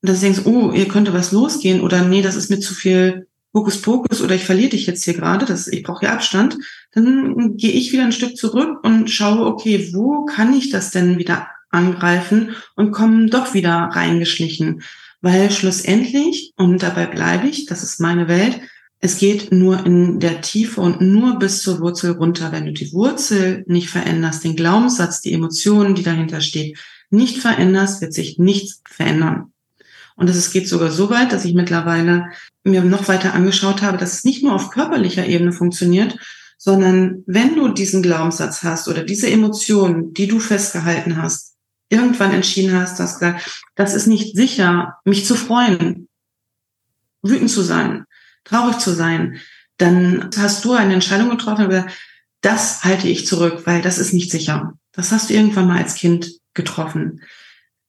dass 0.00 0.20
du 0.20 0.26
denkst, 0.26 0.42
oh, 0.44 0.72
hier 0.72 0.88
könnte 0.88 1.12
was 1.12 1.32
losgehen 1.32 1.80
oder 1.80 2.04
nee, 2.04 2.22
das 2.22 2.36
ist 2.36 2.50
mir 2.50 2.60
zu 2.60 2.72
viel 2.72 3.26
Hokuspokus 3.52 4.20
oder 4.20 4.34
ich 4.34 4.44
verliere 4.44 4.70
dich 4.70 4.86
jetzt 4.86 5.04
hier 5.04 5.14
gerade, 5.14 5.46
das, 5.46 5.68
ich 5.68 5.82
brauche 5.82 6.00
hier 6.00 6.12
Abstand, 6.12 6.56
dann 6.92 7.56
gehe 7.56 7.72
ich 7.72 7.92
wieder 7.92 8.04
ein 8.04 8.12
Stück 8.12 8.36
zurück 8.36 8.78
und 8.82 9.10
schaue, 9.10 9.46
okay, 9.46 9.90
wo 9.92 10.24
kann 10.24 10.52
ich 10.54 10.70
das 10.70 10.90
denn 10.90 11.18
wieder 11.18 11.48
angreifen 11.74 12.56
und 12.76 12.92
komme 12.92 13.26
doch 13.28 13.52
wieder 13.52 13.90
reingeschlichen? 13.92 14.82
Weil 15.20 15.50
schlussendlich, 15.50 16.52
und 16.56 16.82
dabei 16.82 17.06
bleibe 17.06 17.48
ich, 17.48 17.66
das 17.66 17.82
ist 17.82 18.00
meine 18.00 18.28
Welt, 18.28 18.60
es 19.00 19.18
geht 19.18 19.52
nur 19.52 19.84
in 19.84 20.18
der 20.18 20.40
Tiefe 20.40 20.80
und 20.80 21.02
nur 21.02 21.38
bis 21.38 21.60
zur 21.60 21.80
Wurzel 21.80 22.12
runter. 22.12 22.52
Wenn 22.52 22.64
du 22.64 22.72
die 22.72 22.90
Wurzel 22.92 23.62
nicht 23.66 23.90
veränderst, 23.90 24.44
den 24.44 24.56
Glaubenssatz, 24.56 25.20
die 25.20 25.34
Emotionen, 25.34 25.94
die 25.94 26.02
dahinter 26.02 26.40
steht, 26.40 26.78
nicht 27.10 27.38
veränderst, 27.38 28.00
wird 28.00 28.14
sich 28.14 28.38
nichts 28.38 28.80
verändern. 28.88 29.52
Und 30.16 30.30
es 30.30 30.52
geht 30.52 30.68
sogar 30.68 30.90
so 30.90 31.10
weit, 31.10 31.32
dass 31.32 31.44
ich 31.44 31.54
mittlerweile 31.54 32.30
mir 32.62 32.82
noch 32.82 33.08
weiter 33.08 33.34
angeschaut 33.34 33.82
habe, 33.82 33.98
dass 33.98 34.14
es 34.14 34.24
nicht 34.24 34.42
nur 34.42 34.54
auf 34.54 34.70
körperlicher 34.70 35.26
Ebene 35.26 35.52
funktioniert, 35.52 36.16
sondern 36.56 37.24
wenn 37.26 37.56
du 37.56 37.68
diesen 37.68 38.02
Glaubenssatz 38.02 38.62
hast 38.62 38.88
oder 38.88 39.02
diese 39.02 39.28
Emotionen, 39.28 40.14
die 40.14 40.28
du 40.28 40.38
festgehalten 40.38 41.20
hast, 41.20 41.53
irgendwann 41.94 42.32
entschieden 42.32 42.78
hast, 42.78 42.98
dass 43.00 43.14
gesagt, 43.14 43.62
das 43.74 43.94
ist 43.94 44.06
nicht 44.06 44.36
sicher, 44.36 44.98
mich 45.04 45.24
zu 45.24 45.34
freuen, 45.34 46.08
wütend 47.22 47.50
zu 47.50 47.62
sein, 47.62 48.04
traurig 48.44 48.78
zu 48.78 48.92
sein, 48.92 49.40
dann 49.78 50.30
hast 50.36 50.64
du 50.64 50.72
eine 50.72 50.94
Entscheidung 50.94 51.30
getroffen 51.30 51.68
gesagt, 51.68 51.92
das 52.40 52.84
halte 52.84 53.08
ich 53.08 53.26
zurück, 53.26 53.62
weil 53.64 53.80
das 53.80 53.98
ist 53.98 54.12
nicht 54.12 54.30
sicher. 54.30 54.74
Das 54.92 55.12
hast 55.12 55.30
du 55.30 55.34
irgendwann 55.34 55.66
mal 55.66 55.78
als 55.78 55.94
Kind 55.94 56.40
getroffen. 56.52 57.22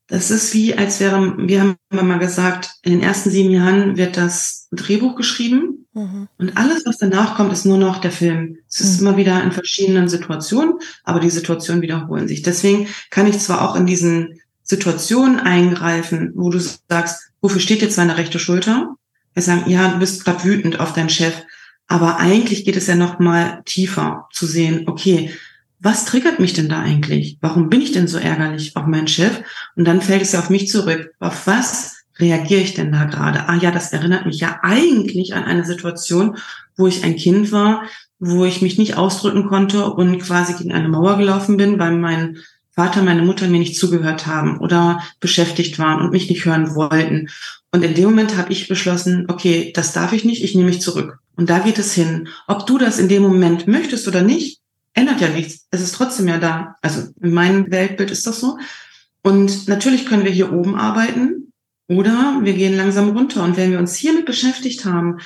Das 0.08 0.30
ist 0.30 0.54
wie, 0.54 0.76
als 0.76 1.00
wäre, 1.00 1.36
wir 1.38 1.62
haben 1.62 1.78
mal 1.90 2.20
gesagt, 2.20 2.70
in 2.84 2.92
den 2.92 3.02
ersten 3.02 3.32
sieben 3.32 3.50
Jahren 3.50 3.98
wird 3.98 4.18
das 4.18 4.68
Drehbuch 4.72 5.16
geschrieben 5.16 5.88
mhm. 5.94 6.28
und 6.38 6.58
alles, 6.58 6.86
was 6.86 7.00
danach 7.00 7.36
kommt, 7.36 7.52
ist 7.52 7.66
nur 7.66 7.80
noch 7.80 8.00
der 8.00 8.12
Film. 8.12 8.58
Es 8.70 8.82
ist 8.82 9.02
mhm. 9.02 9.08
immer 9.08 9.18
wieder 9.18 9.44
in 9.44 9.52
verschiedenen 9.52 10.08
Situationen, 10.08 10.76
aber 11.04 11.20
die 11.20 11.32
Situationen 11.32 11.82
wiederholen 11.82 12.28
sich. 12.28 12.44
Deswegen 12.44 12.88
kann 13.10 13.26
ich 13.26 13.40
zwar 13.40 13.68
auch 13.68 13.76
in 13.76 13.88
diesen 13.88 14.40
Situationen 14.62 15.40
eingreifen, 15.40 16.32
wo 16.36 16.50
du 16.52 16.60
sagst, 16.60 17.32
wofür 17.42 17.62
steht 17.62 17.82
jetzt 17.82 17.98
meine 17.98 18.18
rechte 18.18 18.38
Schulter? 18.38 18.96
Wir 19.34 19.44
sagen, 19.44 19.70
ja, 19.70 19.90
du 19.90 20.00
bist 20.00 20.24
gerade 20.24 20.44
wütend 20.44 20.80
auf 20.80 20.94
deinen 20.94 21.10
Chef. 21.10 21.34
Aber 21.88 22.18
eigentlich 22.18 22.66
geht 22.66 22.78
es 22.78 22.88
ja 22.88 22.96
noch 22.96 23.20
mal 23.20 23.62
tiefer 23.66 24.28
zu 24.32 24.46
sehen, 24.46 24.84
okay, 24.88 25.32
was 25.80 26.06
triggert 26.06 26.40
mich 26.40 26.54
denn 26.54 26.70
da 26.70 26.82
eigentlich? 26.82 27.38
Warum 27.42 27.70
bin 27.70 27.82
ich 27.82 27.92
denn 27.92 28.08
so 28.08 28.18
ärgerlich 28.18 28.76
auf 28.76 28.86
meinen 28.86 29.08
Chef? 29.08 29.42
Und 29.76 29.86
dann 29.86 30.02
fällt 30.02 30.22
es 30.22 30.32
ja 30.32 30.40
auf 30.40 30.50
mich 30.50 30.70
zurück. 30.70 31.14
Auf 31.20 31.48
was 31.48 31.96
reagiere 32.18 32.62
ich 32.62 32.74
denn 32.74 32.92
da 32.92 33.06
gerade? 33.06 33.48
Ah 33.48 33.56
ja, 33.56 33.72
das 33.72 33.94
erinnert 33.94 34.26
mich 34.26 34.40
ja 34.40 34.60
eigentlich 34.64 35.34
an 35.34 35.44
eine 35.44 35.66
Situation, 35.66 36.38
wo 36.78 36.88
ich 36.88 37.04
ein 37.04 37.18
Kind 37.18 37.52
war, 37.52 37.84
wo 38.20 38.46
ich 38.46 38.62
mich 38.62 38.78
nicht 38.78 38.98
ausdrücken 38.98 39.48
konnte 39.48 39.92
und 39.92 40.20
quasi 40.20 40.54
gegen 40.54 40.72
eine 40.72 40.88
Mauer 40.88 41.18
gelaufen 41.18 41.58
bin, 41.58 41.78
weil 41.80 41.96
mein 41.98 42.38
Vater, 42.72 43.04
meine 43.04 43.22
Mutter 43.22 43.48
mir 43.48 43.60
nicht 43.60 43.78
zugehört 43.78 44.28
haben 44.28 44.60
oder 44.60 45.02
beschäftigt 45.20 45.80
waren 45.80 46.02
und 46.02 46.12
mich 46.12 46.30
nicht 46.30 46.46
hören 46.46 46.76
wollten. 46.76 47.30
Und 47.72 47.84
in 47.84 47.94
dem 47.94 48.06
Moment 48.06 48.38
habe 48.38 48.52
ich 48.52 48.68
beschlossen, 48.68 49.26
okay, 49.30 49.72
das 49.74 49.94
darf 49.94 50.14
ich 50.14 50.26
nicht, 50.26 50.44
ich 50.44 50.56
nehme 50.56 50.70
mich 50.70 50.82
zurück. 50.82 51.20
Und 51.38 51.50
da 51.50 51.60
geht 51.60 51.80
es 51.80 51.94
hin. 51.94 52.28
Ob 52.48 52.66
du 52.66 52.78
das 52.78 53.00
in 53.00 53.10
dem 53.10 53.22
Moment 53.22 53.68
möchtest 53.68 54.08
oder 54.08 54.22
nicht, 54.22 54.62
ändert 54.96 55.22
ja 55.22 55.30
nichts. 55.30 55.68
Es 55.70 55.82
ist 55.82 55.94
trotzdem 55.94 56.28
ja 56.28 56.40
da. 56.40 56.76
Also 56.82 57.10
in 57.22 57.34
meinem 57.34 57.70
Weltbild 57.70 58.10
ist 58.10 58.26
das 58.26 58.40
so. 58.40 58.58
Und 59.22 59.68
natürlich 59.68 60.06
können 60.06 60.26
wir 60.26 60.32
hier 60.32 60.52
oben 60.52 60.76
arbeiten 60.76 61.52
oder 61.88 62.40
wir 62.42 62.54
gehen 62.54 62.76
langsam 62.76 63.10
runter. 63.10 63.44
Und 63.44 63.58
wenn 63.58 63.72
wir 63.72 63.80
uns 63.80 63.96
hiermit 63.96 64.26
beschäftigt 64.26 64.86
haben, 64.86 65.20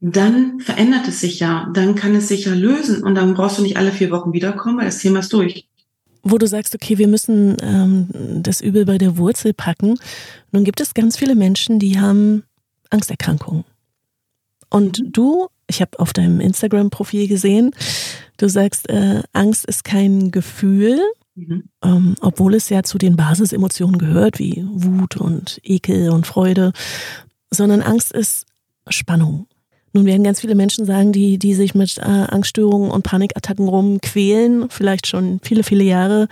dann 0.00 0.60
verändert 0.60 1.06
es 1.08 1.20
sich 1.20 1.40
ja. 1.40 1.70
Dann 1.74 1.94
kann 1.94 2.14
es 2.14 2.28
sich 2.28 2.46
ja 2.46 2.54
lösen. 2.54 3.02
Und 3.02 3.14
dann 3.14 3.34
brauchst 3.34 3.58
du 3.58 3.62
nicht 3.62 3.76
alle 3.76 3.92
vier 3.92 4.10
Wochen 4.10 4.32
wiederkommen, 4.32 4.78
weil 4.78 4.86
das 4.86 4.98
Thema 4.98 5.18
ist 5.20 5.32
durch 5.32 5.68
wo 6.22 6.38
du 6.38 6.46
sagst, 6.46 6.74
okay, 6.74 6.98
wir 6.98 7.08
müssen 7.08 7.56
ähm, 7.60 8.08
das 8.42 8.60
Übel 8.60 8.84
bei 8.84 8.98
der 8.98 9.16
Wurzel 9.16 9.52
packen. 9.52 9.98
Nun 10.52 10.64
gibt 10.64 10.80
es 10.80 10.94
ganz 10.94 11.16
viele 11.16 11.34
Menschen, 11.34 11.78
die 11.78 11.98
haben 11.98 12.44
Angsterkrankungen. 12.90 13.64
Und 14.70 15.00
mhm. 15.00 15.12
du, 15.12 15.48
ich 15.66 15.80
habe 15.80 15.98
auf 15.98 16.12
deinem 16.12 16.40
Instagram-Profil 16.40 17.28
gesehen, 17.28 17.74
du 18.36 18.48
sagst, 18.48 18.88
äh, 18.88 19.22
Angst 19.32 19.64
ist 19.66 19.84
kein 19.84 20.30
Gefühl, 20.30 21.00
mhm. 21.34 21.64
ähm, 21.84 22.14
obwohl 22.20 22.54
es 22.54 22.68
ja 22.68 22.82
zu 22.82 22.98
den 22.98 23.16
Basisemotionen 23.16 23.98
gehört, 23.98 24.38
wie 24.38 24.64
Wut 24.72 25.16
und 25.16 25.60
Ekel 25.62 26.10
und 26.10 26.26
Freude, 26.26 26.72
sondern 27.50 27.82
Angst 27.82 28.12
ist 28.12 28.46
Spannung. 28.88 29.46
Nun 29.92 30.06
werden 30.06 30.24
ganz 30.24 30.40
viele 30.40 30.54
Menschen 30.54 30.86
sagen, 30.86 31.12
die, 31.12 31.38
die 31.38 31.54
sich 31.54 31.74
mit 31.74 31.98
äh, 31.98 32.02
Angststörungen 32.02 32.90
und 32.90 33.02
Panikattacken 33.02 33.68
rumquälen, 33.68 34.70
vielleicht 34.70 35.06
schon 35.06 35.40
viele, 35.42 35.62
viele 35.64 35.84
Jahre. 35.84 36.28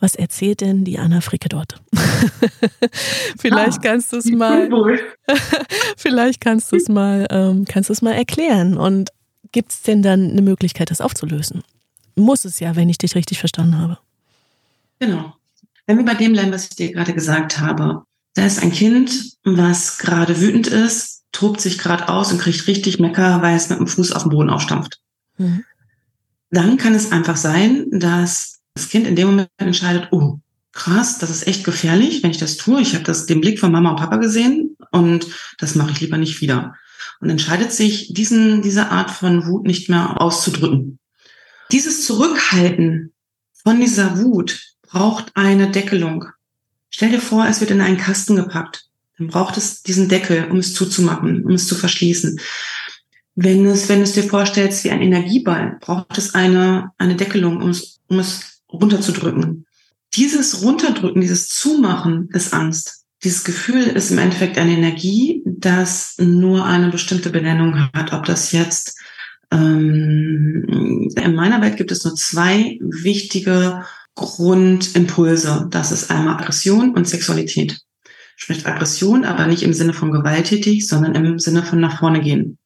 Was 0.00 0.14
erzählt 0.16 0.62
denn 0.62 0.84
die 0.84 0.98
Anna 0.98 1.20
Fricke 1.20 1.48
dort? 1.48 1.80
vielleicht 3.38 3.78
ah, 3.78 3.82
kannst 3.82 4.12
du 4.12 4.16
es 4.16 4.30
mal, 4.30 4.68
vielleicht 5.96 6.40
kannst 6.40 6.72
du 6.72 6.76
es 6.76 6.88
mal, 6.88 7.26
ähm, 7.30 7.66
kannst 7.68 7.88
du 7.88 7.92
es 7.92 8.02
mal 8.02 8.14
erklären. 8.14 8.76
Und 8.76 9.10
gibt 9.52 9.72
es 9.72 9.82
denn 9.82 10.02
dann 10.02 10.30
eine 10.30 10.42
Möglichkeit, 10.42 10.90
das 10.90 11.00
aufzulösen? 11.00 11.62
Muss 12.16 12.44
es 12.44 12.60
ja, 12.60 12.76
wenn 12.76 12.88
ich 12.88 12.98
dich 12.98 13.14
richtig 13.14 13.38
verstanden 13.38 13.78
habe. 13.78 13.98
Genau. 14.98 15.34
Wenn 15.86 15.98
wir 15.98 16.04
bei 16.04 16.14
dem 16.14 16.32
bleiben, 16.32 16.52
was 16.52 16.64
ich 16.64 16.76
dir 16.76 16.92
gerade 16.92 17.12
gesagt 17.12 17.58
habe, 17.58 18.04
da 18.34 18.46
ist 18.46 18.62
ein 18.62 18.72
Kind, 18.72 19.36
was 19.44 19.98
gerade 19.98 20.40
wütend 20.40 20.66
ist, 20.66 21.24
tobt 21.32 21.60
sich 21.60 21.78
gerade 21.78 22.08
aus 22.08 22.32
und 22.32 22.40
kriegt 22.40 22.66
richtig 22.66 22.98
Mecker, 22.98 23.42
weil 23.42 23.56
es 23.56 23.68
mit 23.68 23.78
dem 23.78 23.86
Fuß 23.86 24.12
auf 24.12 24.22
den 24.22 24.30
Boden 24.30 24.50
aufstampft. 24.50 25.00
Mhm. 25.38 25.64
Dann 26.50 26.76
kann 26.76 26.94
es 26.94 27.12
einfach 27.12 27.36
sein, 27.36 27.86
dass 27.90 28.60
das 28.74 28.88
Kind 28.88 29.06
in 29.06 29.16
dem 29.16 29.28
Moment 29.28 29.50
entscheidet, 29.56 30.08
oh, 30.12 30.38
krass, 30.72 31.18
das 31.18 31.30
ist 31.30 31.46
echt 31.46 31.64
gefährlich, 31.64 32.22
wenn 32.22 32.30
ich 32.30 32.38
das 32.38 32.56
tue. 32.56 32.80
Ich 32.80 32.94
habe 32.94 33.04
das 33.04 33.26
den 33.26 33.40
Blick 33.40 33.58
von 33.58 33.72
Mama 33.72 33.90
und 33.90 33.96
Papa 33.96 34.16
gesehen 34.16 34.76
und 34.90 35.26
das 35.58 35.74
mache 35.74 35.92
ich 35.92 36.00
lieber 36.00 36.18
nicht 36.18 36.40
wieder. 36.40 36.74
Und 37.22 37.30
entscheidet 37.30 37.72
sich, 37.72 38.12
diesen, 38.12 38.62
diese 38.62 38.90
Art 38.90 39.12
von 39.12 39.46
Wut 39.46 39.64
nicht 39.64 39.88
mehr 39.88 40.20
auszudrücken. 40.20 40.98
Dieses 41.70 42.04
Zurückhalten 42.04 43.12
von 43.52 43.80
dieser 43.80 44.18
Wut 44.18 44.74
braucht 44.82 45.30
eine 45.34 45.70
Deckelung. 45.70 46.24
Stell 46.90 47.10
dir 47.10 47.20
vor, 47.20 47.46
es 47.46 47.60
wird 47.60 47.70
in 47.70 47.80
einen 47.80 47.96
Kasten 47.96 48.34
gepackt. 48.34 48.88
Dann 49.18 49.28
braucht 49.28 49.56
es 49.56 49.84
diesen 49.84 50.08
Deckel, 50.08 50.50
um 50.50 50.58
es 50.58 50.74
zuzumachen, 50.74 51.44
um 51.44 51.52
es 51.52 51.68
zu 51.68 51.76
verschließen. 51.76 52.40
Wenn 53.36 53.66
es, 53.66 53.88
wenn 53.88 54.02
es 54.02 54.14
dir 54.14 54.24
vorstellst 54.24 54.82
wie 54.82 54.90
ein 54.90 55.00
Energieball, 55.00 55.78
braucht 55.80 56.18
es 56.18 56.34
eine, 56.34 56.90
eine 56.98 57.14
Deckelung, 57.14 57.62
um 57.62 57.70
es, 57.70 58.00
um 58.08 58.18
es 58.18 58.62
runterzudrücken. 58.72 59.64
Dieses 60.14 60.62
Runterdrücken, 60.62 61.20
dieses 61.20 61.48
Zumachen 61.48 62.30
ist 62.32 62.52
Angst. 62.52 63.01
Dieses 63.24 63.44
Gefühl 63.44 63.84
ist 63.84 64.10
im 64.10 64.18
Endeffekt 64.18 64.58
eine 64.58 64.72
Energie, 64.72 65.42
das 65.44 66.16
nur 66.18 66.64
eine 66.64 66.90
bestimmte 66.90 67.30
Benennung 67.30 67.90
hat. 67.92 68.12
Ob 68.12 68.24
das 68.24 68.50
jetzt 68.52 68.98
ähm, 69.52 71.08
in 71.14 71.34
meiner 71.34 71.60
Welt 71.60 71.76
gibt 71.76 71.92
es 71.92 72.04
nur 72.04 72.14
zwei 72.14 72.78
wichtige 72.80 73.84
Grundimpulse. 74.14 75.68
Das 75.70 75.92
ist 75.92 76.10
einmal 76.10 76.34
Aggression 76.34 76.94
und 76.94 77.06
Sexualität. 77.06 77.80
Sprich 78.36 78.66
Aggression, 78.66 79.24
aber 79.24 79.46
nicht 79.46 79.62
im 79.62 79.72
Sinne 79.72 79.92
von 79.92 80.10
gewalttätig, 80.10 80.88
sondern 80.88 81.14
im 81.14 81.38
Sinne 81.38 81.62
von 81.62 81.80
nach 81.80 82.00
vorne 82.00 82.20
gehen. 82.20 82.58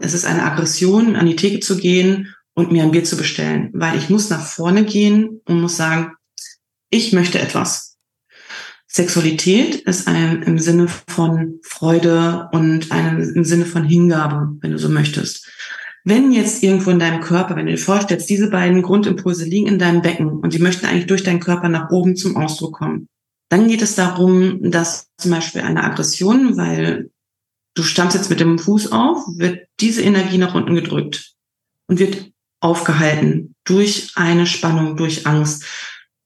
Es 0.00 0.14
ist 0.14 0.24
eine 0.24 0.44
Aggression, 0.44 1.16
an 1.16 1.26
die 1.26 1.36
Theke 1.36 1.60
zu 1.60 1.76
gehen 1.76 2.34
und 2.54 2.72
mir 2.72 2.82
ein 2.82 2.92
Bier 2.92 3.04
zu 3.04 3.18
bestellen, 3.18 3.70
weil 3.74 3.98
ich 3.98 4.08
muss 4.08 4.30
nach 4.30 4.44
vorne 4.44 4.84
gehen 4.84 5.42
und 5.44 5.60
muss 5.60 5.76
sagen, 5.76 6.12
ich 6.88 7.12
möchte 7.12 7.38
etwas. 7.38 7.95
Sexualität 8.88 9.76
ist 9.76 10.08
ein 10.08 10.42
im 10.42 10.58
Sinne 10.58 10.88
von 10.88 11.60
Freude 11.62 12.48
und 12.52 12.92
ein, 12.92 13.20
im 13.34 13.44
Sinne 13.44 13.66
von 13.66 13.84
Hingabe, 13.84 14.56
wenn 14.60 14.72
du 14.72 14.78
so 14.78 14.88
möchtest. 14.88 15.48
Wenn 16.04 16.30
jetzt 16.30 16.62
irgendwo 16.62 16.90
in 16.90 17.00
deinem 17.00 17.20
Körper, 17.20 17.56
wenn 17.56 17.66
du 17.66 17.72
dir 17.72 17.78
vorstellst, 17.78 18.30
diese 18.30 18.48
beiden 18.48 18.82
Grundimpulse 18.82 19.44
liegen 19.44 19.66
in 19.66 19.78
deinem 19.78 20.02
Becken 20.02 20.28
und 20.38 20.54
die 20.54 20.60
möchten 20.60 20.86
eigentlich 20.86 21.08
durch 21.08 21.24
deinen 21.24 21.40
Körper 21.40 21.68
nach 21.68 21.90
oben 21.90 22.14
zum 22.14 22.36
Ausdruck 22.36 22.76
kommen, 22.76 23.08
dann 23.48 23.68
geht 23.68 23.82
es 23.82 23.96
darum, 23.96 24.70
dass 24.70 25.08
zum 25.18 25.32
Beispiel 25.32 25.62
eine 25.62 25.82
Aggression, 25.82 26.56
weil 26.56 27.10
du 27.74 27.82
stammst 27.82 28.16
jetzt 28.16 28.30
mit 28.30 28.40
dem 28.40 28.58
Fuß 28.58 28.92
auf, 28.92 29.18
wird 29.36 29.66
diese 29.80 30.02
Energie 30.02 30.38
nach 30.38 30.54
unten 30.54 30.74
gedrückt 30.74 31.32
und 31.88 31.98
wird 31.98 32.30
aufgehalten 32.60 33.54
durch 33.64 34.12
eine 34.14 34.46
Spannung, 34.46 34.96
durch 34.96 35.26
Angst 35.26 35.64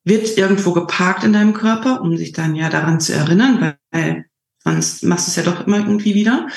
wird 0.05 0.37
irgendwo 0.39 0.73
geparkt 0.73 1.25
in 1.25 1.33
deinem 1.33 1.55
Körper, 1.55 2.01
um 2.01 2.17
sich 2.17 2.33
dann 2.33 2.55
ja 2.55 2.69
daran 2.69 3.01
zu 3.01 3.13
erinnern, 3.13 3.75
weil 3.91 4.27
sonst 4.63 5.05
machst 5.05 5.27
du 5.27 5.31
es 5.31 5.37
ja 5.37 5.43
doch 5.43 5.67
immer 5.67 5.79
irgendwie 5.79 6.15
wieder 6.15 6.49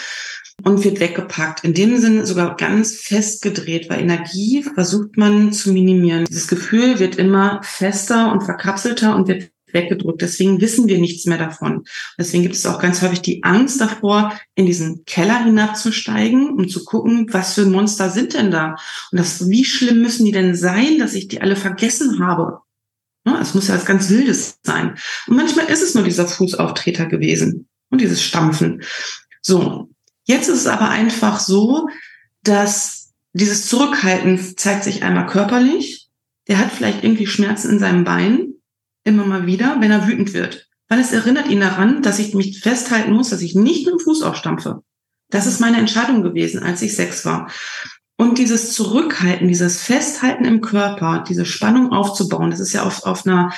und 0.64 0.84
wird 0.84 1.00
weggepackt. 1.00 1.64
In 1.64 1.74
dem 1.74 1.98
Sinne 1.98 2.26
sogar 2.26 2.56
ganz 2.56 2.96
festgedreht, 2.96 3.90
weil 3.90 4.02
Energie 4.02 4.64
versucht 4.64 5.18
man 5.18 5.52
zu 5.52 5.72
minimieren. 5.72 6.26
Dieses 6.26 6.48
Gefühl 6.48 7.00
wird 7.00 7.16
immer 7.16 7.62
fester 7.64 8.32
und 8.32 8.44
verkapselter 8.44 9.16
und 9.16 9.28
wird 9.28 9.52
weggedrückt. 9.74 10.22
Deswegen 10.22 10.62
wissen 10.62 10.88
wir 10.88 11.00
nichts 11.00 11.26
mehr 11.26 11.38
davon. 11.38 11.84
Deswegen 12.18 12.44
gibt 12.44 12.56
es 12.56 12.66
auch 12.66 12.80
ganz 12.80 13.02
häufig 13.02 13.22
die 13.22 13.44
Angst 13.44 13.82
davor, 13.82 14.34
in 14.56 14.66
diesen 14.66 15.04
Keller 15.06 15.44
hinabzusteigen, 15.44 16.52
um 16.52 16.70
zu 16.70 16.86
gucken, 16.86 17.28
was 17.32 17.56
für 17.56 17.66
Monster 17.66 18.10
sind 18.10 18.34
denn 18.36 18.52
da? 18.52 18.76
Und 19.12 19.20
das, 19.20 19.50
wie 19.50 19.66
schlimm 19.66 20.02
müssen 20.02 20.26
die 20.26 20.32
denn 20.32 20.56
sein, 20.56 21.00
dass 21.00 21.16
ich 21.16 21.28
die 21.28 21.42
alle 21.42 21.56
vergessen 21.56 22.20
habe? 22.26 22.60
Ne, 23.26 23.40
es 23.42 23.54
muss 23.54 23.68
ja 23.68 23.76
was 23.76 23.86
ganz 23.86 24.10
Wildes 24.10 24.60
sein. 24.64 24.98
Und 25.28 25.38
manchmal 25.38 25.68
ist 25.68 25.82
es 25.82 25.96
nur 25.96 26.04
dieser 26.04 26.28
Fußauftreter 26.28 27.06
gewesen 27.06 27.68
und 27.90 28.02
dieses 28.02 28.22
Stampfen. 28.22 28.84
So, 29.42 29.90
jetzt 30.26 30.50
ist 30.50 30.60
es 30.60 30.68
aber 30.68 30.90
einfach 30.90 31.40
so, 31.40 31.88
dass 32.44 33.14
dieses 33.32 33.68
Zurückhalten 33.68 34.58
zeigt 34.58 34.84
sich 34.84 35.04
einmal 35.04 35.26
körperlich. 35.26 36.10
Der 36.48 36.60
hat 36.60 36.72
vielleicht 36.72 37.04
irgendwie 37.04 37.28
Schmerzen 37.28 37.72
in 37.72 37.80
seinem 37.80 38.04
Bein, 38.04 38.54
immer 39.06 39.26
mal 39.26 39.46
wieder, 39.46 39.78
wenn 39.80 39.92
er 39.92 40.08
wütend 40.08 40.34
wird. 40.34 40.68
Weil 40.90 41.00
es 41.00 41.14
erinnert 41.14 41.48
ihn 41.48 41.62
daran, 41.62 42.02
dass 42.02 42.20
ich 42.20 42.34
mich 42.34 42.60
festhalten 42.60 43.14
muss, 43.14 43.30
dass 43.30 43.42
ich 43.42 43.56
nicht 43.56 43.86
mit 43.86 43.96
dem 43.96 44.00
Fuß 44.00 44.22
aufstampfe. 44.22 44.84
Das 45.30 45.48
ist 45.48 45.60
meine 45.60 45.78
Entscheidung 45.78 46.22
gewesen, 46.22 46.62
als 46.62 46.82
ich 46.82 46.96
sechs 46.96 47.26
war. 47.26 47.50
Und 48.24 48.38
dieses 48.38 48.72
Zurückhalten, 48.72 49.50
dieses 49.50 49.82
Festhalten 49.82 50.46
im 50.46 50.62
Körper, 50.62 51.26
diese 51.28 51.46
Spannung 51.46 51.92
aufzubauen, 51.92 52.52
das 52.52 52.62
ist 52.62 52.72
ja 52.72 52.84
auf, 52.84 53.04
auf 53.04 53.26
einer 53.26 53.52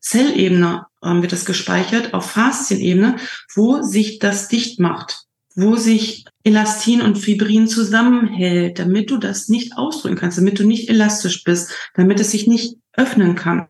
Zellebene 0.00 0.86
ähm, 1.02 1.22
wird 1.22 1.32
das 1.32 1.44
gespeichert, 1.44 2.14
auf 2.14 2.30
Faszienebene, 2.30 3.16
wo 3.56 3.82
sich 3.82 4.20
das 4.20 4.46
dicht 4.46 4.78
macht, 4.78 5.24
wo 5.56 5.74
sich 5.74 6.24
Elastin 6.44 7.02
und 7.02 7.18
Fibrin 7.18 7.66
zusammenhält, 7.66 8.78
damit 8.78 9.10
du 9.10 9.16
das 9.16 9.48
nicht 9.48 9.76
ausdrücken 9.76 10.16
kannst, 10.16 10.38
damit 10.38 10.60
du 10.60 10.64
nicht 10.64 10.88
elastisch 10.88 11.42
bist, 11.42 11.72
damit 11.94 12.20
es 12.20 12.30
sich 12.30 12.46
nicht 12.46 12.76
öffnen 12.92 13.34
kann. 13.34 13.66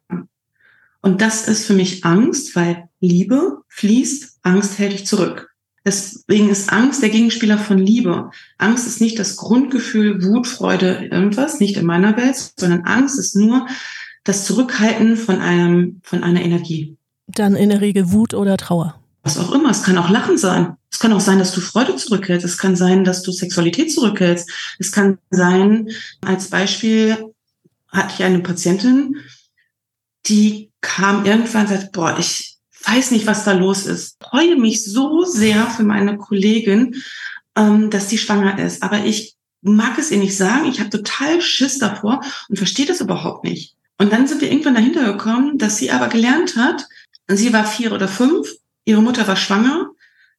Und 1.00 1.22
das 1.22 1.48
ist 1.48 1.64
für 1.64 1.74
mich 1.74 2.04
Angst, 2.04 2.54
weil 2.54 2.90
Liebe 3.00 3.62
fließt, 3.68 4.40
Angst 4.42 4.78
hält 4.78 4.92
dich 4.92 5.06
zurück. 5.06 5.51
Deswegen 5.84 6.48
ist 6.48 6.72
Angst 6.72 7.02
der 7.02 7.10
Gegenspieler 7.10 7.58
von 7.58 7.78
Liebe. 7.78 8.30
Angst 8.58 8.86
ist 8.86 9.00
nicht 9.00 9.18
das 9.18 9.36
Grundgefühl, 9.36 10.22
Wut, 10.22 10.46
Freude, 10.46 11.08
irgendwas, 11.10 11.58
nicht 11.58 11.76
in 11.76 11.86
meiner 11.86 12.16
Welt, 12.16 12.52
sondern 12.56 12.82
Angst 12.82 13.18
ist 13.18 13.34
nur 13.34 13.66
das 14.24 14.44
Zurückhalten 14.44 15.16
von 15.16 15.40
einem, 15.40 16.00
von 16.04 16.22
einer 16.22 16.42
Energie. 16.42 16.96
Dann 17.26 17.56
in 17.56 17.70
der 17.70 17.80
Regel 17.80 18.12
Wut 18.12 18.34
oder 18.34 18.56
Trauer. 18.56 19.00
Was 19.24 19.38
auch 19.38 19.52
immer. 19.52 19.70
Es 19.70 19.82
kann 19.82 19.98
auch 19.98 20.10
Lachen 20.10 20.38
sein. 20.38 20.76
Es 20.90 20.98
kann 20.98 21.12
auch 21.12 21.20
sein, 21.20 21.38
dass 21.38 21.52
du 21.52 21.60
Freude 21.60 21.96
zurückhältst. 21.96 22.44
Es 22.44 22.58
kann 22.58 22.76
sein, 22.76 23.04
dass 23.04 23.22
du 23.22 23.32
Sexualität 23.32 23.92
zurückhältst. 23.92 24.50
Es 24.78 24.92
kann 24.92 25.18
sein, 25.30 25.88
als 26.20 26.48
Beispiel 26.48 27.32
hatte 27.88 28.14
ich 28.16 28.24
eine 28.24 28.40
Patientin, 28.40 29.16
die 30.26 30.70
kam 30.80 31.24
irgendwann 31.24 31.62
und 31.62 31.68
sagte, 31.68 31.90
boah, 31.92 32.16
ich, 32.18 32.51
weiß 32.86 33.10
nicht, 33.10 33.26
was 33.26 33.44
da 33.44 33.52
los 33.52 33.86
ist. 33.86 34.16
Ich 34.20 34.28
freue 34.28 34.56
mich 34.56 34.84
so 34.84 35.24
sehr 35.24 35.66
für 35.68 35.84
meine 35.84 36.16
Kollegin, 36.16 37.02
ähm, 37.56 37.90
dass 37.90 38.08
sie 38.08 38.18
schwanger 38.18 38.58
ist. 38.58 38.82
Aber 38.82 39.04
ich 39.04 39.36
mag 39.62 39.98
es 39.98 40.10
ihr 40.10 40.18
nicht 40.18 40.36
sagen. 40.36 40.68
Ich 40.68 40.80
habe 40.80 40.90
total 40.90 41.40
Schiss 41.40 41.78
davor 41.78 42.20
und 42.48 42.56
verstehe 42.56 42.86
das 42.86 43.00
überhaupt 43.00 43.44
nicht. 43.44 43.76
Und 43.98 44.12
dann 44.12 44.26
sind 44.26 44.40
wir 44.40 44.50
irgendwann 44.50 44.74
dahinter 44.74 45.04
gekommen, 45.12 45.58
dass 45.58 45.76
sie 45.76 45.90
aber 45.90 46.08
gelernt 46.08 46.56
hat, 46.56 46.86
sie 47.28 47.52
war 47.52 47.64
vier 47.64 47.92
oder 47.92 48.08
fünf, 48.08 48.48
ihre 48.84 49.02
Mutter 49.02 49.28
war 49.28 49.36
schwanger 49.36 49.90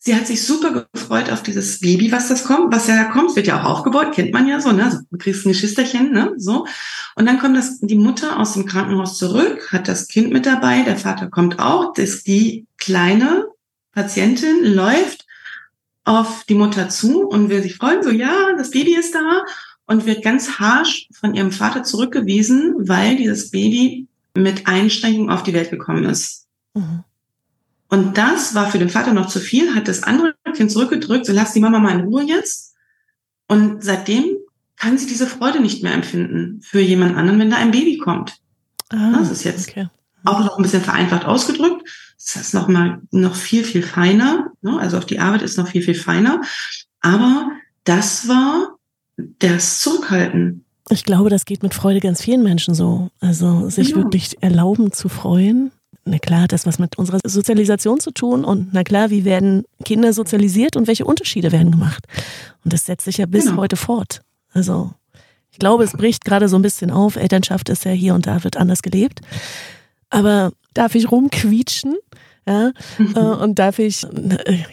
Sie 0.05 0.13
hat 0.13 0.27
sich 0.27 0.45
super 0.45 0.85
gefreut 0.93 1.31
auf 1.31 1.43
dieses 1.43 1.79
Baby, 1.79 2.11
was 2.11 2.27
das 2.27 2.43
kommt, 2.43 2.73
was 2.73 2.87
ja 2.87 3.05
kommt, 3.05 3.37
wird 3.37 3.47
ja 3.47 3.61
auch 3.61 3.69
aufgebaut, 3.69 4.11
kennt 4.11 4.33
man 4.33 4.49
ja 4.49 4.59
so, 4.59 4.73
ne? 4.73 5.05
Du 5.09 5.17
kriegst 5.17 5.45
ein 5.45 5.53
Geschwisterchen, 5.53 6.11
ne? 6.11 6.33
So. 6.35 6.67
Und 7.15 7.25
dann 7.25 7.39
kommt 7.39 7.55
das, 7.55 7.79
die 7.79 7.95
Mutter 7.95 8.37
aus 8.37 8.51
dem 8.51 8.65
Krankenhaus 8.65 9.17
zurück, 9.17 9.71
hat 9.71 9.87
das 9.87 10.09
Kind 10.09 10.33
mit 10.33 10.45
dabei, 10.45 10.81
der 10.81 10.97
Vater 10.97 11.29
kommt 11.29 11.57
auch, 11.57 11.93
das, 11.93 12.21
die 12.23 12.65
kleine 12.77 13.47
Patientin 13.93 14.65
läuft 14.65 15.25
auf 16.03 16.43
die 16.49 16.55
Mutter 16.55 16.89
zu 16.89 17.21
und 17.21 17.49
will 17.49 17.63
sich 17.63 17.77
freuen, 17.77 18.03
so, 18.03 18.09
ja, 18.09 18.51
das 18.57 18.71
Baby 18.71 18.97
ist 18.97 19.15
da 19.15 19.45
und 19.85 20.05
wird 20.05 20.21
ganz 20.21 20.59
harsh 20.59 21.07
von 21.13 21.33
ihrem 21.33 21.53
Vater 21.53 21.83
zurückgewiesen, 21.83 22.73
weil 22.77 23.15
dieses 23.15 23.51
Baby 23.51 24.07
mit 24.35 24.67
Einschränkungen 24.67 25.29
auf 25.29 25.43
die 25.43 25.53
Welt 25.53 25.69
gekommen 25.69 26.03
ist. 26.03 26.45
Mhm. 26.73 27.05
Und 27.89 28.17
das 28.17 28.55
war 28.55 28.69
für 28.71 28.79
den 28.79 28.89
Vater 28.89 29.13
noch 29.13 29.27
zu 29.27 29.39
viel, 29.39 29.75
hat 29.75 29.87
das 29.87 30.03
andere 30.03 30.35
Kind 30.55 30.71
zurückgedrückt, 30.71 31.25
so 31.25 31.33
lass 31.33 31.53
die 31.53 31.59
Mama 31.59 31.79
mal 31.79 31.99
in 31.99 32.05
Ruhe 32.05 32.23
jetzt. 32.23 32.75
Und 33.47 33.83
seitdem 33.83 34.25
kann 34.77 34.97
sie 34.97 35.05
diese 35.05 35.27
Freude 35.27 35.59
nicht 35.59 35.83
mehr 35.83 35.93
empfinden 35.93 36.59
für 36.61 36.79
jemand 36.79 37.15
anderen, 37.15 37.39
wenn 37.39 37.49
da 37.49 37.57
ein 37.57 37.71
Baby 37.71 37.97
kommt. 37.97 38.37
Ah, 38.89 39.13
das 39.17 39.31
ist 39.31 39.43
jetzt 39.43 39.69
okay. 39.69 39.87
auch 40.23 40.39
noch 40.39 40.57
ein 40.57 40.63
bisschen 40.63 40.81
vereinfacht 40.81 41.25
ausgedrückt. 41.25 41.87
Das 42.17 42.35
ist 42.35 42.53
noch 42.53 42.67
mal 42.67 43.01
noch 43.11 43.35
viel, 43.35 43.63
viel 43.63 43.83
feiner. 43.83 44.51
Ne? 44.61 44.79
Also 44.79 44.97
auch 44.97 45.03
die 45.03 45.19
Arbeit 45.19 45.41
ist 45.41 45.57
noch 45.57 45.67
viel, 45.67 45.81
viel 45.81 45.95
feiner. 45.95 46.41
Aber 47.01 47.51
das 47.83 48.27
war 48.27 48.77
das 49.39 49.79
Zurückhalten. 49.79 50.65
Ich 50.89 51.05
glaube, 51.05 51.29
das 51.29 51.45
geht 51.45 51.63
mit 51.63 51.73
Freude 51.73 51.99
ganz 51.99 52.21
vielen 52.21 52.43
Menschen 52.43 52.73
so. 52.73 53.09
Also 53.19 53.69
sich 53.69 53.89
ja. 53.89 53.95
wirklich 53.97 54.41
erlauben 54.41 54.91
zu 54.91 55.09
freuen 55.09 55.71
na 56.05 56.19
klar, 56.19 56.41
hat 56.41 56.51
das 56.51 56.65
was 56.65 56.79
mit 56.79 56.97
unserer 56.97 57.19
Sozialisation 57.25 57.99
zu 57.99 58.11
tun 58.11 58.43
und 58.43 58.73
na 58.73 58.83
klar, 58.83 59.09
wie 59.09 59.25
werden 59.25 59.63
Kinder 59.85 60.13
sozialisiert 60.13 60.75
und 60.75 60.87
welche 60.87 61.05
Unterschiede 61.05 61.51
werden 61.51 61.71
gemacht. 61.71 62.05
Und 62.63 62.73
das 62.73 62.85
setzt 62.85 63.05
sich 63.05 63.17
ja 63.17 63.25
bis 63.25 63.45
genau. 63.45 63.57
heute 63.57 63.75
fort. 63.75 64.21
Also 64.51 64.91
ich 65.51 65.59
glaube, 65.59 65.83
es 65.83 65.93
bricht 65.93 66.25
gerade 66.25 66.49
so 66.49 66.57
ein 66.57 66.61
bisschen 66.61 66.91
auf. 66.91 67.15
Elternschaft 67.15 67.69
ist 67.69 67.85
ja 67.85 67.91
hier 67.91 68.15
und 68.15 68.27
da 68.27 68.43
wird 68.43 68.57
anders 68.57 68.81
gelebt. 68.81 69.21
Aber 70.09 70.51
darf 70.73 70.95
ich 70.95 71.11
rumquietschen? 71.11 71.95
Ja, 72.45 72.71
mhm. 72.97 73.15
und 73.41 73.59
darf 73.59 73.79
ich, 73.79 74.05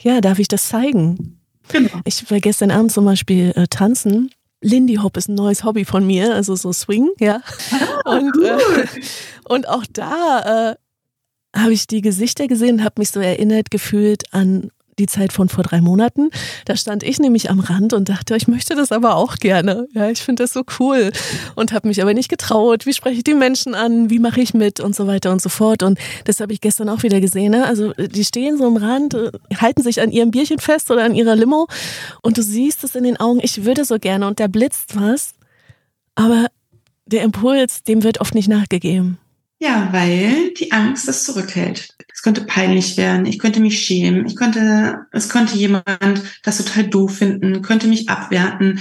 ja, 0.00 0.20
darf 0.20 0.38
ich 0.38 0.48
das 0.48 0.68
zeigen? 0.68 1.38
Genau. 1.68 2.00
Ich 2.04 2.28
war 2.30 2.40
gestern 2.40 2.72
Abend 2.72 2.90
zum 2.90 3.04
Beispiel 3.04 3.52
äh, 3.54 3.68
tanzen 3.68 4.30
Lindy 4.62 4.96
Hop 4.96 5.16
ist 5.16 5.28
ein 5.28 5.34
neues 5.34 5.64
Hobby 5.64 5.84
von 5.84 6.06
mir, 6.06 6.34
also 6.34 6.54
so 6.54 6.72
Swing, 6.72 7.08
ja. 7.18 7.40
Ah, 8.04 8.16
und, 8.16 8.36
cool. 8.36 8.44
äh, 8.44 9.00
und 9.48 9.68
auch 9.68 9.84
da 9.90 10.70
äh, 10.72 10.76
habe 11.54 11.72
ich 11.72 11.86
die 11.86 12.00
Gesichter 12.00 12.46
gesehen 12.46 12.76
und 12.76 12.84
habe 12.84 12.94
mich 12.98 13.10
so 13.10 13.20
erinnert 13.20 13.70
gefühlt 13.70 14.32
an 14.32 14.70
die 15.00 15.06
Zeit 15.06 15.32
von 15.32 15.48
vor 15.48 15.64
drei 15.64 15.80
Monaten. 15.80 16.30
Da 16.66 16.76
stand 16.76 17.02
ich 17.02 17.18
nämlich 17.18 17.50
am 17.50 17.58
Rand 17.58 17.92
und 17.92 18.08
dachte, 18.08 18.36
ich 18.36 18.46
möchte 18.46 18.76
das 18.76 18.92
aber 18.92 19.16
auch 19.16 19.36
gerne. 19.36 19.88
Ja, 19.92 20.10
ich 20.10 20.20
finde 20.20 20.44
das 20.44 20.52
so 20.52 20.62
cool 20.78 21.10
und 21.56 21.72
habe 21.72 21.88
mich 21.88 22.00
aber 22.00 22.14
nicht 22.14 22.28
getraut. 22.28 22.86
Wie 22.86 22.92
spreche 22.92 23.16
ich 23.16 23.24
die 23.24 23.34
Menschen 23.34 23.74
an? 23.74 24.10
Wie 24.10 24.18
mache 24.18 24.40
ich 24.40 24.54
mit 24.54 24.78
und 24.78 24.94
so 24.94 25.06
weiter 25.06 25.32
und 25.32 25.42
so 25.42 25.48
fort. 25.48 25.82
Und 25.82 25.98
das 26.24 26.40
habe 26.40 26.52
ich 26.52 26.60
gestern 26.60 26.88
auch 26.88 27.02
wieder 27.02 27.20
gesehen. 27.20 27.52
Ne? 27.52 27.66
Also 27.66 27.92
die 27.94 28.24
stehen 28.24 28.58
so 28.58 28.66
am 28.66 28.76
Rand, 28.76 29.14
äh, 29.14 29.32
halten 29.56 29.82
sich 29.82 30.00
an 30.00 30.12
ihrem 30.12 30.30
Bierchen 30.30 30.58
fest 30.58 30.90
oder 30.90 31.04
an 31.04 31.14
ihrer 31.14 31.34
Limo 31.34 31.66
und 32.22 32.36
du 32.36 32.42
siehst 32.42 32.84
es 32.84 32.94
in 32.94 33.04
den 33.04 33.16
Augen. 33.16 33.40
Ich 33.42 33.64
würde 33.64 33.84
so 33.84 33.98
gerne 33.98 34.26
und 34.26 34.38
da 34.38 34.46
blitzt 34.46 35.00
was, 35.00 35.32
aber 36.14 36.46
der 37.06 37.22
Impuls, 37.22 37.82
dem 37.82 38.04
wird 38.04 38.20
oft 38.20 38.34
nicht 38.34 38.48
nachgegeben. 38.48 39.18
Ja, 39.62 39.90
weil 39.92 40.54
die 40.54 40.72
Angst 40.72 41.06
das 41.06 41.24
zurückhält. 41.24 41.94
Es 42.12 42.22
könnte 42.22 42.40
peinlich 42.40 42.96
werden, 42.96 43.26
ich 43.26 43.38
könnte 43.38 43.60
mich 43.60 43.78
schämen, 43.84 44.24
ich 44.24 44.34
könnte, 44.34 45.06
es 45.12 45.28
könnte 45.28 45.54
jemand 45.54 45.84
das 46.42 46.56
total 46.56 46.84
doof 46.84 47.18
finden, 47.18 47.60
könnte 47.60 47.86
mich 47.86 48.08
abwerten. 48.08 48.80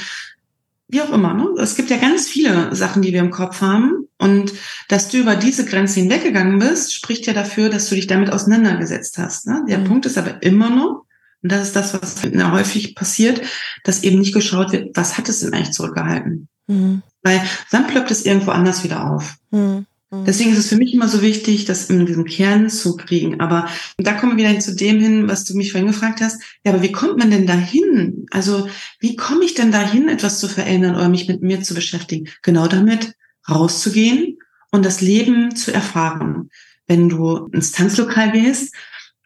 wie 0.88 1.02
auch 1.02 1.12
immer. 1.12 1.34
Ne? 1.34 1.50
Es 1.62 1.76
gibt 1.76 1.90
ja 1.90 1.98
ganz 1.98 2.28
viele 2.30 2.74
Sachen, 2.76 3.02
die 3.02 3.12
wir 3.12 3.20
im 3.20 3.30
Kopf 3.30 3.60
haben. 3.62 4.08
Und 4.18 4.54
dass 4.88 5.10
du 5.10 5.18
über 5.18 5.36
diese 5.36 5.66
Grenze 5.66 6.00
hinweggegangen 6.00 6.60
bist, 6.60 6.94
spricht 6.94 7.28
ja 7.28 7.34
dafür, 7.34 7.70
dass 7.70 7.90
du 7.90 7.96
dich 7.96 8.08
damit 8.08 8.32
auseinandergesetzt 8.32 9.18
hast. 9.18 9.48
Ne? 9.48 9.64
Der 9.68 9.80
mhm. 9.80 9.84
Punkt 9.86 10.06
ist 10.06 10.18
aber 10.18 10.42
immer 10.42 10.70
noch, 10.70 11.06
und 11.42 11.52
das 11.52 11.68
ist 11.68 11.76
das, 11.76 11.94
was 11.94 12.24
häufig 12.24 12.96
passiert, 12.96 13.42
dass 13.84 14.04
eben 14.04 14.20
nicht 14.20 14.34
geschaut 14.34 14.72
wird, 14.72 14.96
was 14.96 15.18
hat 15.18 15.30
es 15.30 15.42
denn 15.42 15.54
eigentlich 15.54 15.72
zurückgehalten? 15.72 16.48
Mhm. 16.68 17.02
Weil 17.22 17.42
dann 17.72 17.88
ploppt 17.88 18.12
es 18.12 18.26
irgendwo 18.26 18.52
anders 18.52 18.84
wieder 18.84 19.12
auf. 19.12 19.36
Mhm. 19.52 19.86
Mhm. 20.12 20.26
Deswegen 20.26 20.52
ist 20.52 20.60
es 20.60 20.70
für 20.70 20.78
mich 20.78 20.94
immer 20.94 21.08
so 21.08 21.22
wichtig, 21.22 21.66
das 21.66 21.90
in 21.90 22.06
diesem 22.06 22.26
Kern 22.26 22.70
zu 22.70 22.96
kriegen. 22.96 23.40
Aber 23.40 23.70
da 23.98 24.14
kommen 24.14 24.38
wir 24.38 24.50
wieder 24.50 24.60
zu 24.60 24.76
dem 24.76 25.00
hin, 25.00 25.28
was 25.28 25.46
du 25.46 25.56
mich 25.56 25.72
vorhin 25.72 25.88
gefragt 25.88 26.22
hast. 26.22 26.42
Ja, 26.64 26.74
aber 26.74 26.82
wie 26.82 26.92
kommt 26.92 27.18
man 27.18 27.32
denn 27.32 27.46
dahin? 27.46 28.26
Also 28.32 28.68
wie 29.00 29.16
komme 29.16 29.46
ich 29.46 29.54
denn 29.54 29.72
dahin, 29.72 30.10
etwas 30.10 30.40
zu 30.40 30.48
verändern 30.48 30.96
oder 30.96 31.10
mich 31.10 31.28
mit 31.28 31.42
mir 31.42 31.62
zu 31.62 31.74
beschäftigen? 31.74 32.30
Genau 32.42 32.68
damit 32.68 33.14
rauszugehen 33.48 34.38
und 34.72 34.86
das 34.86 35.02
Leben 35.02 35.56
zu 35.56 35.74
erfahren. 35.74 36.50
Wenn 36.88 37.10
du 37.10 37.48
ins 37.52 37.72
Tanzlokal 37.72 38.32
gehst 38.32 38.74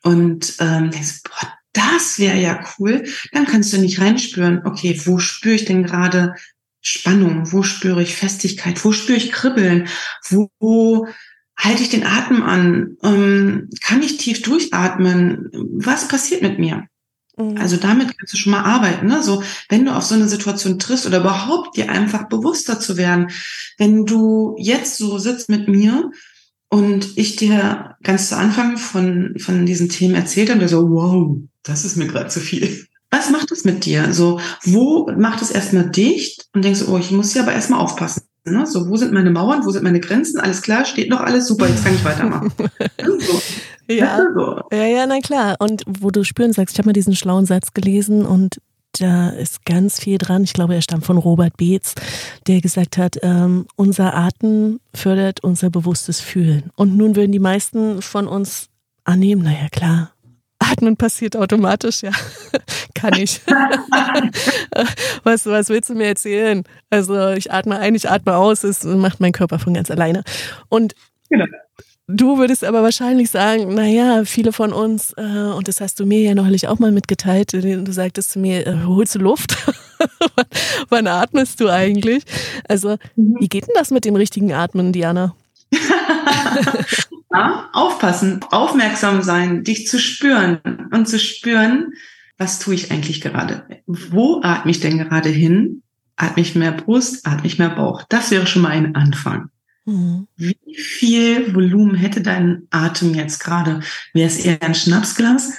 und 0.02 0.56
ähm, 0.60 0.92
denkst, 0.92 1.22
boah, 1.24 1.54
das 1.72 2.20
wäre 2.20 2.38
ja 2.38 2.64
cool, 2.78 3.04
dann 3.32 3.46
kannst 3.46 3.74
du 3.74 3.78
nicht 3.78 4.00
reinspüren, 4.00 4.62
okay, 4.66 5.00
wo 5.06 5.18
spüre 5.18 5.56
ich 5.56 5.66
denn 5.66 5.84
gerade 5.84 6.36
Spannung? 6.84 7.52
Wo 7.52 7.64
spüre 7.64 8.04
ich 8.04 8.16
Festigkeit? 8.16 8.84
Wo 8.84 8.92
spüre 8.92 9.18
ich 9.18 9.32
Kribbeln? 9.32 9.88
Wo, 10.30 10.52
wo 10.60 11.08
halte 11.58 11.82
ich 11.82 11.90
den 11.90 12.06
Atem 12.06 12.44
an? 12.44 12.98
Ähm, 13.02 13.70
kann 13.82 14.04
ich 14.04 14.18
tief 14.18 14.42
durchatmen? 14.42 15.50
Was 15.54 16.10
passiert 16.10 16.42
mit 16.42 16.60
mir? 16.60 16.86
Mhm. 17.38 17.58
Also 17.58 17.78
damit 17.78 18.18
kannst 18.18 18.34
du 18.34 18.38
schon 18.38 18.52
mal 18.52 18.64
arbeiten. 18.64 19.08
Ne? 19.08 19.24
So, 19.24 19.42
wenn 19.70 19.86
du 19.86 19.96
auf 19.96 20.04
so 20.04 20.16
eine 20.16 20.28
Situation 20.28 20.78
triffst 20.78 21.08
oder 21.08 21.22
überhaupt 21.22 21.78
dir 21.78 21.90
einfach 21.90 22.28
bewusster 22.28 22.80
zu 22.82 22.98
werden, 22.98 23.30
wenn 23.78 24.06
du 24.06 24.56
jetzt 24.60 24.98
so 24.98 25.18
sitzt 25.18 25.50
mit 25.50 25.70
mir 25.70 26.12
und 26.70 27.18
ich 27.18 27.38
dir 27.38 27.96
ganz 28.04 28.28
zu 28.28 28.38
Anfang 28.38 28.78
von, 28.78 29.36
von 29.38 29.66
diesen 29.66 29.88
Themen 29.88 30.16
erzählt 30.16 30.50
habe, 30.50 30.68
so, 30.68 30.90
wow, 30.90 31.38
das 31.64 31.86
ist 31.86 31.96
mir 31.96 32.08
gerade 32.08 32.30
zu 32.30 32.42
viel. 32.42 32.86
Was 33.14 33.30
macht 33.30 33.52
es 33.52 33.64
mit 33.64 33.86
dir? 33.86 34.12
So, 34.12 34.40
wo 34.64 35.08
macht 35.16 35.44
es 35.44 35.52
erstmal 35.52 35.88
dicht 35.88 36.48
und 36.54 36.66
denkst, 36.66 36.82
oh, 36.88 36.98
ich 36.98 37.12
muss 37.12 37.34
hier 37.34 37.44
aber 37.44 37.54
erstmal 37.54 37.80
aufpassen. 37.80 38.24
Ne? 38.44 38.66
So, 38.66 38.90
wo 38.90 38.98
sind 38.98 39.14
meine 39.14 39.30
Mauern, 39.30 39.66
wo 39.66 39.70
sind 39.70 39.84
meine 39.84 40.00
Grenzen? 40.00 40.40
Alles 40.40 40.64
klar, 40.64 40.84
steht 40.84 41.12
noch 41.12 41.22
alles 41.22 41.48
super, 41.48 41.68
jetzt 41.68 41.84
kann 41.84 41.94
ich 41.94 42.04
weitermachen. 42.04 42.52
so. 42.98 43.42
Ja, 43.88 44.20
so. 44.34 44.62
ja, 44.72 44.86
ja, 44.86 45.06
na 45.06 45.20
klar. 45.20 45.58
Und 45.60 45.84
wo 45.88 46.10
du 46.10 46.24
spüren 46.24 46.54
sagst, 46.54 46.74
ich 46.74 46.80
habe 46.80 46.88
mal 46.88 46.94
diesen 46.94 47.16
schlauen 47.16 47.46
Satz 47.46 47.74
gelesen 47.76 48.26
und 48.26 48.58
da 48.98 49.30
ist 49.30 49.64
ganz 49.64 50.00
viel 50.00 50.18
dran. 50.18 50.44
Ich 50.44 50.54
glaube, 50.54 50.74
er 50.74 50.82
stammt 50.82 51.06
von 51.06 51.18
Robert 51.18 51.56
Beetz, 51.56 51.94
der 52.48 52.62
gesagt 52.62 52.98
hat, 52.98 53.18
ähm, 53.22 53.68
unser 53.76 54.16
Atem 54.16 54.80
fördert 54.96 55.44
unser 55.44 55.70
bewusstes 55.70 56.20
Fühlen. 56.20 56.72
Und 56.76 56.98
nun 56.98 57.16
würden 57.16 57.32
die 57.32 57.40
meisten 57.40 58.02
von 58.02 58.28
uns 58.28 58.70
annehmen, 59.04 59.44
naja 59.44 59.68
klar, 59.72 60.14
Atmen 60.84 60.98
passiert 60.98 61.38
automatisch, 61.38 62.02
ja. 62.04 62.12
Kann 62.94 63.14
ich. 63.14 63.42
was, 65.24 65.46
was 65.46 65.70
willst 65.70 65.90
du 65.90 65.96
mir 65.96 66.08
erzählen? 66.08 66.64
Also 66.90 67.30
ich 67.30 67.52
atme 67.52 67.80
ein, 67.80 67.96
ich 67.96 68.10
atme 68.10 68.36
aus, 68.36 68.62
das 68.62 68.84
macht 68.84 69.22
mein 69.22 69.32
Körper 69.32 69.60
von 69.60 69.74
ganz 69.74 69.90
alleine. 69.90 70.24
Und 70.68 70.94
genau. 71.30 71.46
du 72.08 72.38
würdest 72.38 72.66
aber 72.66 72.84
wahrscheinlich 72.84 73.30
sagen, 73.30 73.74
naja, 73.74 74.26
viele 74.26 74.52
von 74.52 74.74
uns, 74.74 75.14
äh, 75.14 75.22
und 75.22 75.70
das 75.70 75.80
hast 75.80 76.02
du 76.02 76.06
mir 76.06 76.20
ja 76.20 76.36
neulich 76.36 76.68
auch 76.68 76.80
mal 76.80 76.92
mitgeteilt, 76.92 77.54
du 77.54 77.92
sagtest 77.92 78.32
zu 78.32 78.40
mir, 78.40 78.68
äh, 78.68 78.84
holst 78.86 79.16
du 79.16 79.20
Luft? 79.20 79.56
wann, 80.36 80.46
wann, 80.90 81.08
atmest 81.08 81.62
du 81.62 81.70
eigentlich? 81.70 82.24
Also, 82.68 82.98
mhm. 83.16 83.38
wie 83.40 83.48
geht 83.48 83.68
denn 83.68 83.76
das 83.76 83.90
mit 83.90 84.04
dem 84.04 84.18
richtigen 84.18 84.52
Atmen, 84.52 84.92
Diana? 84.92 85.34
ja, 87.32 87.70
aufpassen, 87.74 88.40
aufmerksam 88.52 89.22
sein, 89.22 89.64
dich 89.64 89.88
zu 89.88 90.00
spüren 90.00 90.60
und 90.92 91.08
zu 91.08 91.20
spüren, 91.20 91.94
was 92.38 92.60
tue 92.60 92.76
ich 92.76 92.92
eigentlich 92.92 93.22
gerade? 93.22 93.66
Wo 93.86 94.42
atme 94.44 94.72
ich 94.72 94.80
denn 94.80 94.98
gerade 94.98 95.30
hin? 95.30 95.84
Atme 96.16 96.42
ich 96.42 96.56
mehr 96.56 96.72
Brust, 96.72 97.26
atme 97.26 97.48
ich 97.48 97.60
mehr 97.60 97.70
Bauch? 97.70 98.04
Das 98.10 98.32
wäre 98.32 98.48
schon 98.48 98.62
mal 98.62 98.72
ein 98.72 98.96
Anfang. 98.96 99.50
Mhm. 99.86 100.28
Wie 100.38 100.58
viel 100.76 101.54
Volumen 101.54 101.96
hätte 101.96 102.22
dein 102.22 102.68
Atem 102.70 103.14
jetzt 103.14 103.40
gerade? 103.40 103.82
Wäre 104.14 104.28
es 104.28 104.40
eher 104.40 104.62
ein 104.62 104.76
Schnapsglas? 104.76 105.54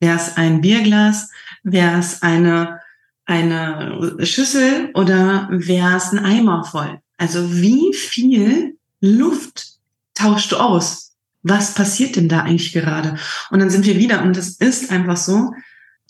Wäre 0.00 0.16
es 0.16 0.36
ein 0.36 0.60
Bierglas? 0.60 1.30
Wäre 1.62 1.98
es 1.98 2.22
eine, 2.22 2.80
eine 3.26 4.16
Schüssel 4.22 4.90
oder 4.94 5.48
wäre 5.50 5.96
es 5.96 6.12
ein 6.12 6.18
Eimer 6.18 6.64
voll? 6.64 7.00
Also 7.16 7.54
wie 7.54 7.92
viel 7.94 8.78
Luft 9.00 9.78
tauschst 10.14 10.52
du 10.52 10.56
aus? 10.56 11.12
Was 11.42 11.74
passiert 11.74 12.16
denn 12.16 12.28
da 12.28 12.40
eigentlich 12.40 12.72
gerade? 12.72 13.16
Und 13.50 13.60
dann 13.60 13.70
sind 13.70 13.86
wir 13.86 13.96
wieder, 13.96 14.22
und 14.22 14.36
das 14.36 14.50
ist 14.50 14.90
einfach 14.90 15.16
so, 15.16 15.52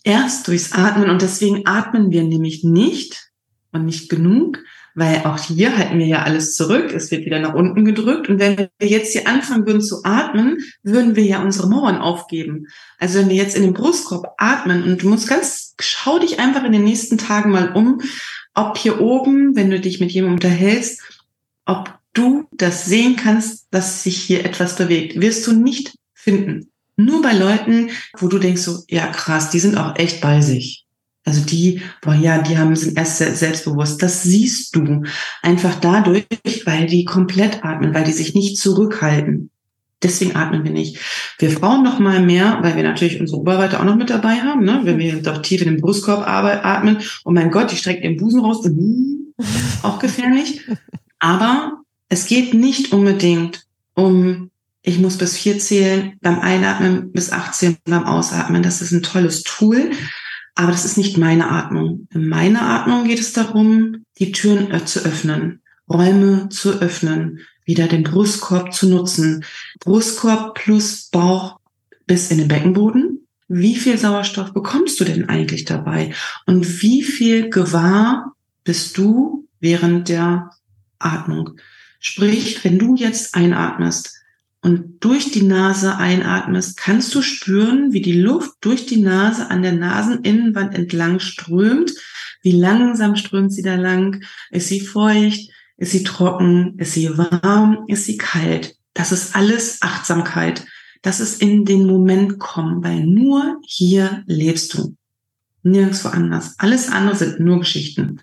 erst 0.03 0.47
durchs 0.47 0.73
Atmen, 0.73 1.09
und 1.09 1.21
deswegen 1.21 1.65
atmen 1.65 2.11
wir 2.11 2.23
nämlich 2.23 2.63
nicht 2.63 3.31
und 3.71 3.85
nicht 3.85 4.09
genug, 4.09 4.59
weil 4.93 5.23
auch 5.23 5.39
hier 5.39 5.77
halten 5.77 5.99
wir 5.99 6.05
ja 6.05 6.23
alles 6.23 6.55
zurück, 6.55 6.91
es 6.93 7.11
wird 7.11 7.25
wieder 7.25 7.39
nach 7.39 7.53
unten 7.53 7.85
gedrückt. 7.85 8.27
Und 8.27 8.39
wenn 8.39 8.57
wir 8.57 8.69
jetzt 8.79 9.13
hier 9.13 9.25
anfangen 9.27 9.65
würden 9.65 9.81
zu 9.81 10.03
atmen, 10.03 10.57
würden 10.83 11.15
wir 11.15 11.23
ja 11.23 11.41
unsere 11.41 11.69
Mauern 11.69 11.97
aufgeben. 11.97 12.67
Also 12.97 13.19
wenn 13.19 13.29
wir 13.29 13.37
jetzt 13.37 13.55
in 13.55 13.63
den 13.63 13.73
Brustkorb 13.73 14.33
atmen 14.37 14.83
und 14.83 15.01
du 15.01 15.07
musst 15.07 15.29
ganz, 15.29 15.75
schau 15.79 16.19
dich 16.19 16.39
einfach 16.39 16.65
in 16.65 16.73
den 16.73 16.83
nächsten 16.83 17.17
Tagen 17.17 17.51
mal 17.51 17.71
um, 17.71 18.01
ob 18.53 18.77
hier 18.77 18.99
oben, 18.99 19.55
wenn 19.55 19.69
du 19.69 19.79
dich 19.79 20.01
mit 20.01 20.11
jemandem 20.11 20.35
unterhältst, 20.35 21.01
ob 21.65 22.00
du 22.13 22.47
das 22.51 22.85
sehen 22.85 23.15
kannst, 23.15 23.67
dass 23.71 24.03
sich 24.03 24.17
hier 24.17 24.45
etwas 24.45 24.75
bewegt, 24.75 25.19
wirst 25.19 25.45
du 25.47 25.53
nicht 25.53 25.95
finden. 26.13 26.71
Nur 26.97 27.21
bei 27.21 27.33
Leuten, 27.33 27.89
wo 28.17 28.27
du 28.27 28.37
denkst 28.37 28.61
so, 28.61 28.83
ja 28.89 29.07
krass, 29.07 29.49
die 29.49 29.59
sind 29.59 29.77
auch 29.77 29.95
echt 29.97 30.21
bei 30.21 30.41
sich. 30.41 30.85
Also 31.23 31.41
die, 31.41 31.81
boah, 32.01 32.15
ja, 32.15 32.41
die 32.41 32.57
haben, 32.57 32.75
sind 32.75 32.97
erst 32.97 33.17
selbstbewusst. 33.17 34.01
Das 34.01 34.23
siehst 34.23 34.75
du 34.75 35.03
einfach 35.41 35.75
dadurch, 35.79 36.25
weil 36.65 36.87
die 36.87 37.05
komplett 37.05 37.63
atmen, 37.63 37.93
weil 37.93 38.03
die 38.03 38.11
sich 38.11 38.33
nicht 38.33 38.57
zurückhalten. 38.57 39.51
Deswegen 40.01 40.35
atmen 40.35 40.63
wir 40.63 40.71
nicht. 40.71 40.97
Wir 41.37 41.51
Frauen 41.51 41.83
noch 41.83 41.99
mal 41.99 42.21
mehr, 42.21 42.57
weil 42.61 42.75
wir 42.75 42.83
natürlich 42.83 43.19
unsere 43.19 43.39
Oberweite 43.39 43.79
auch 43.79 43.83
noch 43.83 43.95
mit 43.95 44.09
dabei 44.09 44.41
haben, 44.41 44.63
ne? 44.63 44.81
wenn 44.83 44.97
wir 44.97 45.21
doch 45.21 45.43
tief 45.43 45.61
in 45.61 45.67
den 45.67 45.81
Brustkorb 45.81 46.27
atmen. 46.27 46.97
Oh 47.23 47.31
mein 47.31 47.51
Gott, 47.51 47.71
die 47.71 47.77
streckt 47.77 48.03
ihren 48.03 48.17
Busen 48.17 48.39
raus. 48.39 48.67
Auch 49.83 49.99
gefährlich. 49.99 50.61
Aber 51.19 51.80
es 52.11 52.25
geht 52.25 52.53
nicht 52.53 52.91
unbedingt 52.91 53.65
um, 53.93 54.51
ich 54.81 54.99
muss 54.99 55.17
bis 55.17 55.37
vier 55.37 55.59
zählen 55.59 56.17
beim 56.21 56.39
Einatmen, 56.39 57.13
bis 57.13 57.31
18 57.31 57.77
beim 57.85 58.03
Ausatmen. 58.03 58.61
Das 58.63 58.81
ist 58.81 58.91
ein 58.91 59.01
tolles 59.01 59.43
Tool, 59.43 59.91
aber 60.53 60.73
das 60.73 60.83
ist 60.83 60.97
nicht 60.97 61.17
meine 61.17 61.49
Atmung. 61.49 62.09
In 62.13 62.27
meiner 62.27 62.63
Atmung 62.63 63.05
geht 63.05 63.19
es 63.19 63.31
darum, 63.31 64.03
die 64.19 64.33
Türen 64.33 64.85
zu 64.85 64.99
öffnen, 65.05 65.61
Räume 65.89 66.49
zu 66.49 66.81
öffnen, 66.81 67.39
wieder 67.63 67.87
den 67.87 68.03
Brustkorb 68.03 68.73
zu 68.73 68.89
nutzen. 68.89 69.45
Brustkorb 69.79 70.55
plus 70.55 71.07
Bauch 71.11 71.59
bis 72.07 72.29
in 72.29 72.39
den 72.39 72.49
Beckenboden. 72.49 73.25
Wie 73.47 73.77
viel 73.77 73.97
Sauerstoff 73.97 74.51
bekommst 74.51 74.99
du 74.99 75.05
denn 75.05 75.29
eigentlich 75.29 75.63
dabei? 75.63 76.13
Und 76.45 76.81
wie 76.81 77.03
viel 77.03 77.49
gewahr 77.49 78.33
bist 78.65 78.97
du 78.97 79.47
während 79.61 80.09
der 80.09 80.51
Atmung? 80.99 81.51
Sprich, 82.03 82.63
wenn 82.63 82.79
du 82.79 82.95
jetzt 82.95 83.35
einatmest 83.35 84.17
und 84.61 85.03
durch 85.03 85.31
die 85.31 85.43
Nase 85.43 85.97
einatmest, 85.97 86.75
kannst 86.75 87.13
du 87.13 87.21
spüren, 87.21 87.93
wie 87.93 88.01
die 88.01 88.19
Luft 88.19 88.53
durch 88.61 88.87
die 88.87 88.99
Nase 88.99 89.51
an 89.51 89.61
der 89.61 89.73
Naseninnenwand 89.73 90.73
entlang 90.73 91.19
strömt. 91.19 91.91
Wie 92.41 92.53
langsam 92.53 93.15
strömt 93.15 93.53
sie 93.53 93.61
da 93.61 93.75
lang? 93.75 94.23
Ist 94.49 94.67
sie 94.67 94.81
feucht? 94.81 95.51
Ist 95.77 95.91
sie 95.91 96.03
trocken? 96.03 96.73
Ist 96.79 96.93
sie 96.93 97.15
warm? 97.19 97.85
Ist 97.87 98.05
sie 98.05 98.17
kalt? 98.17 98.75
Das 98.95 99.11
ist 99.11 99.35
alles 99.35 99.83
Achtsamkeit. 99.83 100.65
Das 101.03 101.19
ist 101.19 101.39
in 101.39 101.65
den 101.65 101.85
Moment 101.85 102.39
kommen, 102.39 102.83
weil 102.83 103.05
nur 103.05 103.61
hier 103.63 104.23
lebst 104.25 104.73
du. 104.73 104.95
Nirgendwo 105.61 106.09
anders. 106.09 106.55
Alles 106.57 106.89
andere 106.89 107.15
sind 107.15 107.39
nur 107.39 107.59
Geschichten. 107.59 108.21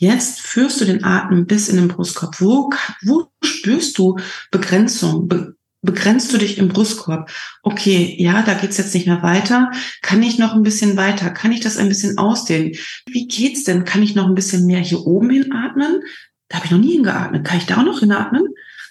Jetzt 0.00 0.40
führst 0.40 0.80
du 0.80 0.86
den 0.86 1.04
Atem 1.04 1.44
bis 1.44 1.68
in 1.68 1.76
den 1.76 1.88
Brustkorb. 1.88 2.40
Wo, 2.40 2.70
wo 3.02 3.26
spürst 3.44 3.98
du 3.98 4.18
Begrenzung? 4.50 5.28
Be 5.28 5.54
begrenzt 5.82 6.32
du 6.32 6.38
dich 6.38 6.56
im 6.56 6.68
Brustkorb? 6.68 7.30
Okay, 7.62 8.14
ja, 8.18 8.42
da 8.42 8.54
geht's 8.54 8.78
jetzt 8.78 8.94
nicht 8.94 9.06
mehr 9.06 9.22
weiter. 9.22 9.70
Kann 10.00 10.22
ich 10.22 10.38
noch 10.38 10.54
ein 10.54 10.62
bisschen 10.62 10.96
weiter? 10.96 11.28
Kann 11.30 11.52
ich 11.52 11.60
das 11.60 11.76
ein 11.76 11.88
bisschen 11.88 12.16
ausdehnen? 12.16 12.72
Wie 13.06 13.28
geht's 13.28 13.64
denn? 13.64 13.84
Kann 13.84 14.02
ich 14.02 14.14
noch 14.14 14.26
ein 14.26 14.34
bisschen 14.34 14.64
mehr 14.64 14.80
hier 14.80 15.06
oben 15.06 15.28
hinatmen? 15.28 16.02
Da 16.48 16.56
habe 16.56 16.66
ich 16.66 16.72
noch 16.72 16.78
nie 16.78 16.92
hingeatmet. 16.92 17.46
Kann 17.46 17.58
ich 17.58 17.66
da 17.66 17.76
auch 17.76 17.84
noch 17.84 18.00
hinatmen? 18.00 18.44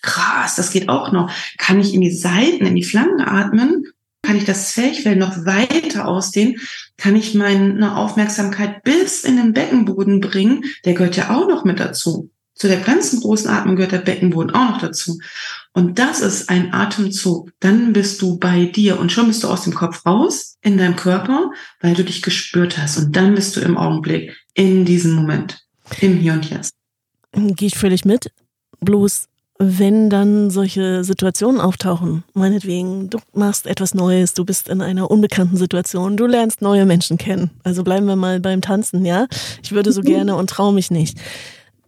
Krass, 0.04 0.56
das 0.56 0.72
geht 0.72 0.90
auch 0.90 1.12
noch. 1.12 1.32
Kann 1.58 1.80
ich 1.80 1.94
in 1.96 2.02
die 2.02 2.12
Seiten, 2.12 2.68
in 2.68 2.76
die 2.76 2.84
Flanken 2.84 3.22
atmen? 3.22 3.86
Kann 4.22 4.36
ich 4.36 4.46
das 4.46 4.72
Zwerchfell 4.74 5.16
noch 5.16 5.46
weiter 5.46 6.08
ausdehnen, 6.08 6.58
kann 6.98 7.16
ich 7.16 7.34
meine 7.36 7.96
Aufmerksamkeit 7.96 8.84
bis 8.84 9.24
in 9.24 9.38
den 9.38 9.54
Beckenboden 9.54 10.20
bringen. 10.20 10.66
Der 10.86 10.94
gehört 10.94 11.18
ja 11.18 11.36
auch 11.36 11.48
noch 11.48 11.66
mit 11.66 11.80
dazu. 11.80 12.30
Zu 12.54 12.68
der 12.68 12.82
ganzen 12.82 13.22
großen 13.22 13.50
Atmung 13.50 13.78
gehört 13.78 13.94
der 13.94 14.00
Beckenboden 14.00 14.54
auch 14.54 14.72
noch 14.72 14.82
dazu. 14.82 15.18
Und 15.74 15.98
das 15.98 16.20
ist 16.20 16.50
ein 16.50 16.74
Atemzug. 16.74 17.52
Dann 17.62 17.94
bist 17.94 18.22
du 18.22 18.38
bei 18.38 18.66
dir 18.66 19.00
und 19.00 19.14
schon 19.14 19.28
bist 19.28 19.44
du 19.44 19.48
aus 19.48 19.64
dem 19.64 19.74
Kopf 19.74 20.06
raus 20.06 20.58
in 20.62 20.78
deinem 20.78 20.98
Körper, 20.98 21.52
weil 21.80 21.94
du 21.94 22.04
dich 22.04 22.22
gespürt 22.22 22.78
hast. 22.78 22.98
Und 22.98 23.16
dann 23.16 23.34
bist 23.34 23.56
du 23.56 23.62
im 23.62 23.78
Augenblick, 23.78 24.36
in 24.54 24.84
diesem 24.84 25.14
Moment, 25.14 25.66
im 26.02 26.18
Hier 26.18 26.34
und 26.34 26.50
Jetzt. 26.50 26.74
Gehe 27.32 27.68
ich 27.68 27.78
völlig 27.78 28.04
mit. 28.04 28.30
Bloß 28.82 29.30
wenn 29.62 30.10
dann 30.10 30.50
solche 30.50 31.04
Situationen 31.04 31.60
auftauchen, 31.60 32.24
meinetwegen, 32.34 33.10
du 33.10 33.20
machst 33.34 33.68
etwas 33.68 33.94
Neues, 33.94 34.34
du 34.34 34.46
bist 34.46 34.70
in 34.70 34.82
einer 34.82 35.12
unbekannten 35.12 35.58
Situation, 35.58 36.16
du 36.16 36.26
lernst 36.26 36.62
neue 36.62 36.86
Menschen 36.86 37.18
kennen. 37.18 37.52
Also 37.64 37.84
bleiben 37.84 38.08
wir 38.08 38.16
mal 38.16 38.40
beim 38.40 38.62
Tanzen, 38.62 39.06
ja? 39.06 39.28
Ich 39.62 39.74
würde 39.74 39.92
so 39.92 40.02
gerne 40.04 40.36
und 40.36 40.50
traue 40.50 40.74
mich 40.74 40.92
nicht 40.92 41.18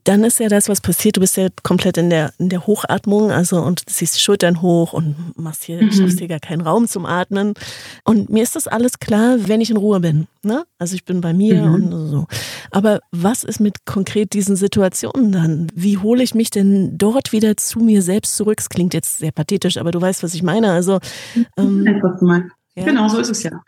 dann 0.04 0.24
ist 0.24 0.40
ja 0.40 0.50
das, 0.50 0.70
was 0.70 0.82
passiert. 0.82 1.18
Du 1.18 1.22
bist 1.22 1.38
ja 1.38 1.48
komplett 1.64 1.98
in 1.98 2.10
der, 2.10 2.34
in 2.40 2.50
der 2.50 2.66
Hochatmung, 2.66 3.32
also 3.32 3.62
und 3.62 3.88
ziehst 3.90 4.16
die 4.16 4.20
Schultern 4.20 4.62
hoch 4.62 4.94
und 4.94 5.34
machst 5.38 5.64
hier, 5.64 5.82
mhm. 5.82 5.92
schaffst 5.92 6.20
hier 6.20 6.28
gar 6.28 6.40
keinen 6.40 6.62
Raum 6.62 6.88
zum 6.88 7.06
Atmen. 7.06 7.54
Und 8.04 8.30
mir 8.30 8.44
ist 8.44 8.56
das 8.56 8.68
alles 8.68 9.00
klar, 9.00 9.38
wenn 9.48 9.62
ich 9.62 9.70
in 9.70 9.78
Ruhe 9.78 10.00
bin. 10.00 10.28
Ne? 10.44 10.66
Also 10.80 10.96
ich 10.96 11.06
bin 11.06 11.22
bei 11.22 11.34
mir 11.34 11.62
mhm. 11.62 11.74
und 11.74 12.08
so. 12.08 12.28
Aber 12.72 13.00
was 13.12 13.44
ist 13.44 13.60
mit 13.60 13.86
konkret 13.86 14.34
diesen 14.34 14.56
Situationen 14.56 15.32
dann? 15.32 15.68
Wie 15.76 15.98
hole 15.98 16.24
ich 16.24 16.34
mich 16.34 16.50
denn 16.50 16.98
dort 16.98 17.32
wieder 17.32 17.56
zu 17.58 17.80
mir 17.80 18.02
selbst 18.02 18.38
zurück? 18.38 18.60
Es 18.60 18.70
klingt 18.70 18.94
jetzt 18.94 19.20
sehr 19.20 19.32
pathetisch, 19.32 19.78
aber 19.78 19.92
du 19.92 20.02
weißt, 20.02 20.24
was 20.24 20.34
ich 20.34 20.44
meine. 20.44 20.72
Also 20.72 21.00
ähm, 21.58 21.86
ja. 22.76 22.86
Genau, 22.86 23.08
so 23.08 23.20
ist 23.20 23.30
es 23.30 23.44
ja. 23.44 23.62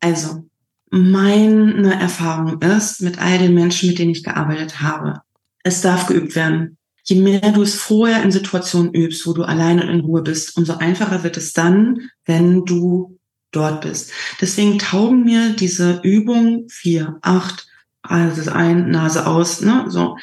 Also, 0.00 0.46
meine 0.90 2.00
Erfahrung 2.00 2.60
ist 2.62 3.02
mit 3.02 3.18
all 3.20 3.38
den 3.38 3.54
Menschen, 3.54 3.90
mit 3.90 3.98
denen 3.98 4.10
ich 4.10 4.24
gearbeitet 4.24 4.80
habe, 4.80 5.20
es 5.62 5.80
darf 5.80 6.06
geübt 6.06 6.34
werden. 6.34 6.76
Je 7.04 7.16
mehr 7.16 7.52
du 7.52 7.62
es 7.62 7.74
vorher 7.74 8.22
in 8.22 8.30
Situationen 8.30 8.94
übst, 8.94 9.26
wo 9.26 9.32
du 9.32 9.42
alleine 9.42 9.82
und 9.82 9.88
in 9.88 10.00
Ruhe 10.00 10.22
bist, 10.22 10.56
umso 10.56 10.74
einfacher 10.74 11.22
wird 11.22 11.36
es 11.36 11.52
dann, 11.52 12.10
wenn 12.24 12.64
du 12.64 13.18
dort 13.52 13.80
bist. 13.80 14.12
Deswegen 14.40 14.78
taugen 14.78 15.24
mir 15.24 15.50
diese 15.50 16.00
Übung 16.02 16.68
vier, 16.68 17.18
acht, 17.22 17.66
also 18.02 18.50
ein, 18.50 18.90
Nase 18.90 19.26
aus, 19.26 19.60
ne, 19.60 19.86
so, 19.88 20.16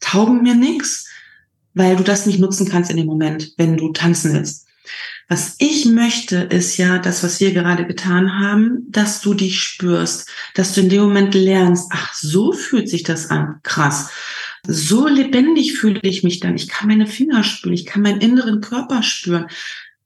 taugen 0.00 0.42
mir 0.42 0.54
nix, 0.54 1.06
weil 1.72 1.96
du 1.96 2.04
das 2.04 2.26
nicht 2.26 2.40
nutzen 2.40 2.68
kannst 2.68 2.90
in 2.90 2.96
dem 2.96 3.06
Moment, 3.06 3.52
wenn 3.56 3.76
du 3.76 3.92
tanzen 3.92 4.32
willst. 4.34 4.66
Was 5.28 5.56
ich 5.58 5.86
möchte, 5.86 6.36
ist 6.36 6.76
ja 6.76 6.98
das, 6.98 7.24
was 7.24 7.40
wir 7.40 7.52
gerade 7.52 7.86
getan 7.86 8.38
haben, 8.38 8.86
dass 8.90 9.22
du 9.22 9.32
dich 9.32 9.58
spürst, 9.58 10.28
dass 10.54 10.74
du 10.74 10.82
in 10.82 10.90
dem 10.90 11.02
Moment 11.02 11.34
lernst, 11.34 11.90
ach, 11.90 12.12
so 12.14 12.52
fühlt 12.52 12.90
sich 12.90 13.02
das 13.04 13.30
an. 13.30 13.60
Krass. 13.62 14.10
So 14.66 15.06
lebendig 15.08 15.78
fühle 15.78 16.00
ich 16.02 16.22
mich 16.22 16.40
dann. 16.40 16.56
Ich 16.56 16.68
kann 16.68 16.88
meine 16.88 17.06
Finger 17.06 17.44
spüren, 17.44 17.74
ich 17.74 17.86
kann 17.86 18.02
meinen 18.02 18.20
inneren 18.20 18.60
Körper 18.60 19.02
spüren. 19.02 19.46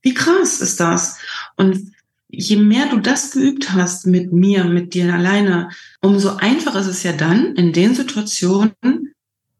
Wie 0.02 0.14
krass 0.14 0.60
ist 0.60 0.80
das? 0.80 1.18
Und 1.56 1.92
je 2.28 2.56
mehr 2.56 2.86
du 2.86 2.98
das 2.98 3.30
geübt 3.30 3.72
hast 3.72 4.06
mit 4.06 4.32
mir, 4.32 4.64
mit 4.64 4.94
dir 4.94 5.12
alleine, 5.12 5.70
umso 6.00 6.36
einfacher 6.36 6.80
ist 6.80 6.86
es 6.86 7.02
ja 7.02 7.12
dann, 7.12 7.54
in 7.54 7.72
den 7.72 7.94
Situationen, 7.94 8.72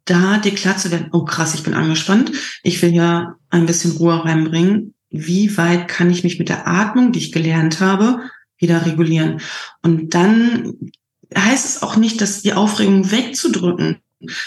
da 0.04 0.38
dir 0.38 0.54
klar 0.54 0.76
zu 0.76 0.90
werden, 0.90 1.08
oh 1.12 1.24
krass, 1.24 1.54
ich 1.54 1.62
bin 1.62 1.74
angespannt, 1.74 2.32
ich 2.62 2.80
will 2.82 2.94
ja 2.94 3.36
ein 3.50 3.66
bisschen 3.66 3.92
Ruhe 3.92 4.24
reinbringen. 4.24 4.94
Wie 5.10 5.56
weit 5.56 5.88
kann 5.88 6.10
ich 6.10 6.24
mich 6.24 6.38
mit 6.38 6.48
der 6.48 6.66
Atmung, 6.66 7.12
die 7.12 7.18
ich 7.18 7.32
gelernt 7.32 7.80
habe, 7.80 8.20
wieder 8.58 8.84
regulieren? 8.84 9.40
Und 9.82 10.14
dann 10.14 10.92
heißt 11.36 11.66
es 11.66 11.82
auch 11.82 11.96
nicht, 11.96 12.20
dass 12.20 12.42
die 12.42 12.54
Aufregung 12.54 13.10
wegzudrücken, 13.10 13.98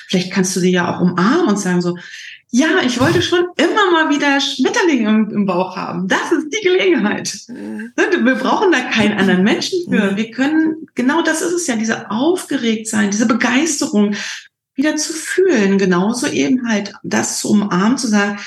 Vielleicht 0.08 0.32
kannst 0.32 0.56
du 0.56 0.60
sie 0.60 0.72
ja 0.72 0.94
auch 0.94 1.02
umarmen 1.02 1.48
und 1.48 1.60
sagen 1.60 1.82
so, 1.82 1.98
ja, 2.54 2.82
ich 2.86 3.00
wollte 3.00 3.22
schon 3.22 3.46
immer 3.56 3.92
mal 3.92 4.10
wieder 4.14 4.42
Schmetterlinge 4.42 5.08
im, 5.08 5.30
im 5.30 5.46
Bauch 5.46 5.78
haben. 5.78 6.10
Das 6.10 6.34
ist 6.34 6.50
die 6.50 6.62
Gelegenheit. 6.62 7.34
Ne, 7.48 7.92
wir 7.96 8.36
brauchen 8.36 8.74
da 8.74 8.82
keinen 8.82 9.18
anderen 9.18 9.44
Menschen 9.44 9.80
für. 9.90 10.18
Wir 10.18 10.32
können, 10.32 10.88
genau 10.94 11.22
das 11.22 11.42
ist 11.42 11.54
es 11.54 11.68
ja, 11.68 11.78
diese 11.78 12.12
Aufgeregtsein, 12.12 13.10
diese 13.10 13.26
Begeisterung 13.26 14.16
wieder 14.76 14.98
zu 14.98 15.14
fühlen. 15.14 15.78
Genauso 15.78 16.28
eben 16.28 16.68
halt 16.68 16.94
das 17.04 17.40
zu 17.40 17.52
umarmen, 17.52 17.98
zu 17.98 18.08
sagen, 18.08 18.38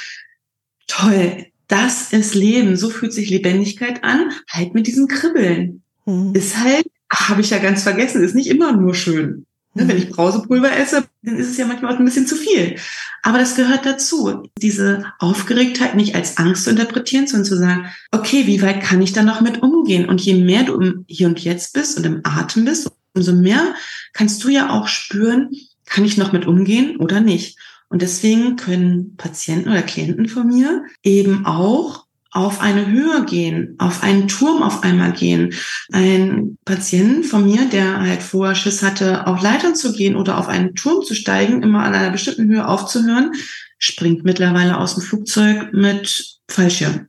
toll, 0.87 1.47
das 1.69 2.13
ist 2.13 2.35
Leben. 2.35 2.77
So 2.77 2.91
fühlt 2.91 3.15
sich 3.15 3.31
Lebendigkeit 3.31 4.05
an. 4.05 4.33
Halt 4.51 4.75
mit 4.75 4.87
diesen 4.87 5.09
Kribbeln. 5.09 5.83
Mhm. 6.05 6.35
Ist 6.35 6.59
halt, 6.59 6.87
habe 7.11 7.41
ich 7.41 7.49
ja 7.49 7.59
ganz 7.59 7.83
vergessen, 7.83 8.23
ist 8.23 8.35
nicht 8.35 8.49
immer 8.49 8.73
nur 8.73 8.95
schön. 8.95 9.47
Ne, 9.75 9.89
wenn 9.89 9.99
ich 9.99 10.11
Brausepulver 10.11 10.77
esse, 10.77 11.05
dann 11.23 11.37
ist 11.37 11.51
es 11.51 11.57
ja 11.57 11.67
manchmal 11.67 11.93
auch 11.93 11.99
ein 11.99 12.05
bisschen 12.05 12.29
zu 12.29 12.37
viel. 12.37 12.77
Aber 13.23 13.39
das 13.39 13.57
gehört 13.57 13.85
dazu, 13.85 14.49
diese 14.59 15.05
Aufgeregtheit 15.19 15.97
nicht 15.97 16.15
als 16.15 16.39
Angst 16.39 16.65
zu 16.65 16.71
interpretieren, 16.71 17.27
sondern 17.27 17.45
zu 17.45 17.57
sagen, 17.57 17.87
okay, 18.13 18.47
wie 18.47 18.63
weit 18.63 18.81
kann 18.81 19.03
ich 19.03 19.13
da 19.13 19.23
noch 19.23 19.41
mit 19.41 19.63
umgehen? 19.63 20.09
Und 20.09 20.21
je 20.21 20.35
mehr 20.35 20.63
du 20.63 20.81
im 20.81 21.05
Hier 21.09 21.27
und 21.27 21.41
Jetzt 21.41 21.73
bist 21.73 21.99
und 21.99 22.07
im 22.07 22.21
Atem 22.23 22.65
bist, 22.65 22.89
umso 23.15 23.33
mehr 23.33 23.75
kannst 24.13 24.45
du 24.45 24.49
ja 24.49 24.71
auch 24.71 24.87
spüren, 24.87 25.51
kann 25.87 26.05
ich 26.05 26.17
noch 26.17 26.33
mit 26.33 26.47
umgehen 26.47 26.97
oder 26.99 27.21
nicht? 27.21 27.59
Und 27.89 28.03
deswegen 28.03 28.57
können 28.57 29.17
Patienten 29.17 29.71
oder 29.71 29.83
Klienten 29.83 30.29
von 30.29 30.47
mir 30.47 30.85
eben 31.03 31.47
auch 31.47 32.04
auf 32.35 32.61
eine 32.61 32.87
Höhe 32.87 33.25
gehen, 33.25 33.77
auf 33.79 34.03
einen 34.03 34.27
Turm 34.27 34.63
auf 34.63 34.83
einmal 34.83 35.13
gehen. 35.13 35.55
Ein 35.93 36.59
Patient 36.65 37.25
von 37.25 37.45
mir, 37.47 37.69
der 37.69 38.01
halt 38.01 38.23
vorher 38.23 38.57
Schiss 38.57 38.83
hatte, 38.83 39.27
auf 39.29 39.41
Leitern 39.41 39.77
zu 39.77 39.93
gehen 39.93 40.17
oder 40.17 40.37
auf 40.37 40.49
einen 40.49 40.75
Turm 40.75 41.05
zu 41.05 41.15
steigen, 41.15 41.63
immer 41.63 41.85
an 41.85 41.95
einer 41.95 42.11
bestimmten 42.11 42.49
Höhe 42.49 42.67
aufzuhören, 42.67 43.31
springt 43.79 44.25
mittlerweile 44.25 44.79
aus 44.79 44.95
dem 44.95 45.05
Flugzeug 45.05 45.73
mit 45.73 46.39
Fallschirm. 46.49 47.07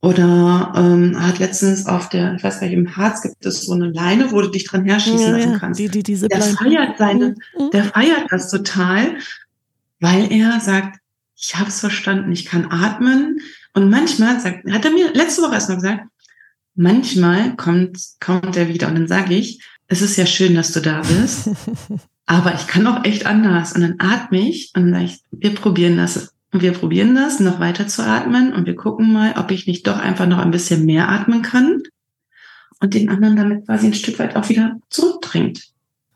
Oder 0.00 0.72
ähm, 0.76 1.20
hat 1.20 1.40
letztens 1.40 1.86
auf 1.86 2.08
der, 2.08 2.34
ich 2.36 2.44
weiß 2.44 2.60
gar 2.60 2.66
nicht, 2.68 2.76
im 2.76 2.96
Harz 2.96 3.22
gibt 3.22 3.44
es 3.44 3.62
so 3.62 3.72
eine 3.72 3.90
Leine, 3.90 4.30
wo 4.30 4.40
du 4.42 4.48
dich 4.48 4.64
dran 4.64 4.84
herschießen 4.84 5.18
ja, 5.18 5.36
lassen 5.36 5.58
kannst. 5.58 5.80
Die, 5.80 5.88
die, 5.88 6.02
diese 6.04 6.28
der 6.28 6.40
feiert 6.40 6.98
seine, 6.98 7.34
mhm. 7.58 7.70
der 7.72 7.84
feiert 7.84 8.26
das 8.30 8.48
total, 8.48 9.16
weil 9.98 10.30
er 10.32 10.60
sagt, 10.60 10.98
ich 11.36 11.56
habe 11.56 11.68
es 11.68 11.80
verstanden, 11.80 12.30
ich 12.30 12.46
kann 12.46 12.66
atmen, 12.70 13.40
und 13.74 13.90
manchmal 13.90 14.40
sagt, 14.40 14.70
hat 14.70 14.84
er 14.84 14.90
mir 14.90 15.12
letzte 15.14 15.42
Woche 15.42 15.54
erst 15.54 15.68
noch 15.68 15.76
gesagt, 15.76 16.04
manchmal 16.74 17.56
kommt, 17.56 17.98
kommt 18.20 18.56
er 18.56 18.68
wieder 18.68 18.88
und 18.88 18.94
dann 18.94 19.08
sage 19.08 19.34
ich, 19.34 19.62
es 19.88 20.02
ist 20.02 20.16
ja 20.16 20.26
schön, 20.26 20.54
dass 20.54 20.72
du 20.72 20.80
da 20.80 21.02
bist, 21.02 21.50
aber 22.26 22.54
ich 22.54 22.66
kann 22.66 22.86
auch 22.86 23.04
echt 23.04 23.26
anders. 23.26 23.72
Und 23.72 23.82
dann 23.82 23.96
atme 23.98 24.40
ich 24.40 24.72
und 24.74 24.90
sage 24.92 25.04
ich, 25.04 25.20
wir 25.30 25.54
probieren 25.54 25.96
das. 25.96 26.34
Und 26.52 26.60
wir 26.60 26.72
probieren 26.72 27.14
das, 27.14 27.40
noch 27.40 27.60
weiter 27.60 27.88
zu 27.88 28.04
atmen 28.04 28.52
und 28.52 28.66
wir 28.66 28.76
gucken 28.76 29.10
mal, 29.10 29.34
ob 29.38 29.50
ich 29.50 29.66
nicht 29.66 29.86
doch 29.86 29.98
einfach 29.98 30.26
noch 30.26 30.38
ein 30.38 30.50
bisschen 30.50 30.84
mehr 30.84 31.08
atmen 31.08 31.40
kann 31.40 31.82
und 32.80 32.92
den 32.92 33.08
anderen 33.08 33.36
damit 33.36 33.64
quasi 33.64 33.86
ein 33.86 33.94
Stück 33.94 34.18
weit 34.18 34.36
auch 34.36 34.50
wieder 34.50 34.76
zurückdrängt. 34.90 35.62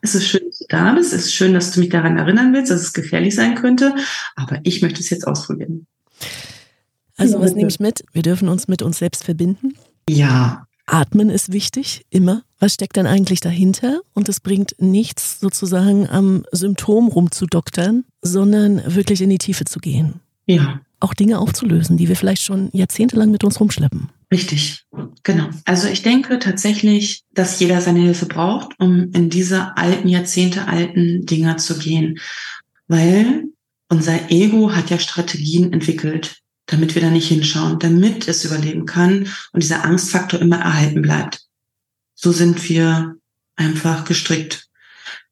Es 0.03 0.15
ist 0.15 0.29
schön, 0.29 0.43
dass 0.47 0.59
du 0.59 0.67
da 0.69 0.93
bist. 0.93 1.15
Es 1.15 1.25
ist 1.25 1.35
schön, 1.35 1.55
dass 1.55 1.73
du 1.73 1.81
mich 1.81 1.89
daran 1.89 2.19
erinnern 2.19 2.53
willst, 2.53 2.71
dass 2.71 2.83
es 2.83 2.93
gefährlich 2.93 3.35
sein 3.35 3.55
könnte. 3.55 3.95
Aber 4.35 4.61
ich 4.63 4.83
möchte 4.83 5.01
es 5.01 5.09
jetzt 5.09 5.27
ausprobieren. 5.27 5.87
Also 7.17 7.41
was 7.41 7.55
nehme 7.55 7.69
ich 7.69 7.81
mit? 7.81 8.05
Wir 8.13 8.23
dürfen 8.23 8.49
uns 8.49 8.69
mit 8.69 8.83
uns 8.83 8.99
selbst 8.99 9.25
verbinden. 9.25 9.75
Ja. 10.09 10.67
Atmen 10.87 11.31
ist 11.31 11.53
wichtig, 11.53 12.07
immer. 12.11 12.43
Was 12.59 12.75
steckt 12.75 12.97
denn 12.97 13.07
eigentlich 13.07 13.41
dahinter? 13.41 14.01
Und 14.15 14.29
es 14.29 14.41
bringt 14.41 14.77
nichts, 14.79 15.41
sozusagen 15.41 16.09
am 16.09 16.45
Symptom 16.53 17.09
rumzudoktern, 17.09 18.05
sondern 18.23 18.83
wirklich 18.95 19.21
in 19.21 19.31
die 19.31 19.39
Tiefe 19.39 19.65
zu 19.65 19.81
gehen. 19.81 20.21
Ja. 20.47 20.81
Auch 21.01 21.13
Dinge 21.13 21.41
aufzulösen, 21.41 21.97
die 21.97 22.09
wir 22.09 22.17
vielleicht 22.17 22.43
schon 22.43 22.71
jahrzehntelang 22.73 23.31
mit 23.31 23.45
uns 23.45 23.61
rumschleppen. 23.61 24.09
Richtig, 24.33 24.87
genau. 25.25 25.49
Also 25.65 25.89
ich 25.89 26.03
denke 26.03 26.39
tatsächlich, 26.39 27.25
dass 27.33 27.61
jeder 27.61 27.81
seine 27.81 28.01
Hilfe 28.01 28.27
braucht, 28.27 28.79
um 28.79 29.11
in 29.13 29.29
diese 29.29 29.77
alten, 29.77 30.09
jahrzehntealten 30.09 31.27
Dinger 31.27 31.59
zu 31.59 31.79
gehen. 31.79 32.19
Weil 32.89 33.45
unser 33.89 34.31
Ego 34.31 34.73
hat 34.73 34.91
ja 34.91 34.99
Strategien 34.99 35.73
entwickelt, 35.73 36.39
damit 36.67 36.95
wir 36.95 37.03
da 37.03 37.11
nicht 37.11 37.29
hinschauen, 37.29 37.79
damit 37.79 38.29
es 38.29 38.45
überleben 38.45 38.87
kann 38.87 39.29
und 39.53 39.63
dieser 39.63 39.85
Angstfaktor 39.85 40.41
immer 40.41 40.59
erhalten 40.59 41.03
bleibt. 41.03 41.47
So 42.15 42.33
sind 42.33 42.69
wir 42.69 43.17
einfach 43.57 44.05
gestrickt. 44.05 44.69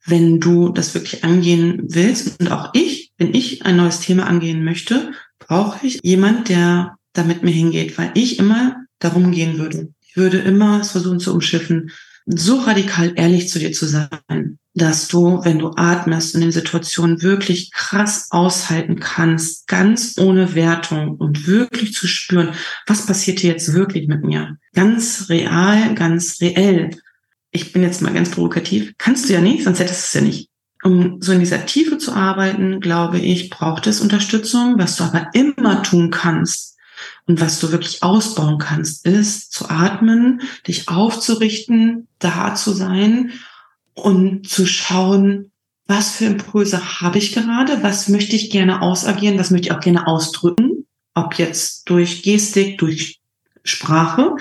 Wenn 0.07 0.39
du 0.39 0.69
das 0.69 0.95
wirklich 0.95 1.25
angehen 1.25 1.83
willst 1.89 2.41
und 2.41 2.51
auch 2.51 2.71
ich, 2.75 3.13
wenn 3.19 3.35
ich 3.35 3.65
ein 3.65 3.77
neues 3.77 4.01
Thema 4.01 4.27
angehen 4.27 4.65
möchte, 4.65 5.13
brauche 5.39 5.87
ich 5.87 6.01
jemand, 6.03 6.49
der 6.49 6.99
da 7.13 7.25
mit 7.25 7.43
mir 7.43 7.53
hingeht, 7.53 7.97
weil 7.97 8.11
ich 8.15 8.39
immer 8.39 8.77
darum 8.99 9.31
gehen 9.31 9.59
würde. 9.59 9.89
Ich 10.07 10.17
würde 10.17 10.39
immer 10.39 10.85
versuchen 10.85 11.21
zu 11.21 11.33
umschiffen. 11.33 11.91
So 12.27 12.61
radikal 12.61 13.13
ehrlich 13.17 13.49
zu 13.49 13.59
dir 13.59 13.73
zu 13.73 13.87
sein, 13.87 14.59
dass 14.75 15.09
du, 15.09 15.45
wenn 15.45 15.59
du 15.59 15.73
atmest, 15.77 16.35
in 16.35 16.41
den 16.41 16.53
Situationen 16.53 17.23
wirklich 17.23 17.71
krass 17.71 18.29
aushalten 18.31 18.99
kannst, 18.99 19.69
ganz 19.69 20.19
ohne 20.19 20.55
Wertung 20.55 21.17
und 21.17 21.47
wirklich 21.47 21.95
zu 21.95 22.07
spüren, 22.09 22.55
was 22.87 23.07
passiert 23.07 23.41
hier 23.41 23.53
jetzt 23.53 23.73
wirklich 23.73 24.09
mit 24.09 24.25
mir? 24.25 24.57
Ganz 24.75 25.29
real, 25.29 25.95
ganz 25.95 26.41
reell. 26.41 26.91
Ich 27.51 27.73
bin 27.73 27.83
jetzt 27.83 28.03
mal 28.03 28.13
ganz 28.13 28.31
provokativ. 28.31 28.95
Kannst 28.99 29.29
du 29.29 29.33
ja 29.33 29.41
nicht, 29.41 29.63
sonst 29.63 29.79
hättest 29.79 30.03
du 30.03 30.07
es 30.07 30.15
ja 30.15 30.29
nicht. 30.29 30.51
Um 30.83 31.19
so 31.21 31.33
in 31.33 31.41
dieser 31.41 31.65
Tiefe 31.67 31.99
zu 31.99 32.13
arbeiten, 32.13 32.81
glaube 32.81 33.19
ich, 33.19 33.49
braucht 33.49 33.87
es 33.87 34.01
Unterstützung. 34.01 34.75
Was 34.77 34.97
du 34.97 35.05
aber 35.05 35.31
immer 35.33 35.83
tun 35.83 36.11
kannst 36.11 36.74
und 37.27 37.41
was 37.41 37.59
du 37.59 37.73
wirklich 37.73 38.03
ausbauen 38.03 38.59
kannst, 38.59 39.07
ist 39.07 39.53
zu 39.53 39.69
atmen, 39.71 40.43
dich 40.67 40.89
aufzurichten, 40.89 42.09
da 42.19 42.55
zu 42.55 42.73
sein 42.73 43.33
und 43.95 44.49
zu 44.49 44.67
schauen, 44.67 45.51
was 45.87 46.17
für 46.17 46.27
Impulse 46.27 47.01
habe 47.01 47.19
ich 47.19 47.33
gerade, 47.33 47.83
was 47.83 48.09
möchte 48.09 48.37
ich 48.37 48.51
gerne 48.51 48.83
ausagieren, 48.83 49.39
was 49.39 49.51
möchte 49.51 49.69
ich 49.69 49.73
auch 49.73 49.81
gerne 49.81 50.07
ausdrücken, 50.07 50.87
ob 51.15 51.35
jetzt 51.35 51.89
durch 51.89 52.23
Gestik, 52.23 52.79
durch 52.79 53.21
Sprache. 53.63 54.37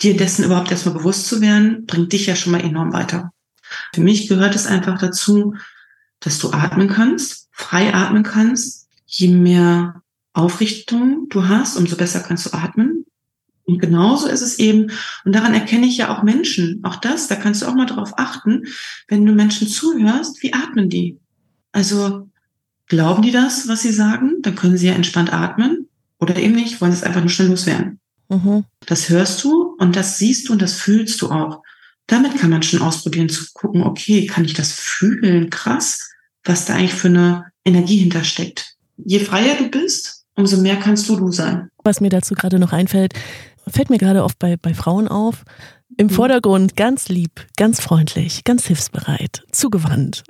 Dir 0.00 0.16
dessen 0.16 0.44
überhaupt 0.44 0.70
erstmal 0.70 0.96
bewusst 0.96 1.26
zu 1.26 1.40
werden, 1.40 1.86
bringt 1.86 2.12
dich 2.12 2.26
ja 2.26 2.36
schon 2.36 2.52
mal 2.52 2.62
enorm 2.62 2.92
weiter. 2.92 3.32
Für 3.94 4.00
mich 4.00 4.28
gehört 4.28 4.54
es 4.54 4.66
einfach 4.66 4.98
dazu, 4.98 5.54
dass 6.20 6.38
du 6.38 6.52
atmen 6.52 6.88
kannst, 6.88 7.48
frei 7.52 7.94
atmen 7.94 8.22
kannst. 8.22 8.88
Je 9.06 9.28
mehr 9.28 10.01
Aufrichtung 10.32 11.26
du 11.28 11.48
hast, 11.48 11.76
umso 11.76 11.96
besser 11.96 12.20
kannst 12.20 12.46
du 12.46 12.52
atmen. 12.52 13.04
Und 13.64 13.78
genauso 13.78 14.26
ist 14.26 14.42
es 14.42 14.58
eben, 14.58 14.90
und 15.24 15.34
daran 15.34 15.54
erkenne 15.54 15.86
ich 15.86 15.96
ja 15.96 16.16
auch 16.16 16.22
Menschen, 16.22 16.80
auch 16.82 16.96
das, 16.96 17.28
da 17.28 17.36
kannst 17.36 17.62
du 17.62 17.66
auch 17.66 17.74
mal 17.74 17.86
drauf 17.86 18.12
achten, 18.16 18.64
wenn 19.08 19.24
du 19.24 19.32
Menschen 19.32 19.68
zuhörst, 19.68 20.42
wie 20.42 20.52
atmen 20.52 20.88
die? 20.88 21.18
Also 21.70 22.28
glauben 22.86 23.22
die 23.22 23.30
das, 23.30 23.68
was 23.68 23.82
sie 23.82 23.92
sagen, 23.92 24.42
dann 24.42 24.56
können 24.56 24.76
sie 24.76 24.88
ja 24.88 24.94
entspannt 24.94 25.32
atmen 25.32 25.88
oder 26.18 26.36
eben 26.36 26.54
nicht, 26.54 26.80
wollen 26.80 26.92
es 26.92 27.04
einfach 27.04 27.20
nur 27.20 27.30
schnell 27.30 27.48
loswerden. 27.48 28.00
Mhm. 28.28 28.64
Das 28.86 29.08
hörst 29.08 29.42
du 29.44 29.76
und 29.78 29.94
das 29.96 30.18
siehst 30.18 30.48
du 30.48 30.54
und 30.54 30.62
das 30.62 30.74
fühlst 30.74 31.20
du 31.22 31.30
auch. 31.30 31.62
Damit 32.06 32.36
kann 32.36 32.50
man 32.50 32.62
schon 32.62 32.82
ausprobieren 32.82 33.28
zu 33.28 33.46
gucken, 33.52 33.84
okay, 33.84 34.26
kann 34.26 34.44
ich 34.44 34.54
das 34.54 34.72
fühlen? 34.72 35.50
Krass, 35.50 36.10
was 36.44 36.64
da 36.64 36.74
eigentlich 36.74 36.94
für 36.94 37.08
eine 37.08 37.46
Energie 37.64 37.98
hintersteckt. 37.98 38.76
Je 38.96 39.20
freier 39.20 39.56
du 39.56 39.68
bist, 39.68 40.21
umso 40.42 40.60
mehr 40.60 40.76
kannst 40.76 41.08
du 41.08 41.16
du 41.16 41.30
sein. 41.30 41.70
Was 41.84 42.00
mir 42.00 42.10
dazu 42.10 42.34
gerade 42.34 42.58
noch 42.58 42.72
einfällt, 42.72 43.14
fällt 43.68 43.90
mir 43.90 43.98
gerade 43.98 44.24
oft 44.24 44.38
bei, 44.38 44.56
bei 44.56 44.74
Frauen 44.74 45.08
auf. 45.08 45.44
Im 45.96 46.08
mhm. 46.08 46.10
Vordergrund 46.10 46.76
ganz 46.76 47.08
lieb, 47.08 47.46
ganz 47.56 47.80
freundlich, 47.80 48.44
ganz 48.44 48.66
hilfsbereit, 48.66 49.44
zugewandt. 49.52 50.24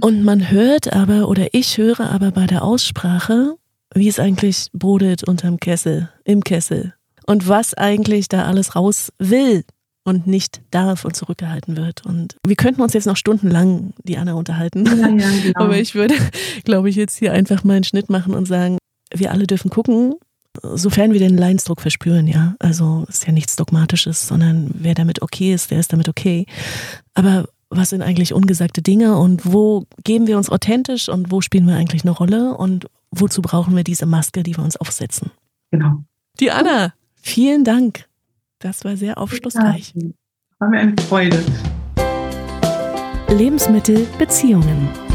Und 0.00 0.22
man 0.22 0.50
hört 0.50 0.92
aber, 0.92 1.28
oder 1.28 1.48
ich 1.52 1.78
höre 1.78 2.00
aber 2.00 2.30
bei 2.30 2.46
der 2.46 2.62
Aussprache, 2.62 3.56
wie 3.92 4.08
es 4.08 4.20
eigentlich 4.20 4.68
brodelt 4.72 5.26
unterm 5.26 5.58
Kessel, 5.58 6.10
im 6.24 6.44
Kessel. 6.44 6.94
Und 7.26 7.48
was 7.48 7.74
eigentlich 7.74 8.28
da 8.28 8.44
alles 8.44 8.76
raus 8.76 9.12
will 9.18 9.64
und 10.04 10.26
nicht 10.26 10.62
darf 10.70 11.04
und 11.04 11.16
zurückgehalten 11.16 11.76
wird. 11.76 12.04
Und 12.06 12.36
wir 12.46 12.56
könnten 12.56 12.82
uns 12.82 12.92
jetzt 12.92 13.06
noch 13.06 13.16
stundenlang, 13.16 13.92
die 14.04 14.16
Anna, 14.16 14.34
unterhalten. 14.34 14.86
Ja, 14.86 15.08
ja, 15.08 15.42
genau. 15.42 15.60
Aber 15.60 15.76
ich 15.76 15.94
würde, 15.94 16.14
glaube 16.64 16.88
ich, 16.88 16.96
jetzt 16.96 17.18
hier 17.18 17.32
einfach 17.32 17.64
mal 17.64 17.74
einen 17.74 17.84
Schnitt 17.84 18.10
machen 18.10 18.34
und 18.34 18.46
sagen, 18.46 18.78
wir 19.14 19.32
alle 19.32 19.46
dürfen 19.46 19.70
gucken, 19.70 20.14
sofern 20.62 21.12
wir 21.12 21.20
den 21.20 21.36
Leinsdruck 21.36 21.80
verspüren, 21.80 22.26
ja. 22.26 22.54
Also 22.58 23.04
ist 23.08 23.26
ja 23.26 23.32
nichts 23.32 23.56
Dogmatisches, 23.56 24.26
sondern 24.26 24.70
wer 24.74 24.94
damit 24.94 25.22
okay 25.22 25.54
ist, 25.54 25.70
der 25.70 25.80
ist 25.80 25.92
damit 25.92 26.08
okay. 26.08 26.46
Aber 27.14 27.48
was 27.70 27.90
sind 27.90 28.02
eigentlich 28.02 28.34
ungesagte 28.34 28.82
Dinge 28.82 29.16
und 29.16 29.52
wo 29.52 29.86
geben 30.02 30.26
wir 30.26 30.36
uns 30.36 30.50
authentisch 30.50 31.08
und 31.08 31.30
wo 31.30 31.40
spielen 31.40 31.66
wir 31.66 31.76
eigentlich 31.76 32.02
eine 32.02 32.10
Rolle 32.10 32.56
und 32.56 32.86
wozu 33.10 33.42
brauchen 33.42 33.76
wir 33.76 33.84
diese 33.84 34.06
Maske, 34.06 34.42
die 34.42 34.56
wir 34.56 34.64
uns 34.64 34.76
aufsetzen? 34.76 35.30
Genau. 35.70 36.02
Die 36.40 36.50
Anna, 36.50 36.92
vielen 37.14 37.64
Dank. 37.64 38.06
Das 38.58 38.84
war 38.84 38.96
sehr 38.96 39.18
aufschlussreich. 39.18 39.92
Ja, 39.94 40.10
war 40.58 40.68
mir 40.68 40.80
eine 40.80 40.96
Freude. 41.08 41.42
Lebensmittel 43.28 44.06
Beziehungen. 44.18 45.09